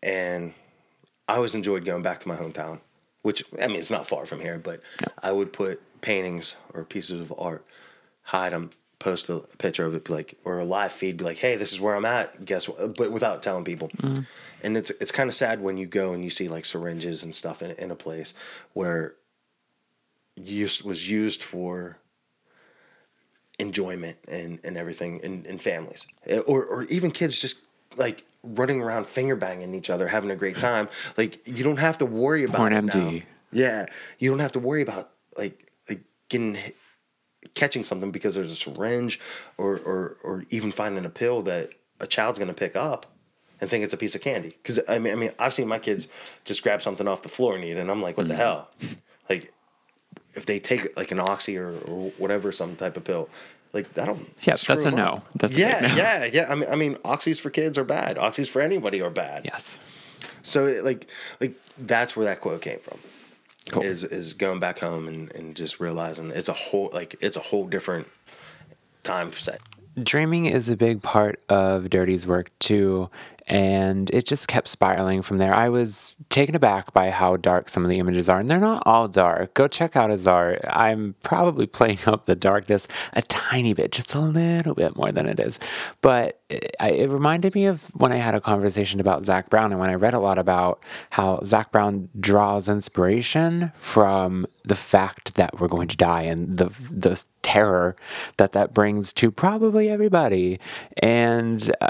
And 0.03 0.55
I 1.29 1.35
always 1.37 1.55
enjoyed 1.55 1.85
going 1.85 2.03
back 2.03 2.21
to 2.21 2.29
my 2.29 2.37
hometown, 2.37 2.81
which 3.23 3.45
I 3.61 3.67
mean 3.67 3.77
it's 3.77 3.91
not 3.91 4.09
far 4.09 4.25
from 4.25 4.41
here, 4.41 4.59
but 4.59 4.81
I 5.23 5.33
would 5.33 5.53
put 5.53 5.83
paintings 6.01 6.57
or 6.73 6.83
pieces 6.85 7.21
of 7.21 7.35
art, 7.39 7.65
hide 8.23 8.53
them, 8.53 8.71
post 8.99 9.29
a 9.29 9.41
picture 9.59 9.85
of 9.85 9.95
it, 9.95 10.05
be 10.07 10.15
like 10.15 10.39
or 10.45 10.59
a 10.61 10.65
live 10.65 10.93
feed, 10.93 11.19
be 11.19 11.25
like, 11.25 11.39
"Hey, 11.39 11.57
this 11.57 11.73
is 11.73 11.81
where 11.81 11.95
I'm 11.95 12.07
at." 12.07 12.45
Guess 12.47 12.69
what? 12.71 12.97
But 12.97 13.13
without 13.13 13.43
telling 13.43 13.65
people. 13.65 13.91
And 14.63 14.77
it's 14.79 14.91
it's 14.93 15.13
kind 15.13 15.29
of 15.29 15.35
sad 15.35 15.61
when 15.61 15.77
you 15.77 15.87
go 15.87 16.15
and 16.15 16.25
you 16.25 16.31
see 16.31 16.49
like 16.49 16.65
syringes 16.65 17.23
and 17.23 17.35
stuff 17.35 17.63
in 17.63 17.73
in 17.73 17.91
a 17.91 17.97
place 17.97 18.33
where 18.73 19.15
used 20.37 20.83
was 20.85 21.09
used 21.11 21.43
for 21.43 21.99
enjoyment 23.59 24.17
and, 24.27 24.59
and 24.65 24.77
everything 24.77 25.21
in, 25.21 25.45
in 25.45 25.59
families 25.59 26.07
Eh, 26.27 26.39
or, 26.39 26.65
or 26.65 26.85
even 26.85 27.11
kids 27.11 27.39
just 27.39 27.61
like 27.97 28.25
running 28.43 28.81
around 28.81 29.07
finger 29.07 29.37
banging 29.37 29.75
each 29.75 29.91
other 29.91 30.09
having 30.09 30.31
a 30.31 30.37
great 30.37 30.57
time 30.57 30.89
like 31.19 31.47
you 31.47 31.63
don't 31.63 31.77
have 31.79 31.99
to 31.99 32.07
worry 32.07 32.45
about 32.45 32.57
Porn. 32.73 32.89
MD. 32.89 33.23
yeah 33.53 33.85
you 34.19 34.31
don't 34.31 34.39
have 34.39 34.53
to 34.53 34.59
worry 34.59 34.81
about 34.81 35.11
like 35.37 35.71
like 35.91 36.01
getting 36.31 36.57
catching 37.55 37.85
something 37.85 38.11
because 38.11 38.35
there's 38.35 38.51
a 38.51 38.55
syringe 38.57 39.21
or 39.59 39.77
or 39.85 40.17
or 40.25 40.45
even 40.49 40.73
finding 40.73 41.05
a 41.05 41.11
pill 41.11 41.43
that 41.43 41.69
a 42.01 42.07
child's 42.07 42.39
going 42.39 42.49
to 42.49 42.55
pick 42.55 42.75
up 42.77 43.05
and 43.61 43.69
think 43.69 43.85
it's 43.85 43.93
a 43.93 43.99
piece 43.99 44.15
of 44.15 44.23
candy 44.23 44.57
because 44.63 44.81
I 44.89 44.99
mean 44.99 45.13
I 45.13 45.17
mean 45.17 45.33
I've 45.39 45.53
seen 45.53 45.69
my 45.69 45.79
kids 45.79 46.09
just 46.47 46.63
grab 46.63 46.81
something 46.81 47.07
off 47.07 47.21
the 47.21 47.29
floor 47.29 47.57
and 47.57 47.65
eat 47.65 47.73
it 47.73 47.79
and 47.81 47.91
I'm 47.91 48.01
like 48.01 48.17
what 48.17 48.29
the 48.29 48.35
Mm-hmm. 48.35 48.43
hell 48.43 48.71
like 49.29 49.53
if 50.35 50.47
they 50.47 50.59
take 50.61 50.97
like 50.97 51.11
an 51.11 51.21
oxy 51.21 51.57
or, 51.57 51.71
or 51.87 52.11
whatever 52.19 52.53
some 52.53 52.77
type 52.77 52.97
of 52.97 53.05
pill 53.05 53.29
like 53.73 53.93
that'll 53.95 54.17
screw 54.17 54.53
that's 54.67 54.85
a 54.85 54.91
no. 54.91 55.05
up. 55.05 55.27
That's 55.37 55.57
a 55.57 55.61
yeah 55.61 55.81
big 55.81 55.91
no. 55.91 55.97
yeah 55.97 56.25
yeah 56.25 56.47
I 56.51 56.55
mean 56.55 56.69
I 56.71 56.77
mean 56.77 56.95
oxys 56.97 57.41
for 57.41 57.51
kids 57.51 57.79
are 57.79 57.85
bad 57.85 58.17
oxys 58.17 58.49
for 58.49 58.61
anybody 58.61 59.01
are 59.01 59.11
bad 59.11 59.45
Yes. 59.45 59.79
so 60.43 60.67
it, 60.67 60.85
like 60.85 61.09
like 61.41 61.55
that's 61.79 62.17
where 62.17 62.27
that 62.27 62.41
quote 62.41 62.63
came 62.63 62.81
from 62.81 62.99
Cool. 63.71 63.83
is 63.83 64.03
is 64.03 64.35
going 64.35 64.59
back 64.59 64.81
home 64.81 65.07
and, 65.07 65.31
and 65.33 65.55
just 65.55 65.79
realizing 65.81 66.31
it's 66.31 66.49
a 66.49 66.53
whole 66.55 66.91
like 66.93 67.15
it's 67.21 67.37
a 67.37 67.41
whole 67.41 67.67
different 67.67 68.09
time 69.03 69.33
set 69.33 69.61
Dreaming 70.01 70.47
is 70.47 70.69
a 70.69 70.77
big 70.77 71.03
part 71.03 71.43
of 71.49 71.91
Dirty's 71.91 72.25
work 72.25 72.51
too, 72.61 73.11
and 73.51 74.09
it 74.11 74.27
just 74.27 74.47
kept 74.47 74.69
spiraling 74.69 75.23
from 75.23 75.39
there. 75.39 75.53
I 75.53 75.69
was 75.69 76.15
taken 76.29 76.55
aback 76.55 76.93
by 76.93 77.11
how 77.11 77.37
dark 77.37 77.69
some 77.69 77.85
of 77.85 77.91
the 77.91 77.99
images 77.99 78.29
are, 78.29 78.39
and 78.39 78.49
they're 78.49 78.61
not 78.61 78.85
all 78.87 79.09
dark. 79.09 79.55
Go 79.55 79.67
check 79.67 79.97
out 79.97 80.09
his 80.09 80.29
art. 80.29 80.61
I'm 80.69 81.17
probably 81.25 81.67
playing 81.81 81.99
up 82.07 82.27
the 82.27 82.37
darkness 82.37 82.87
a 83.13 83.23
tiny 83.23 83.75
bit, 83.75 83.91
just 83.91 84.15
a 84.15 84.21
little 84.21 84.77
bit 84.77 84.97
more 84.97 85.11
than 85.11 85.27
it 85.27 85.41
is. 85.41 85.59
But 86.01 86.41
it, 86.49 86.77
it 86.81 87.11
reminded 87.11 87.57
me 87.57 87.67
of 87.67 87.83
when 87.97 88.13
I 88.13 88.17
had 88.17 88.37
a 88.37 88.41
conversation 88.41 89.01
about 89.01 89.25
Zach 89.25 89.51
Brown, 89.51 89.73
and 89.73 89.81
when 89.81 89.91
I 89.91 89.95
read 89.95 90.15
a 90.15 90.21
lot 90.21 90.39
about 90.39 90.85
how 91.11 91.41
Zach 91.43 91.73
Brown 91.73 92.09
draws 92.21 92.69
inspiration 92.69 93.73
from 93.75 94.47
the 94.65 94.77
fact 94.77 95.35
that 95.35 95.59
we're 95.59 95.67
going 95.67 95.89
to 95.89 95.97
die 95.97 96.23
and 96.23 96.57
the 96.57 96.67
the 96.93 97.25
terror 97.43 97.97
that 98.37 98.53
that 98.53 98.73
brings 98.73 99.13
to 99.15 99.31
probably 99.31 99.89
everybody. 99.91 100.61
And 101.03 101.71
uh, 101.81 101.89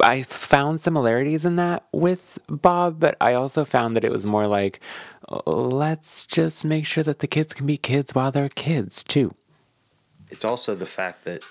I 0.00 0.22
found 0.56 0.80
similarities 0.80 1.44
in 1.44 1.56
that 1.56 1.84
with 1.92 2.38
Bob, 2.48 2.98
but 2.98 3.14
I 3.20 3.34
also 3.34 3.62
found 3.62 3.94
that 3.94 4.04
it 4.04 4.10
was 4.10 4.24
more 4.24 4.46
like, 4.46 4.80
let's 5.44 6.26
just 6.26 6.64
make 6.64 6.86
sure 6.86 7.04
that 7.04 7.18
the 7.18 7.26
kids 7.26 7.52
can 7.52 7.66
be 7.66 7.76
kids 7.76 8.14
while 8.14 8.30
they're 8.30 8.48
kids 8.48 9.04
too. 9.04 9.34
it's 10.30 10.46
also 10.46 10.74
the 10.74 10.86
fact 10.86 11.26
that 11.26 11.42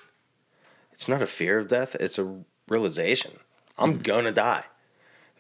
it's 0.91 1.07
not 1.07 1.21
a 1.21 1.27
fear 1.27 1.59
of 1.59 1.67
death 1.67 1.95
it's 1.99 2.17
a 2.17 2.25
realization 2.67 3.31
I'm 3.77 3.99
gonna 3.99 4.31
die. 4.31 4.65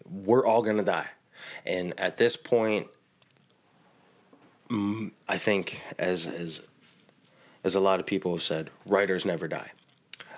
We're 0.03 0.45
all 0.45 0.61
gonna 0.61 0.83
die. 0.83 1.09
And 1.65 1.97
at 1.99 2.17
this 2.17 2.35
point, 2.35 2.87
mm, 4.69 5.11
I 5.27 5.37
think 5.37 5.81
as 5.97 6.27
as 6.27 6.67
as 7.63 7.75
a 7.75 7.79
lot 7.79 7.99
of 7.99 8.05
people 8.05 8.31
have 8.33 8.43
said, 8.43 8.69
writers 8.85 9.25
never 9.25 9.47
die. 9.47 9.71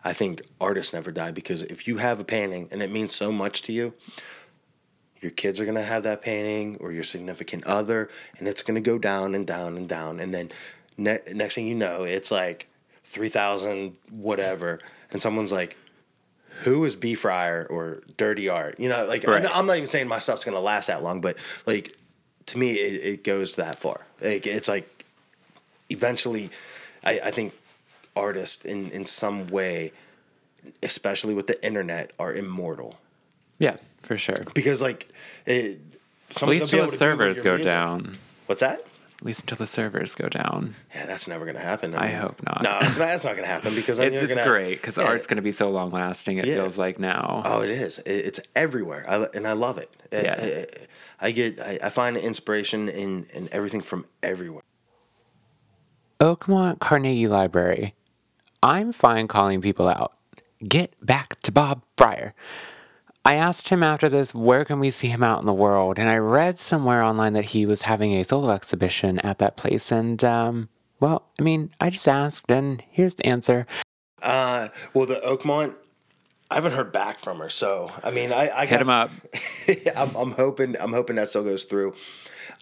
I 0.03 0.13
think 0.13 0.41
artists 0.59 0.93
never 0.93 1.11
die 1.11 1.31
because 1.31 1.61
if 1.63 1.87
you 1.87 1.97
have 1.97 2.19
a 2.19 2.23
painting 2.23 2.67
and 2.71 2.81
it 2.81 2.91
means 2.91 3.15
so 3.15 3.31
much 3.31 3.61
to 3.63 3.73
you, 3.73 3.93
your 5.21 5.31
kids 5.31 5.59
are 5.59 5.65
going 5.65 5.75
to 5.75 5.83
have 5.83 6.03
that 6.03 6.21
painting 6.21 6.77
or 6.79 6.91
your 6.91 7.03
significant 7.03 7.63
other 7.65 8.09
and 8.37 8.47
it's 8.47 8.61
going 8.61 8.75
to 8.75 8.81
go 8.81 8.97
down 8.97 9.33
and 9.33 9.47
down 9.47 9.75
and 9.75 9.89
down 9.89 10.19
and 10.19 10.33
then 10.33 10.51
ne- 10.97 11.19
next 11.33 11.55
thing 11.55 11.65
you 11.65 11.73
know 11.73 12.03
it's 12.03 12.29
like 12.29 12.67
3000 13.03 13.97
whatever 14.11 14.79
and 15.11 15.19
someone's 15.21 15.51
like 15.51 15.75
who 16.63 16.83
is 16.85 16.95
B 16.95 17.13
Fryer 17.15 17.67
or 17.69 18.01
Dirty 18.17 18.49
Art? 18.49 18.79
You 18.79 18.89
know, 18.89 19.05
like 19.05 19.25
Right. 19.25 19.45
I'm, 19.45 19.51
I'm 19.53 19.65
not 19.65 19.77
even 19.77 19.89
saying 19.89 20.07
my 20.07 20.17
stuff's 20.17 20.43
gonna 20.43 20.59
last 20.59 20.87
that 20.87 21.03
long, 21.03 21.21
but 21.21 21.37
like 21.65 21.95
to 22.47 22.57
me, 22.57 22.73
it, 22.73 23.05
it 23.05 23.23
goes 23.23 23.53
that 23.53 23.77
far. 23.77 24.01
Like 24.21 24.47
it's 24.47 24.67
like 24.67 25.05
eventually, 25.89 26.49
I, 27.03 27.19
I 27.25 27.31
think 27.31 27.53
artists 28.17 28.65
in 28.65 28.91
in 28.91 29.05
some 29.05 29.47
way, 29.47 29.91
especially 30.83 31.33
with 31.33 31.47
the 31.47 31.63
internet, 31.65 32.11
are 32.19 32.33
immortal 32.33 32.95
Yeah, 33.59 33.77
for 34.03 34.17
sure. 34.17 34.43
because 34.53 34.81
like 34.81 35.07
eh, 35.45 35.53
it, 35.53 35.79
At 36.41 36.43
least 36.43 36.43
until 36.43 36.47
the 36.47 36.55
able 36.57 36.67
to 36.67 36.71
Google 36.75 36.97
servers 36.97 37.41
go 37.41 37.51
music. 37.55 37.65
down. 37.65 38.17
What's 38.47 38.61
that? 38.61 38.81
At 39.19 39.25
least 39.25 39.41
until 39.41 39.57
the 39.57 39.65
servers 39.67 40.13
go 40.13 40.29
down. 40.29 40.75
Yeah, 40.93 41.07
that's 41.07 41.27
never 41.27 41.45
gonna 41.45 41.59
happen. 41.59 41.95
I 41.95 42.07
hope 42.09 42.41
not. 42.43 42.61
No, 42.61 42.77
it's 42.81 42.97
not. 42.99 43.05
That's 43.07 43.25
not 43.25 43.35
gonna 43.35 43.47
happen 43.47 43.73
because 43.75 43.99
It's, 43.99 44.17
it's 44.19 44.35
gonna, 44.35 44.47
great 44.47 44.75
because 44.79 44.97
Yeah. 44.97 45.05
art's 45.05 45.25
going 45.25 45.37
to 45.37 45.41
be 45.41 45.51
so 45.51 45.71
long 45.71 45.89
lasting. 45.89 46.37
It 46.37 46.45
Yeah. 46.45 46.55
feels 46.55 46.77
like 46.77 46.99
now. 46.99 47.41
Oh, 47.43 47.61
it 47.61 47.71
is. 47.71 47.97
It, 47.99 48.11
it's 48.27 48.39
everywhere, 48.55 49.05
I, 49.09 49.25
and 49.33 49.47
I 49.47 49.53
love 49.53 49.77
it. 49.79 49.89
I- 50.11 50.15
Yeah. 50.21 50.35
I, 50.39 51.27
I 51.27 51.31
get. 51.31 51.59
I, 51.59 51.79
I 51.81 51.89
find 51.89 52.15
inspiration 52.15 52.89
in 52.89 53.25
in 53.33 53.49
everything 53.51 53.81
from 53.81 54.05
everywhere. 54.21 54.61
Oakmont 56.19 56.79
Carnegie 56.79 57.27
Library. 57.27 57.93
I'm 58.61 58.91
fine 58.91 59.27
calling 59.27 59.61
people 59.61 59.87
out. 59.87 60.13
Get 60.67 60.93
back 61.05 61.39
to 61.41 61.51
Bob 61.51 61.83
Fryer. 61.97 62.33
I 63.23 63.35
asked 63.35 63.69
him 63.69 63.83
after 63.83 64.07
this, 64.07 64.33
where 64.33 64.63
can 64.63 64.79
we 64.79 64.89
see 64.89 65.09
him 65.09 65.21
out 65.21 65.41
in 65.41 65.45
the 65.45 65.53
world? 65.53 65.99
And 65.99 66.09
I 66.09 66.17
read 66.17 66.57
somewhere 66.57 67.03
online 67.03 67.33
that 67.33 67.45
he 67.45 67.65
was 67.65 67.81
having 67.83 68.13
a 68.13 68.23
solo 68.23 68.51
exhibition 68.51 69.19
at 69.19 69.39
that 69.39 69.57
place. 69.57 69.91
And, 69.91 70.23
um, 70.23 70.69
well, 70.99 71.27
I 71.39 71.43
mean, 71.43 71.71
I 71.81 71.89
just 71.89 72.07
asked, 72.07 72.49
and 72.49 72.81
here's 72.89 73.15
the 73.15 73.25
answer. 73.25 73.67
Uh, 74.21 74.69
well, 74.93 75.05
the 75.05 75.21
Oakmont. 75.25 75.75
I 76.49 76.55
haven't 76.55 76.71
heard 76.71 76.93
back 76.93 77.19
from 77.19 77.39
her, 77.39 77.49
so 77.49 77.91
I 78.05 78.11
mean, 78.11 78.31
I, 78.31 78.49
I 78.49 78.65
Hit 78.65 78.79
got, 78.79 78.81
him 78.81 78.89
up. 78.89 79.11
I'm, 79.97 80.15
I'm 80.15 80.31
hoping. 80.31 80.77
I'm 80.79 80.93
hoping 80.93 81.17
that 81.17 81.27
still 81.27 81.43
goes 81.43 81.65
through. 81.65 81.93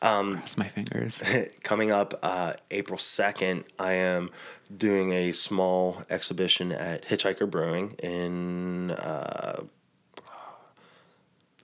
Cross 0.01 0.57
my 0.57 0.67
fingers. 0.67 1.21
Coming 1.63 1.91
up 1.91 2.19
uh, 2.23 2.53
April 2.71 2.97
second, 2.97 3.65
I 3.77 3.93
am 3.93 4.31
doing 4.75 5.11
a 5.11 5.31
small 5.31 6.03
exhibition 6.09 6.71
at 6.71 7.05
Hitchhiker 7.05 7.49
Brewing 7.49 7.91
in 8.03 8.91
uh, 8.91 9.63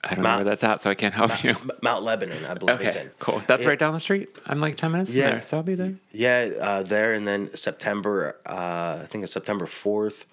I 0.04 0.16
don't 0.16 0.24
know 0.24 0.36
where 0.38 0.44
that's 0.44 0.64
at, 0.64 0.82
so 0.82 0.90
I 0.90 0.96
can't 0.96 1.14
help 1.14 1.44
you. 1.44 1.56
Mount 1.84 2.02
Lebanon, 2.04 2.44
I 2.46 2.56
believe 2.56 2.82
it's 2.82 2.96
in. 2.96 3.12
cool. 3.20 3.40
That's 3.46 3.66
Yeah. 3.66 3.70
right 3.70 3.78
down 3.80 3.94
the 3.94 4.00
street. 4.00 4.30
I'm 4.48 4.58
like 4.58 4.76
10 4.76 4.92
minutes 4.92 5.12
from 5.12 5.20
Yeah. 5.20 5.30
there, 5.32 5.42
so 5.44 5.58
I'll 5.58 5.64
be 5.64 5.76
there. 5.76 5.94
Yeah, 6.12 6.50
uh, 6.60 6.84
there 6.84 7.14
and 7.14 7.28
then 7.28 7.56
September. 7.56 8.36
Uh, 8.44 9.02
I 9.04 9.06
think 9.08 9.24
it's 9.24 9.32
September 9.34 9.68
fourth 9.68 10.26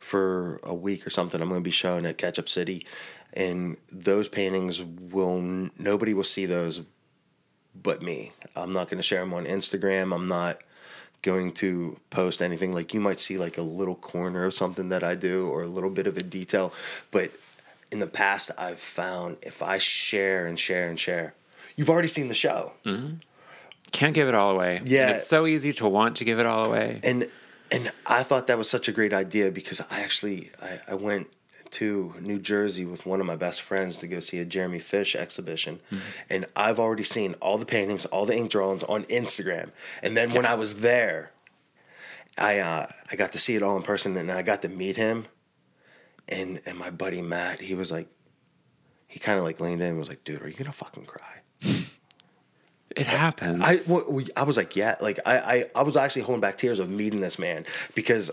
for 0.00 0.60
a 0.62 0.74
week 0.74 1.06
or 1.06 1.10
something. 1.10 1.40
I'm 1.40 1.48
going 1.48 1.62
to 1.62 1.64
be 1.64 1.70
showing 1.70 2.04
at 2.04 2.18
Ketchup 2.18 2.46
City, 2.46 2.86
and 3.32 3.78
those 3.90 4.28
paintings 4.28 4.82
will 4.82 5.40
nobody 5.78 6.12
will 6.12 6.22
see 6.22 6.44
those, 6.44 6.82
but 7.74 8.02
me. 8.02 8.32
I'm 8.54 8.74
not 8.74 8.90
going 8.90 8.98
to 8.98 9.02
share 9.02 9.20
them 9.20 9.32
on 9.32 9.46
Instagram. 9.46 10.14
I'm 10.14 10.26
not 10.26 10.58
going 11.32 11.52
to 11.64 11.98
post 12.10 12.40
anything 12.48 12.72
like 12.78 12.94
you 12.94 13.00
might 13.08 13.20
see 13.26 13.36
like 13.46 13.58
a 13.58 13.62
little 13.80 13.96
corner 14.12 14.44
of 14.44 14.54
something 14.54 14.88
that 14.94 15.02
I 15.12 15.14
do 15.14 15.48
or 15.48 15.62
a 15.62 15.66
little 15.76 15.90
bit 15.98 16.06
of 16.06 16.16
a 16.16 16.22
detail, 16.38 16.72
but 17.10 17.30
in 17.92 17.98
the 17.98 18.06
past 18.06 18.50
I've 18.66 18.78
found 18.78 19.36
if 19.42 19.62
I 19.62 19.78
share 19.78 20.46
and 20.46 20.56
share 20.58 20.88
and 20.88 20.98
share, 20.98 21.34
you've 21.76 21.90
already 21.90 22.08
seen 22.08 22.28
the 22.28 22.34
show. 22.46 22.72
Mm-hmm. 22.84 23.14
Can't 23.92 24.14
give 24.14 24.28
it 24.28 24.34
all 24.34 24.50
away. 24.56 24.76
And 24.76 24.88
Yeah. 24.88 25.10
it's 25.10 25.26
so 25.26 25.46
easy 25.46 25.72
to 25.74 25.88
want 25.88 26.16
to 26.16 26.24
give 26.24 26.38
it 26.38 26.46
all 26.46 26.64
away. 26.64 27.00
and 27.02 27.28
and 27.72 27.90
I 28.18 28.22
thought 28.22 28.46
that 28.46 28.58
was 28.58 28.70
such 28.70 28.86
a 28.88 28.92
great 28.92 29.12
idea 29.12 29.50
because 29.50 29.80
I 29.90 30.00
actually 30.06 30.50
I, 30.62 30.92
I 30.92 30.94
went 30.94 31.26
to 31.72 32.14
New 32.20 32.38
Jersey 32.38 32.84
with 32.84 33.06
one 33.06 33.20
of 33.20 33.26
my 33.26 33.36
best 33.36 33.62
friends 33.62 33.98
to 33.98 34.06
go 34.06 34.20
see 34.20 34.38
a 34.38 34.44
Jeremy 34.44 34.78
Fish 34.78 35.14
exhibition, 35.16 35.80
and 36.30 36.46
I've 36.54 36.78
already 36.80 37.04
seen 37.04 37.34
all 37.40 37.58
the 37.58 37.66
paintings, 37.66 38.04
all 38.06 38.26
the 38.26 38.36
ink 38.36 38.50
drawings 38.50 38.82
on 38.84 39.04
Instagram, 39.04 39.70
and 40.02 40.16
then 40.16 40.30
when 40.32 40.46
I 40.46 40.54
was 40.54 40.80
there, 40.80 41.32
I 42.38 42.58
uh, 42.58 42.86
I 43.10 43.16
got 43.16 43.32
to 43.32 43.38
see 43.38 43.54
it 43.56 43.62
all 43.62 43.76
in 43.76 43.82
person, 43.82 44.16
and 44.16 44.30
I 44.30 44.42
got 44.42 44.62
to 44.62 44.68
meet 44.68 44.96
him, 44.96 45.26
and 46.28 46.60
and 46.66 46.78
my 46.78 46.90
buddy 46.90 47.22
Matt, 47.22 47.60
he 47.60 47.74
was 47.74 47.90
like, 47.90 48.08
he 49.08 49.18
kind 49.18 49.38
of 49.38 49.44
like 49.44 49.60
leaned 49.60 49.80
in 49.82 49.88
and 49.90 49.98
was 49.98 50.08
like, 50.08 50.24
dude, 50.24 50.42
are 50.42 50.48
you 50.48 50.54
gonna 50.54 50.72
fucking 50.72 51.06
cry? 51.06 51.40
It 52.94 53.06
happens. 53.06 53.60
I, 53.60 53.78
well, 53.88 54.04
we- 54.08 54.28
I 54.36 54.44
was 54.44 54.56
like, 54.56 54.74
yeah, 54.74 54.94
like 55.00 55.18
I, 55.26 55.36
I, 55.38 55.64
I 55.74 55.82
was 55.82 55.96
actually 55.98 56.22
holding 56.22 56.40
back 56.40 56.56
tears 56.56 56.78
of 56.78 56.88
meeting 56.88 57.20
this 57.20 57.38
man 57.38 57.66
because 57.94 58.30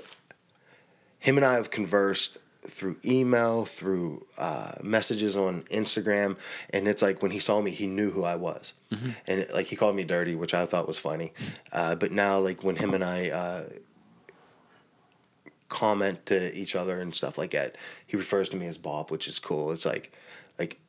him 1.19 1.35
and 1.37 1.45
I 1.45 1.55
have 1.55 1.69
conversed 1.69 2.37
through 2.67 2.97
email, 3.05 3.65
through 3.65 4.25
uh, 4.37 4.73
messages 4.81 5.35
on 5.37 5.63
Instagram, 5.63 6.37
and 6.71 6.87
it's 6.87 7.01
like 7.01 7.21
when 7.21 7.31
he 7.31 7.39
saw 7.39 7.61
me, 7.61 7.71
he 7.71 7.87
knew 7.87 8.11
who 8.11 8.23
I 8.23 8.35
was, 8.35 8.73
and 8.91 9.39
it- 9.41 9.53
like 9.53 9.67
he 9.67 9.75
called 9.75 9.95
me 9.95 10.03
dirty, 10.03 10.35
which 10.35 10.53
I 10.53 10.65
thought 10.65 10.87
was 10.87 10.97
funny, 10.99 11.33
uh, 11.71 11.95
but 11.95 12.11
now 12.11 12.39
like 12.39 12.63
when 12.63 12.75
him 12.77 12.93
and 12.93 13.03
I. 13.03 13.29
Uh, 13.29 13.63
comment 15.69 16.23
to 16.27 16.55
each 16.55 16.75
other 16.75 17.01
and 17.01 17.15
stuff 17.15 17.35
like 17.35 17.49
that 17.49 17.75
he 18.05 18.15
refers 18.15 18.47
to 18.47 18.55
me 18.55 18.67
as 18.67 18.77
bob 18.77 19.09
which 19.09 19.27
is 19.27 19.39
cool. 19.39 19.71
It's 19.71 19.87
like 19.87 20.11
like 20.59 20.79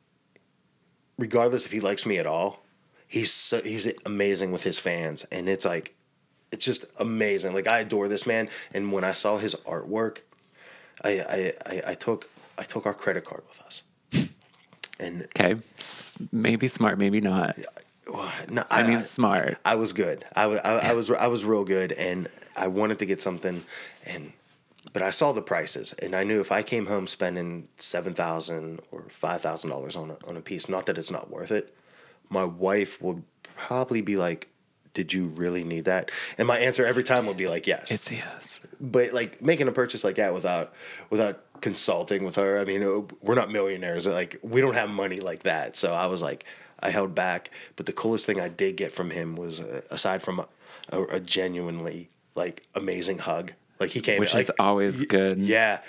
regardless 1.17 1.65
if 1.65 1.71
he 1.71 1.79
likes 1.79 2.05
me 2.05 2.19
at 2.19 2.27
all 2.27 2.63
he's 3.07 3.31
so, 3.31 3.61
he's 3.61 3.91
amazing 4.05 4.51
with 4.51 4.61
his 4.63 4.77
fans. 4.77 5.25
And 5.31 5.49
it's 5.49 5.65
like 5.65 5.95
it's 6.51 6.65
just 6.65 6.85
amazing. 6.99 7.53
Like 7.55 7.67
i 7.67 7.79
adore 7.79 8.07
this 8.07 8.27
man. 8.27 8.47
And 8.75 8.91
when 8.91 9.03
i 9.03 9.11
saw 9.13 9.37
his 9.37 9.55
artwork 9.65 10.19
i 11.03 11.11
i 11.19 11.53
i, 11.65 11.81
I 11.87 11.95
took 11.95 12.29
i 12.57 12.63
took 12.63 12.85
our 12.85 12.93
credit 12.93 13.25
card 13.25 13.43
with 13.47 13.61
us 13.61 13.83
and 14.99 15.23
okay. 15.23 15.55
Maybe 16.31 16.67
smart, 16.67 16.97
maybe 16.97 17.21
not. 17.21 17.57
well, 18.11 18.31
no, 18.49 18.63
I 18.69 18.83
mean, 18.87 19.03
smart. 19.03 19.57
I 19.65 19.75
was 19.75 19.93
good. 19.93 20.25
I 20.35 20.47
was, 20.47 20.59
I, 20.63 20.77
I 20.77 20.93
was, 20.93 21.11
I 21.11 21.27
was 21.27 21.43
real 21.43 21.63
good, 21.63 21.91
and 21.91 22.29
I 22.55 22.67
wanted 22.67 22.99
to 22.99 23.05
get 23.05 23.21
something, 23.21 23.63
and 24.05 24.33
but 24.93 25.01
I 25.01 25.09
saw 25.09 25.31
the 25.31 25.41
prices, 25.41 25.93
and 25.93 26.15
I 26.15 26.23
knew 26.23 26.39
if 26.39 26.51
I 26.51 26.61
came 26.61 26.85
home 26.85 27.07
spending 27.07 27.67
seven 27.77 28.13
thousand 28.13 28.81
or 28.91 29.03
five 29.09 29.41
thousand 29.41 29.69
dollars 29.69 29.95
on 29.95 30.11
a, 30.11 30.17
on 30.27 30.37
a 30.37 30.41
piece, 30.41 30.69
not 30.69 30.85
that 30.85 30.97
it's 30.97 31.11
not 31.11 31.29
worth 31.29 31.51
it, 31.51 31.75
my 32.29 32.43
wife 32.43 33.01
would 33.01 33.23
probably 33.57 34.01
be 34.01 34.15
like, 34.15 34.47
"Did 34.95 35.13
you 35.13 35.27
really 35.27 35.63
need 35.63 35.85
that?" 35.85 36.09
And 36.39 36.47
my 36.47 36.57
answer 36.57 36.83
every 36.85 37.03
time 37.03 37.27
would 37.27 37.37
be 37.37 37.47
like, 37.47 37.67
"Yes." 37.67 37.91
It's 37.91 38.11
yes. 38.11 38.59
but 38.81 39.13
like 39.13 39.41
making 39.43 39.67
a 39.67 39.71
purchase 39.71 40.03
like 40.03 40.15
that 40.15 40.33
without 40.33 40.73
without 41.11 41.41
consulting 41.61 42.25
with 42.25 42.35
her 42.35 42.59
i 42.59 42.65
mean 42.65 42.83
uh, 42.83 43.01
we're 43.21 43.33
not 43.33 43.49
millionaires 43.49 44.05
like 44.05 44.35
we 44.43 44.59
don't 44.59 44.73
have 44.75 44.89
money 44.89 45.21
like 45.21 45.43
that 45.43 45.75
so 45.77 45.93
i 45.93 46.05
was 46.05 46.21
like 46.21 46.43
i 46.81 46.89
held 46.91 47.15
back 47.15 47.49
but 47.77 47.85
the 47.85 47.93
coolest 47.93 48.25
thing 48.25 48.41
i 48.41 48.49
did 48.49 48.75
get 48.75 48.91
from 48.91 49.09
him 49.09 49.35
was 49.37 49.61
uh, 49.61 49.81
aside 49.89 50.21
from 50.21 50.41
a, 50.91 51.01
a, 51.03 51.19
genuinely 51.21 52.09
like 52.35 52.63
amazing 52.75 53.17
hug 53.19 53.53
like 53.79 53.89
he 53.89 54.01
came 54.01 54.19
Which 54.19 54.33
like, 54.33 54.41
is 54.41 54.51
always 54.59 54.99
y- 54.99 55.05
good. 55.07 55.37
yeah 55.39 55.79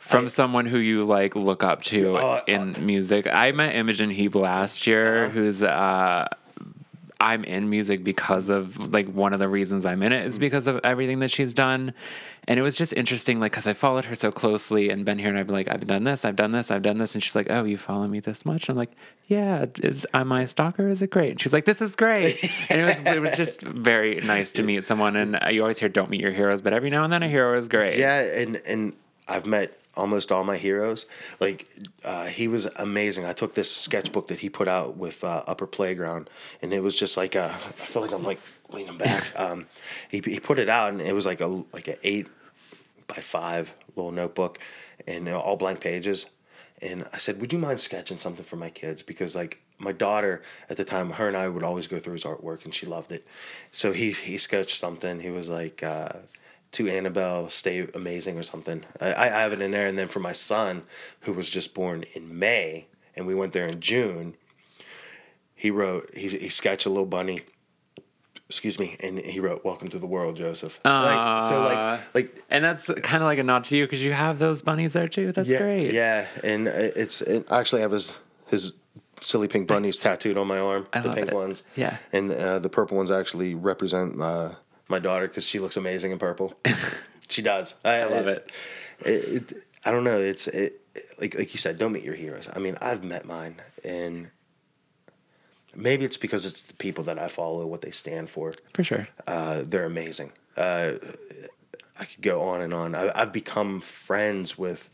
From 0.00 0.26
someone 0.28 0.66
who 0.66 0.78
you 0.78 1.04
like 1.04 1.36
look 1.36 1.62
up 1.62 1.82
to 1.84 2.16
Uh, 2.16 2.42
in 2.48 2.74
music. 2.84 3.26
I 3.26 3.52
met 3.52 3.74
Imogen 3.76 4.10
Heap 4.10 4.34
last 4.34 4.86
year, 4.86 5.24
Uh-huh. 5.26 5.30
who's 5.32 5.62
uh 5.62 6.26
I'm 7.22 7.44
in 7.44 7.70
music 7.70 8.02
because 8.04 8.50
of 8.50 8.92
like 8.92 9.08
one 9.08 9.32
of 9.32 9.38
the 9.38 9.48
reasons 9.48 9.86
I'm 9.86 10.02
in 10.02 10.12
it 10.12 10.26
Mm. 10.26 10.38
because 10.40 10.66
of 10.66 10.80
everything 10.84 11.20
that 11.20 11.30
she's 11.30 11.54
done. 11.54 11.94
And 12.48 12.58
it 12.58 12.62
was 12.62 12.76
just 12.76 12.92
interesting, 12.94 13.38
like, 13.38 13.52
because 13.52 13.68
I 13.68 13.72
followed 13.72 14.06
her 14.06 14.16
so 14.16 14.32
closely 14.32 14.90
and 14.90 15.04
been 15.04 15.18
here 15.20 15.28
and 15.28 15.38
I've 15.38 15.46
been 15.46 15.54
like, 15.54 15.68
I've 15.70 15.86
done 15.86 16.02
this, 16.02 16.24
I've 16.24 16.34
done 16.34 16.50
this, 16.50 16.72
I've 16.72 16.82
done 16.82 16.98
this. 16.98 17.14
And 17.14 17.22
she's 17.22 17.36
like, 17.36 17.46
Oh, 17.48 17.62
you 17.62 17.78
follow 17.78 18.08
me 18.08 18.18
this 18.18 18.44
much? 18.44 18.68
And 18.68 18.74
I'm 18.74 18.78
like, 18.78 18.90
Yeah, 19.28 19.66
is 19.80 20.04
am 20.12 20.32
I 20.32 20.42
a 20.42 20.48
stalker? 20.48 20.88
Is 20.88 21.00
it 21.02 21.10
great? 21.10 21.30
And 21.32 21.40
she's 21.40 21.52
like, 21.52 21.64
This 21.64 21.80
is 21.80 21.94
great. 21.94 22.42
and 22.68 22.80
it 22.80 22.84
was 22.84 22.98
it 23.16 23.20
was 23.22 23.36
just 23.36 23.62
very 23.62 24.16
nice 24.22 24.50
to 24.52 24.62
meet 24.64 24.82
someone. 24.84 25.14
And 25.16 25.38
you 25.54 25.62
always 25.62 25.78
hear 25.78 25.88
don't 25.88 26.10
meet 26.10 26.20
your 26.20 26.32
heroes, 26.32 26.60
but 26.60 26.72
every 26.72 26.90
now 26.90 27.04
and 27.04 27.12
then 27.12 27.22
a 27.22 27.28
hero 27.28 27.56
is 27.56 27.68
great. 27.68 27.96
Yeah, 27.98 28.20
and 28.20 28.60
and 28.66 28.94
I've 29.28 29.46
met 29.46 29.78
almost 29.94 30.32
all 30.32 30.44
my 30.44 30.56
heroes. 30.56 31.06
Like 31.40 31.68
uh, 32.04 32.26
he 32.26 32.48
was 32.48 32.66
amazing. 32.76 33.24
I 33.24 33.32
took 33.32 33.54
this 33.54 33.74
sketchbook 33.74 34.28
that 34.28 34.40
he 34.40 34.48
put 34.48 34.68
out 34.68 34.96
with 34.96 35.22
uh, 35.24 35.44
Upper 35.46 35.66
Playground, 35.66 36.30
and 36.60 36.72
it 36.72 36.80
was 36.80 36.98
just 36.98 37.16
like 37.16 37.34
a. 37.34 37.44
I 37.44 37.84
feel 37.84 38.02
like 38.02 38.12
I'm 38.12 38.24
like 38.24 38.40
leaning 38.72 38.98
back. 38.98 39.24
Um, 39.36 39.66
he 40.10 40.20
he 40.24 40.40
put 40.40 40.58
it 40.58 40.68
out, 40.68 40.90
and 40.90 41.00
it 41.00 41.14
was 41.14 41.26
like 41.26 41.40
a 41.40 41.46
like 41.46 41.88
an 41.88 41.96
eight 42.02 42.28
by 43.06 43.16
five 43.16 43.74
little 43.96 44.12
notebook, 44.12 44.58
and 45.06 45.28
all 45.28 45.56
blank 45.56 45.80
pages. 45.80 46.30
and 46.80 47.06
I 47.12 47.18
said, 47.18 47.40
"Would 47.40 47.52
you 47.52 47.58
mind 47.58 47.80
sketching 47.80 48.18
something 48.18 48.44
for 48.44 48.56
my 48.56 48.70
kids?" 48.70 49.02
Because 49.02 49.34
like 49.34 49.60
my 49.78 49.92
daughter 49.92 50.42
at 50.70 50.76
the 50.76 50.84
time, 50.84 51.10
her 51.10 51.28
and 51.28 51.36
I 51.36 51.48
would 51.48 51.62
always 51.64 51.86
go 51.86 51.98
through 51.98 52.14
his 52.14 52.24
artwork, 52.24 52.64
and 52.64 52.74
she 52.74 52.86
loved 52.86 53.10
it. 53.10 53.26
So 53.72 53.92
he 53.92 54.12
he 54.12 54.38
sketched 54.38 54.76
something. 54.76 55.20
He 55.20 55.30
was 55.30 55.48
like. 55.48 55.82
Uh, 55.82 56.12
to 56.72 56.88
Annabelle, 56.88 57.50
stay 57.50 57.86
amazing 57.94 58.38
or 58.38 58.42
something. 58.42 58.84
I, 59.00 59.14
I 59.14 59.28
have 59.28 59.52
it 59.52 59.60
in 59.60 59.70
there, 59.70 59.86
and 59.86 59.98
then 59.98 60.08
for 60.08 60.20
my 60.20 60.32
son, 60.32 60.82
who 61.20 61.32
was 61.32 61.50
just 61.50 61.74
born 61.74 62.04
in 62.14 62.38
May, 62.38 62.86
and 63.14 63.26
we 63.26 63.34
went 63.34 63.52
there 63.52 63.66
in 63.66 63.80
June. 63.80 64.34
He 65.54 65.70
wrote, 65.70 66.10
he, 66.14 66.28
he 66.28 66.48
sketched 66.48 66.86
a 66.86 66.88
little 66.88 67.06
bunny 67.06 67.42
excuse 68.52 68.78
me, 68.78 68.96
and 69.00 69.18
he 69.18 69.40
wrote 69.40 69.64
"Welcome 69.64 69.88
to 69.88 69.98
the 69.98 70.06
World, 70.06 70.36
Joseph." 70.36 70.78
like 70.84 71.42
so, 71.44 71.62
like 71.62 72.00
like 72.14 72.44
And 72.50 72.62
that's 72.62 72.86
kind 72.86 73.22
of 73.22 73.26
like 73.26 73.38
a 73.38 73.42
nod 73.42 73.64
to 73.64 73.76
you 73.76 73.86
because 73.86 74.04
you 74.04 74.12
have 74.12 74.38
those 74.38 74.60
bunnies 74.60 74.92
there 74.92 75.08
too. 75.08 75.32
That's 75.32 75.50
yeah, 75.50 75.58
great. 75.58 75.94
Yeah, 75.94 76.26
and 76.44 76.68
it's 76.68 77.22
and 77.22 77.46
actually 77.50 77.80
I 77.80 77.82
have 77.82 77.92
his 77.92 78.18
his 78.48 78.74
silly 79.22 79.48
pink 79.48 79.68
bunnies 79.68 79.96
tattooed 79.96 80.36
on 80.36 80.46
my 80.48 80.58
arm. 80.58 80.86
I 80.92 81.00
the 81.00 81.12
pink 81.12 81.28
it. 81.28 81.34
ones. 81.34 81.62
Yeah. 81.76 81.96
and 82.12 82.30
uh, 82.30 82.58
the 82.58 82.68
purple 82.68 82.98
ones 82.98 83.10
actually 83.10 83.54
represent 83.54 84.20
uh, 84.20 84.50
my 84.92 85.00
daughter 85.00 85.26
because 85.26 85.44
she 85.44 85.58
looks 85.58 85.76
amazing 85.76 86.12
in 86.12 86.18
purple. 86.18 86.54
she 87.28 87.42
does. 87.42 87.74
I, 87.84 88.04
love 88.04 88.28
it. 88.28 88.48
It, 89.00 89.08
it. 89.08 89.52
I 89.84 89.90
don't 89.90 90.04
know. 90.04 90.18
It's 90.18 90.46
it, 90.46 90.80
like 91.20 91.34
like 91.36 91.52
you 91.52 91.58
said. 91.58 91.78
Don't 91.78 91.90
meet 91.90 92.04
your 92.04 92.14
heroes. 92.14 92.48
I 92.54 92.60
mean, 92.60 92.78
I've 92.80 93.02
met 93.02 93.24
mine, 93.24 93.60
and 93.82 94.30
maybe 95.74 96.04
it's 96.04 96.16
because 96.16 96.46
it's 96.46 96.62
the 96.62 96.74
people 96.74 97.02
that 97.04 97.18
I 97.18 97.26
follow, 97.26 97.66
what 97.66 97.80
they 97.80 97.90
stand 97.90 98.30
for. 98.30 98.54
For 98.74 98.84
sure. 98.84 99.08
Uh, 99.26 99.62
they're 99.66 99.86
amazing. 99.86 100.30
Uh, 100.56 100.92
I 101.98 102.04
could 102.04 102.22
go 102.22 102.42
on 102.42 102.60
and 102.60 102.72
on. 102.72 102.94
I, 102.94 103.10
I've 103.14 103.32
become 103.32 103.80
friends 103.80 104.56
with 104.56 104.88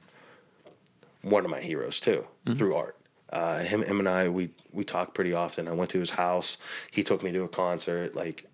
one 1.23 1.45
of 1.45 1.51
my 1.51 1.61
heroes 1.61 2.01
too 2.01 2.27
through 2.55 2.75
art. 2.77 2.97
Uh, 3.31 3.59
him, 3.59 3.83
him 3.83 3.99
and 3.99 4.09
I, 4.09 4.29
we 4.29 4.51
we 4.73 4.85
talk 4.85 5.13
pretty 5.13 5.35
often. 5.35 5.69
I 5.69 5.73
went 5.73 5.91
to 5.91 6.01
his 6.01 6.11
house. 6.11 6.57
He 6.91 7.03
took 7.03 7.23
me 7.23 7.33
to 7.33 7.43
a 7.43 7.49
concert. 7.49 8.15
Like 8.15 8.47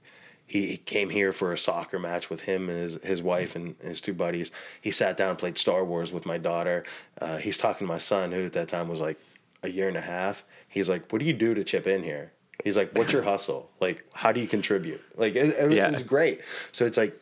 he, 0.63 0.77
came 0.77 1.11
here 1.11 1.33
for 1.33 1.53
a 1.53 1.59
soccer 1.59 1.99
match 1.99 2.31
with 2.31 2.43
him 2.43 2.69
and 2.69 2.79
his 2.79 2.95
his 3.03 3.21
wife 3.23 3.57
and 3.57 3.75
his 3.83 4.01
two 4.01 4.15
buddies. 4.15 4.51
He 4.81 4.91
sat 4.91 5.17
down 5.17 5.31
and 5.31 5.39
played 5.39 5.59
Star 5.59 5.85
Wars 5.85 6.13
with 6.13 6.27
my 6.27 6.39
daughter. 6.39 6.85
Uh, 7.21 7.39
he's 7.39 7.59
talking 7.59 7.87
to 7.87 7.93
my 7.93 7.99
son, 7.99 8.33
who 8.33 8.47
at 8.47 8.53
that 8.53 8.69
time 8.69 8.89
was 8.89 9.01
like 9.01 9.19
a 9.63 9.69
year 9.69 9.89
and 9.89 9.97
a 9.97 10.01
half. 10.01 10.45
He's 10.69 10.89
like, 10.89 11.11
"What 11.13 11.19
do 11.19 11.25
you 11.25 11.33
do 11.33 11.55
to 11.55 11.65
chip 11.65 11.87
in 11.87 12.03
here?" 12.03 12.33
He's 12.63 12.77
like, 12.77 12.93
"What's 12.93 13.13
your 13.13 13.23
hustle? 13.23 13.71
Like, 13.81 14.05
how 14.13 14.31
do 14.33 14.41
you 14.41 14.47
contribute?" 14.47 15.03
Like, 15.17 15.35
it, 15.35 15.55
it 15.59 15.73
Yeah. 15.73 15.91
was 15.91 16.03
great. 16.03 16.41
So 16.73 16.87
it's 16.87 16.97
like, 16.97 17.21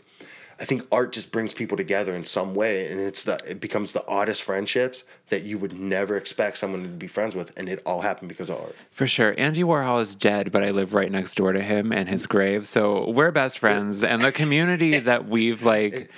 I 0.62 0.64
think 0.64 0.86
art 0.92 1.10
just 1.12 1.32
brings 1.32 1.52
people 1.52 1.76
together 1.76 2.14
in 2.14 2.24
some 2.24 2.54
way, 2.54 2.88
and 2.90 3.00
it's 3.00 3.24
the 3.24 3.40
it 3.48 3.60
becomes 3.60 3.90
the 3.90 4.06
oddest 4.06 4.44
friendships 4.44 5.02
that 5.28 5.42
you 5.42 5.58
would 5.58 5.72
never 5.78 6.16
expect 6.16 6.56
someone 6.56 6.82
to 6.84 6.88
be 6.88 7.08
friends 7.08 7.34
with, 7.34 7.52
and 7.58 7.68
it 7.68 7.82
all 7.84 8.00
happened 8.02 8.28
because 8.28 8.48
of 8.48 8.60
art. 8.60 8.76
For 8.92 9.08
sure. 9.08 9.34
Andy 9.36 9.64
Warhol 9.64 10.00
is 10.00 10.14
dead, 10.14 10.52
but 10.52 10.62
I 10.62 10.70
live 10.70 10.94
right 10.94 11.10
next 11.10 11.34
door 11.34 11.52
to 11.52 11.60
him 11.60 11.92
and 11.92 12.08
his 12.08 12.28
grave. 12.28 12.66
So 12.68 13.10
we're 13.10 13.32
best 13.32 13.58
friends. 13.58 14.04
And 14.04 14.22
the 14.22 14.30
community 14.30 14.98
that 15.10 15.26
we've 15.28 15.64
like 15.64 16.08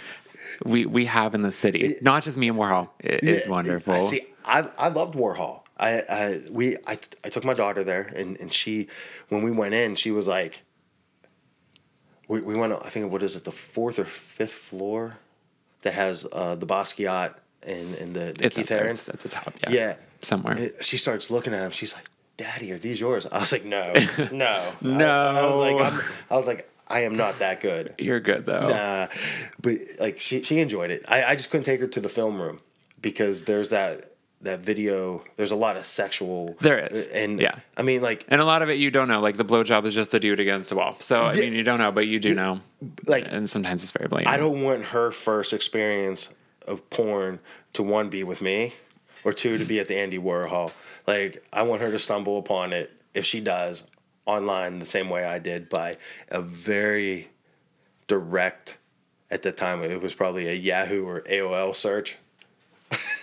we 0.63 0.85
we 0.85 1.07
have 1.07 1.35
in 1.35 1.41
the 1.41 1.53
city, 1.53 1.97
not 2.03 2.23
just 2.23 2.37
me 2.37 2.49
and 2.49 2.59
Warhol, 2.59 2.91
i- 3.03 3.07
is 3.23 3.49
wonderful. 3.49 3.95
I 3.95 3.99
see. 4.01 4.27
I 4.45 4.59
I 4.77 4.89
loved 4.89 5.15
Warhol. 5.15 5.63
I, 5.79 6.03
I 6.09 6.41
we 6.51 6.77
I, 6.87 6.99
I 7.25 7.29
took 7.31 7.45
my 7.45 7.55
daughter 7.55 7.83
there, 7.83 8.13
and 8.15 8.37
and 8.39 8.53
she 8.53 8.89
when 9.31 9.43
we 9.43 9.51
went 9.51 9.73
in, 9.73 9.95
she 9.95 10.11
was 10.11 10.29
like. 10.29 10.63
We 12.29 12.41
we 12.41 12.55
went. 12.55 12.73
I 12.73 12.89
think 12.89 13.11
what 13.13 13.23
is 13.23 13.37
it, 13.37 13.45
the 13.45 13.53
fourth 13.53 13.99
or 13.99 14.05
fifth 14.05 14.53
floor, 14.55 15.19
that 15.83 15.95
has 15.95 16.27
uh, 16.33 16.55
the 16.55 16.67
Basquiat 16.67 17.35
and 17.63 17.95
and 17.95 18.15
the, 18.15 18.33
the 18.37 18.45
It's 18.47 18.57
Keith. 18.57 18.71
It's 18.71 19.09
at 19.09 19.21
the 19.21 19.29
top. 19.29 19.55
Yeah. 19.63 19.71
Yeah. 19.71 19.97
Somewhere. 20.21 20.57
It- 20.59 20.85
she 20.85 20.97
starts 20.97 21.31
looking 21.31 21.53
at 21.55 21.61
him. 21.63 21.71
She's 21.71 21.95
like, 21.95 22.05
"Daddy, 22.37 22.73
are 22.73 22.79
these 22.79 23.01
yours?" 23.01 23.27
I 23.31 23.39
was 23.39 23.53
like, 23.53 23.65
"No, 23.65 23.93
no, 24.33 24.73
No. 24.81 25.07
I, 25.09 25.39
I 25.41 25.47
was 25.51 25.61
like, 25.61 25.93
I'm, 25.93 26.01
I 26.31 26.35
was 26.35 26.47
like, 26.47 26.71
I 26.89 27.01
am 27.01 27.15
not 27.17 27.39
that 27.41 27.61
good. 27.61 27.95
You're 27.99 28.21
good 28.21 28.45
though. 28.47 28.69
Nah, 28.69 29.09
but 29.61 29.77
like 30.01 30.19
she 30.21 30.43
she 30.43 30.61
enjoyed 30.61 30.91
it. 30.91 31.05
I, 31.09 31.25
I 31.25 31.35
just 31.37 31.51
couldn't 31.51 31.65
take 31.65 31.81
her 31.81 31.87
to 31.87 32.01
the 32.01 32.09
film 32.09 32.41
room 32.41 32.59
because 33.03 33.45
there's 33.45 33.69
that 33.71 34.14
that 34.45 34.61
video. 34.61 35.25
There's 35.37 35.51
a 35.51 35.57
lot 35.57 35.77
of 35.77 35.85
sexual. 35.85 36.57
There 36.61 36.87
is, 36.87 37.07
uh, 37.07 37.11
and 37.15 37.41
yeah. 37.41 37.59
I 37.77 37.83
mean 37.83 38.03
like 38.03 38.25
And 38.29 38.41
a 38.41 38.45
lot 38.45 38.63
of 38.63 38.71
it 38.71 38.75
you 38.75 38.91
don't 38.91 39.09
know. 39.09 39.21
Like 39.21 39.37
the 39.37 39.45
blowjob 39.45 39.85
is 39.85 39.95
just 39.95 40.15
a 40.15 40.21
dude 40.21 40.41
against 40.41 40.71
the 40.71 40.77
wall. 40.77 40.97
So 40.99 41.25
I 41.25 41.35
mean 41.35 41.53
you 41.53 41.65
don't 41.65 41.79
know, 41.79 41.93
but 41.93 42.07
you 42.07 42.21
do 42.21 42.35
know. 42.35 42.61
like 43.07 43.31
And 43.31 43.49
sometimes 43.49 43.83
it's 43.83 43.93
very 43.93 44.09
blatant. 44.09 44.33
I 44.33 44.37
don't 44.37 44.63
want 44.63 44.87
her 44.87 45.11
first 45.11 45.53
experience 45.53 46.33
of 46.67 46.89
porn 46.91 47.41
to 47.75 47.83
one 47.83 48.09
be 48.09 48.25
with 48.25 48.41
me, 48.41 48.73
or 49.25 49.33
two 49.33 49.59
to 49.59 49.65
be 49.65 49.79
at 49.81 49.89
the 49.89 49.99
Andy 49.99 50.19
Warhol. 50.19 50.73
Like 51.07 51.45
I 51.53 51.63
want 51.63 51.83
her 51.83 51.91
to 51.91 51.99
stumble 51.99 52.39
upon 52.39 52.73
it 52.73 52.93
if 53.13 53.25
she 53.25 53.41
does 53.41 53.87
online 54.27 54.79
the 54.79 54.87
same 54.87 55.11
way 55.11 55.25
I 55.25 55.39
did 55.39 55.69
by 55.69 55.97
a 56.29 56.41
very 56.41 57.29
direct. 58.07 58.79
At 59.31 59.43
the 59.43 59.53
time, 59.53 59.83
it 59.83 60.01
was 60.01 60.15
probably 60.15 60.49
a 60.49 60.53
Yahoo 60.53 61.05
or 61.05 61.23
AOL 61.23 61.75
search. 61.75 62.19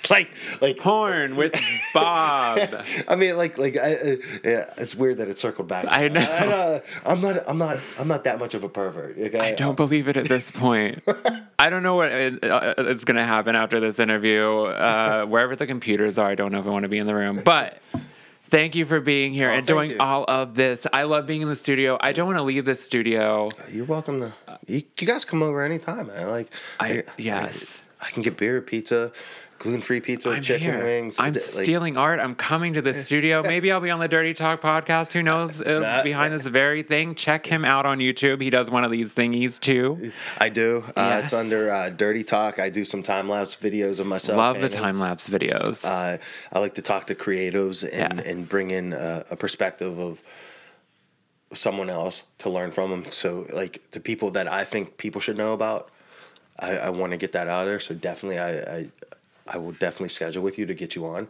like, 0.10 0.30
like 0.62 0.78
porn 0.78 1.36
with 1.36 1.54
Bob. 1.94 2.60
I 3.08 3.16
mean, 3.16 3.38
like, 3.38 3.58
like, 3.58 3.78
I, 3.78 3.94
uh, 3.96 4.16
yeah, 4.44 4.74
it's 4.78 4.96
weird 4.96 5.18
that 5.18 5.28
it 5.28 5.38
circled 5.40 5.68
back. 5.68 5.86
I 5.88 6.08
know. 6.08 6.82
I, 7.06 7.12
am 7.12 7.22
not, 7.22 7.44
I'm 7.48 7.58
not, 7.58 7.78
I'm 8.00 8.08
not 8.08 8.24
that 8.24 8.40
much 8.40 8.54
of 8.54 8.64
a 8.64 8.70
pervert. 8.70 9.18
Like, 9.18 9.36
I 9.36 9.54
don't 9.54 9.76
believe 9.78 10.08
it 10.08 10.18
at 10.18 10.28
this 10.28 10.52
point. 10.52 11.04
I 11.60 11.70
don't 11.70 11.84
know 11.84 11.96
what 11.96 12.12
it, 12.12 12.44
uh, 12.44 12.74
it's 12.80 13.04
going 13.04 13.18
to 13.18 13.26
happen 13.26 13.56
after 13.56 13.80
this 13.80 14.00
interview. 14.00 14.64
Uh, 14.64 15.26
wherever 15.26 15.56
the 15.56 15.68
computers 15.68 16.18
are, 16.18 16.30
I 16.30 16.36
don't 16.36 16.52
know 16.52 16.60
if 16.60 16.66
I 16.66 16.70
want 16.70 16.84
to 16.84 16.90
be 16.90 16.98
in 16.98 17.08
the 17.08 17.16
room. 17.16 17.42
But 17.44 17.78
thank 18.50 18.76
you 18.76 18.86
for 18.86 19.00
being 19.00 19.34
here 19.34 19.50
Oh, 19.50 19.54
and 19.54 19.68
doing 19.68 19.92
you. 19.92 19.98
all 20.00 20.26
of 20.28 20.56
this. 20.56 20.88
I 20.92 21.04
love 21.04 21.26
being 21.28 21.42
in 21.42 21.48
the 21.48 21.56
studio. 21.56 21.98
I 22.02 22.12
don't 22.12 22.26
want 22.28 22.38
to 22.38 22.44
leave 22.44 22.66
this 22.66 22.84
studio. 22.84 23.50
You're 23.72 23.86
welcome 23.86 24.20
to. 24.22 24.34
You, 24.68 24.82
you 25.00 25.08
guys 25.08 25.26
come 25.26 25.44
over 25.44 25.64
anytime, 25.64 26.08
man. 26.08 26.30
Like, 26.30 26.50
I- 26.80 27.04
yes. 27.18 27.78
I, 28.04 28.10
can 28.10 28.24
get 28.24 28.36
beer, 28.36 28.60
pizza, 28.62 29.12
gluten 29.62 29.82
free 29.82 30.02
pizza, 30.02 30.32
I'm 30.32 30.42
chicken 30.42 30.74
here. 30.74 30.84
wings. 30.84 31.20
I'm 31.20 31.34
like- 31.34 31.42
stealing 31.42 31.96
art. 31.96 32.20
I'm 32.20 32.34
coming 32.34 32.74
to 32.74 32.82
the 32.82 32.94
studio. 33.06 33.44
Maybe 33.44 33.72
I'll 33.72 33.80
be 33.80 33.92
on 33.92 34.00
the 34.00 34.08
Dirty 34.08 34.34
Talk 34.34 34.60
podcast. 34.60 35.12
Who 35.14 35.22
knows? 35.22 35.62
Uh, 35.62 36.02
behind 36.04 36.34
this 36.34 36.48
very 36.48 36.82
thing. 36.82 37.14
Check 37.14 37.46
him 37.46 37.64
out 37.64 37.86
on 37.86 38.00
YouTube. 38.00 38.42
He 38.42 38.50
does 38.50 38.72
one 38.72 38.84
of 38.84 38.90
these 38.92 39.14
thingies 39.14 39.60
too. 39.60 40.12
I 40.40 40.50
do. 40.50 40.84
Uh, 40.96 41.22
It's 41.24 41.32
under 41.34 41.72
uh, 41.72 41.90
Dirty 41.90 42.24
Talk. 42.24 42.60
I 42.60 42.70
do 42.70 42.84
some 42.84 43.04
time 43.04 43.30
lapse 43.30 43.56
videos 43.56 44.00
of 44.00 44.08
myself. 44.08 44.38
Love 44.38 44.60
the 44.62 44.70
time 44.70 45.00
lapse 45.00 45.30
videos. 45.30 45.86
Uh, 45.86 46.18
I 46.52 46.60
like 46.60 46.74
to 46.76 46.82
talk 46.82 47.06
to 47.08 47.16
creatives 47.16 47.84
and, 47.84 48.20
Yeah. 48.20 48.30
and 48.32 48.50
bring 48.50 48.72
in 48.72 48.94
a, 48.94 49.24
a 49.32 49.36
perspective 49.36 50.00
of 50.00 50.22
someone 51.54 51.90
else 51.90 52.24
to 52.40 52.50
learn 52.50 52.72
from 52.72 52.90
them. 52.90 53.06
So, 53.12 53.46
like 53.54 53.92
the 53.92 54.00
people 54.00 54.32
that 54.32 54.48
I 54.48 54.64
think 54.64 54.98
people 54.98 55.22
should 55.22 55.38
know 55.38 55.54
about, 55.54 55.90
I, 56.58 56.78
I 56.78 56.90
want 56.90 57.12
to 57.12 57.18
get 57.18 57.34
that 57.34 57.48
out 57.48 57.66
there. 57.66 57.80
So 57.80 57.94
definitely, 57.94 58.40
I, 58.40 58.52
I 58.78 58.90
I 59.54 59.58
will 59.58 59.74
definitely 59.74 60.10
schedule 60.10 60.42
with 60.44 60.58
you 60.58 60.66
to 60.66 60.74
get 60.74 60.96
you 60.96 61.06
on. 61.06 61.28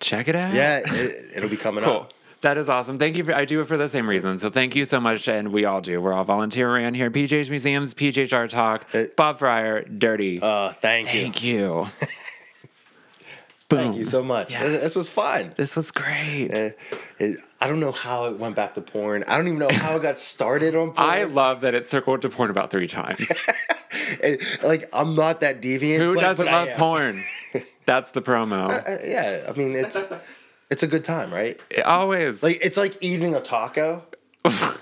Check 0.00 0.28
it 0.28 0.34
out. 0.36 0.52
Yeah, 0.52 0.80
it, 0.84 1.36
it'll 1.36 1.48
be 1.48 1.56
coming 1.56 1.84
Cool. 1.84 1.92
up. 1.94 2.12
That 2.42 2.58
is 2.58 2.68
awesome. 2.68 2.98
Thank 2.98 3.16
you. 3.16 3.24
For, 3.24 3.34
I 3.34 3.44
do 3.46 3.60
it 3.62 3.66
for 3.66 3.76
the 3.76 3.88
same 3.88 4.06
reason. 4.08 4.38
So 4.38 4.50
thank 4.50 4.76
you 4.76 4.84
so 4.84 5.00
much. 5.00 5.26
And 5.26 5.52
we 5.52 5.64
all 5.64 5.80
do. 5.80 6.00
We're 6.00 6.12
all 6.12 6.24
volunteer 6.24 6.68
around 6.68 6.94
here. 6.94 7.10
PGH 7.10 7.48
Museums, 7.48 7.94
PGH 7.94 8.32
Art 8.32 8.50
Talk, 8.50 8.90
Hey. 8.90 9.08
Bob 9.16 9.38
Fryer, 9.38 9.82
Dirty. 9.84 10.38
Uh, 10.42 10.72
thank 10.72 11.14
you. 11.14 11.20
thank 11.22 11.42
you. 11.42 11.86
Boom. 13.68 13.78
Thank 13.80 13.96
you 13.96 14.04
so 14.04 14.22
much. 14.22 14.52
Yes. 14.52 14.62
This, 14.62 14.80
this 14.82 14.96
was 14.96 15.08
fun. 15.10 15.52
This 15.56 15.74
was 15.74 15.90
great. 15.90 16.50
Uh, 16.56 16.70
it- 17.18 17.38
I 17.60 17.68
don't 17.68 17.80
know 17.80 17.90
how 17.90 18.26
it 18.26 18.38
went 18.38 18.54
back 18.54 18.74
to 18.74 18.80
porn. 18.80 19.24
I 19.26 19.36
don't 19.36 19.46
even 19.48 19.58
know 19.58 19.68
how 19.70 19.96
it 19.96 20.02
got 20.02 20.18
started 20.20 20.76
on 20.76 20.88
porn. 20.92 20.94
I 20.98 21.24
love 21.24 21.62
that 21.62 21.74
it 21.74 21.88
circled 21.88 22.22
to 22.22 22.28
porn 22.28 22.50
about 22.50 22.70
three 22.70 22.86
times. 22.88 23.30
It- 24.22 24.62
like 24.62 24.88
I'm 24.92 25.14
not 25.14 25.40
that 25.40 25.60
deviant. 25.62 25.98
Who 25.98 26.14
but- 26.14 26.20
doesn't 26.20 26.44
but 26.46 26.68
love 26.68 26.76
porn? 26.76 27.24
That's 27.86 28.10
the 28.12 28.20
promo. 28.22 28.68
Uh, 28.70 28.98
yeah, 29.04 29.46
I 29.48 29.52
mean 29.58 29.72
it's 29.74 29.96
it's 30.70 30.82
a 30.82 30.86
good 30.86 31.02
time, 31.04 31.32
right? 31.32 31.58
It 31.70 31.82
Always. 31.84 32.42
Like 32.42 32.58
it's 32.62 32.76
like 32.76 32.98
eating 33.00 33.34
a 33.34 33.40
taco. 33.40 34.02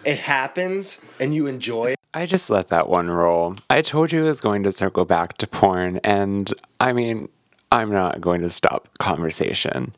it 0.04 0.18
happens 0.18 1.00
and 1.20 1.34
you 1.34 1.46
enjoy 1.46 1.92
it. 1.92 1.98
I 2.12 2.26
just 2.26 2.50
let 2.50 2.68
that 2.68 2.88
one 2.88 3.08
roll. 3.10 3.56
I 3.70 3.82
told 3.82 4.12
you 4.12 4.22
it 4.22 4.28
was 4.28 4.40
going 4.40 4.62
to 4.64 4.72
circle 4.72 5.04
back 5.04 5.38
to 5.38 5.46
porn, 5.46 6.00
and 6.04 6.52
I 6.80 6.92
mean, 6.92 7.28
I'm 7.74 7.90
not 7.90 8.20
going 8.20 8.42
to 8.42 8.50
stop 8.50 8.88
conversation. 8.98 9.96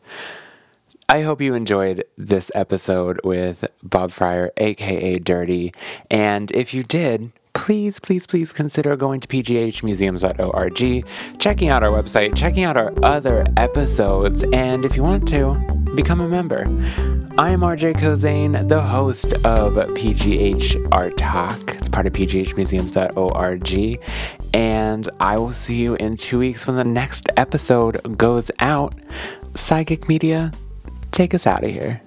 I 1.10 1.20
hope 1.20 1.42
you 1.42 1.52
enjoyed 1.52 2.04
this 2.16 2.50
episode 2.54 3.20
with 3.22 3.66
Bob 3.82 4.12
Fryer, 4.12 4.50
aka 4.56 5.18
Dirty. 5.18 5.74
And 6.10 6.50
if 6.52 6.72
you 6.72 6.82
did, 6.82 7.32
please, 7.56 7.98
please, 7.98 8.26
please 8.26 8.52
consider 8.52 8.94
going 8.96 9.18
to 9.20 9.28
pghmuseums.org, 9.28 11.06
checking 11.38 11.68
out 11.68 11.82
our 11.82 11.90
website, 11.90 12.36
checking 12.36 12.64
out 12.64 12.76
our 12.76 12.92
other 13.02 13.46
episodes, 13.56 14.44
and 14.52 14.84
if 14.84 14.94
you 14.94 15.02
want 15.02 15.26
to, 15.28 15.54
become 15.94 16.20
a 16.20 16.28
member. 16.28 16.66
I 17.38 17.50
am 17.50 17.60
RJ 17.60 17.94
Kozane, 17.94 18.68
the 18.68 18.82
host 18.82 19.32
of 19.44 19.74
PGH 19.74 20.88
Art 20.92 21.16
Talk. 21.16 21.74
It's 21.76 21.88
part 21.88 22.06
of 22.06 22.12
pghmuseums.org. 22.12 24.00
And 24.54 25.08
I 25.18 25.38
will 25.38 25.52
see 25.52 25.76
you 25.76 25.94
in 25.96 26.16
two 26.16 26.38
weeks 26.38 26.66
when 26.66 26.76
the 26.76 26.84
next 26.84 27.28
episode 27.36 28.18
goes 28.18 28.50
out. 28.60 28.94
Sidekick 29.54 30.08
Media, 30.08 30.52
take 31.10 31.34
us 31.34 31.46
out 31.46 31.64
of 31.64 31.70
here. 31.70 32.02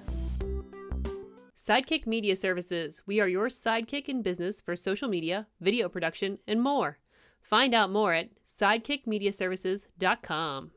Sidekick 1.70 2.04
Media 2.04 2.34
Services. 2.34 3.00
We 3.06 3.20
are 3.20 3.28
your 3.28 3.46
sidekick 3.46 4.08
in 4.08 4.22
business 4.22 4.60
for 4.60 4.74
social 4.74 5.08
media, 5.08 5.46
video 5.60 5.88
production, 5.88 6.40
and 6.48 6.60
more. 6.60 6.98
Find 7.40 7.72
out 7.74 7.92
more 7.92 8.12
at 8.12 8.30
sidekickmediaservices.com. 8.48 10.72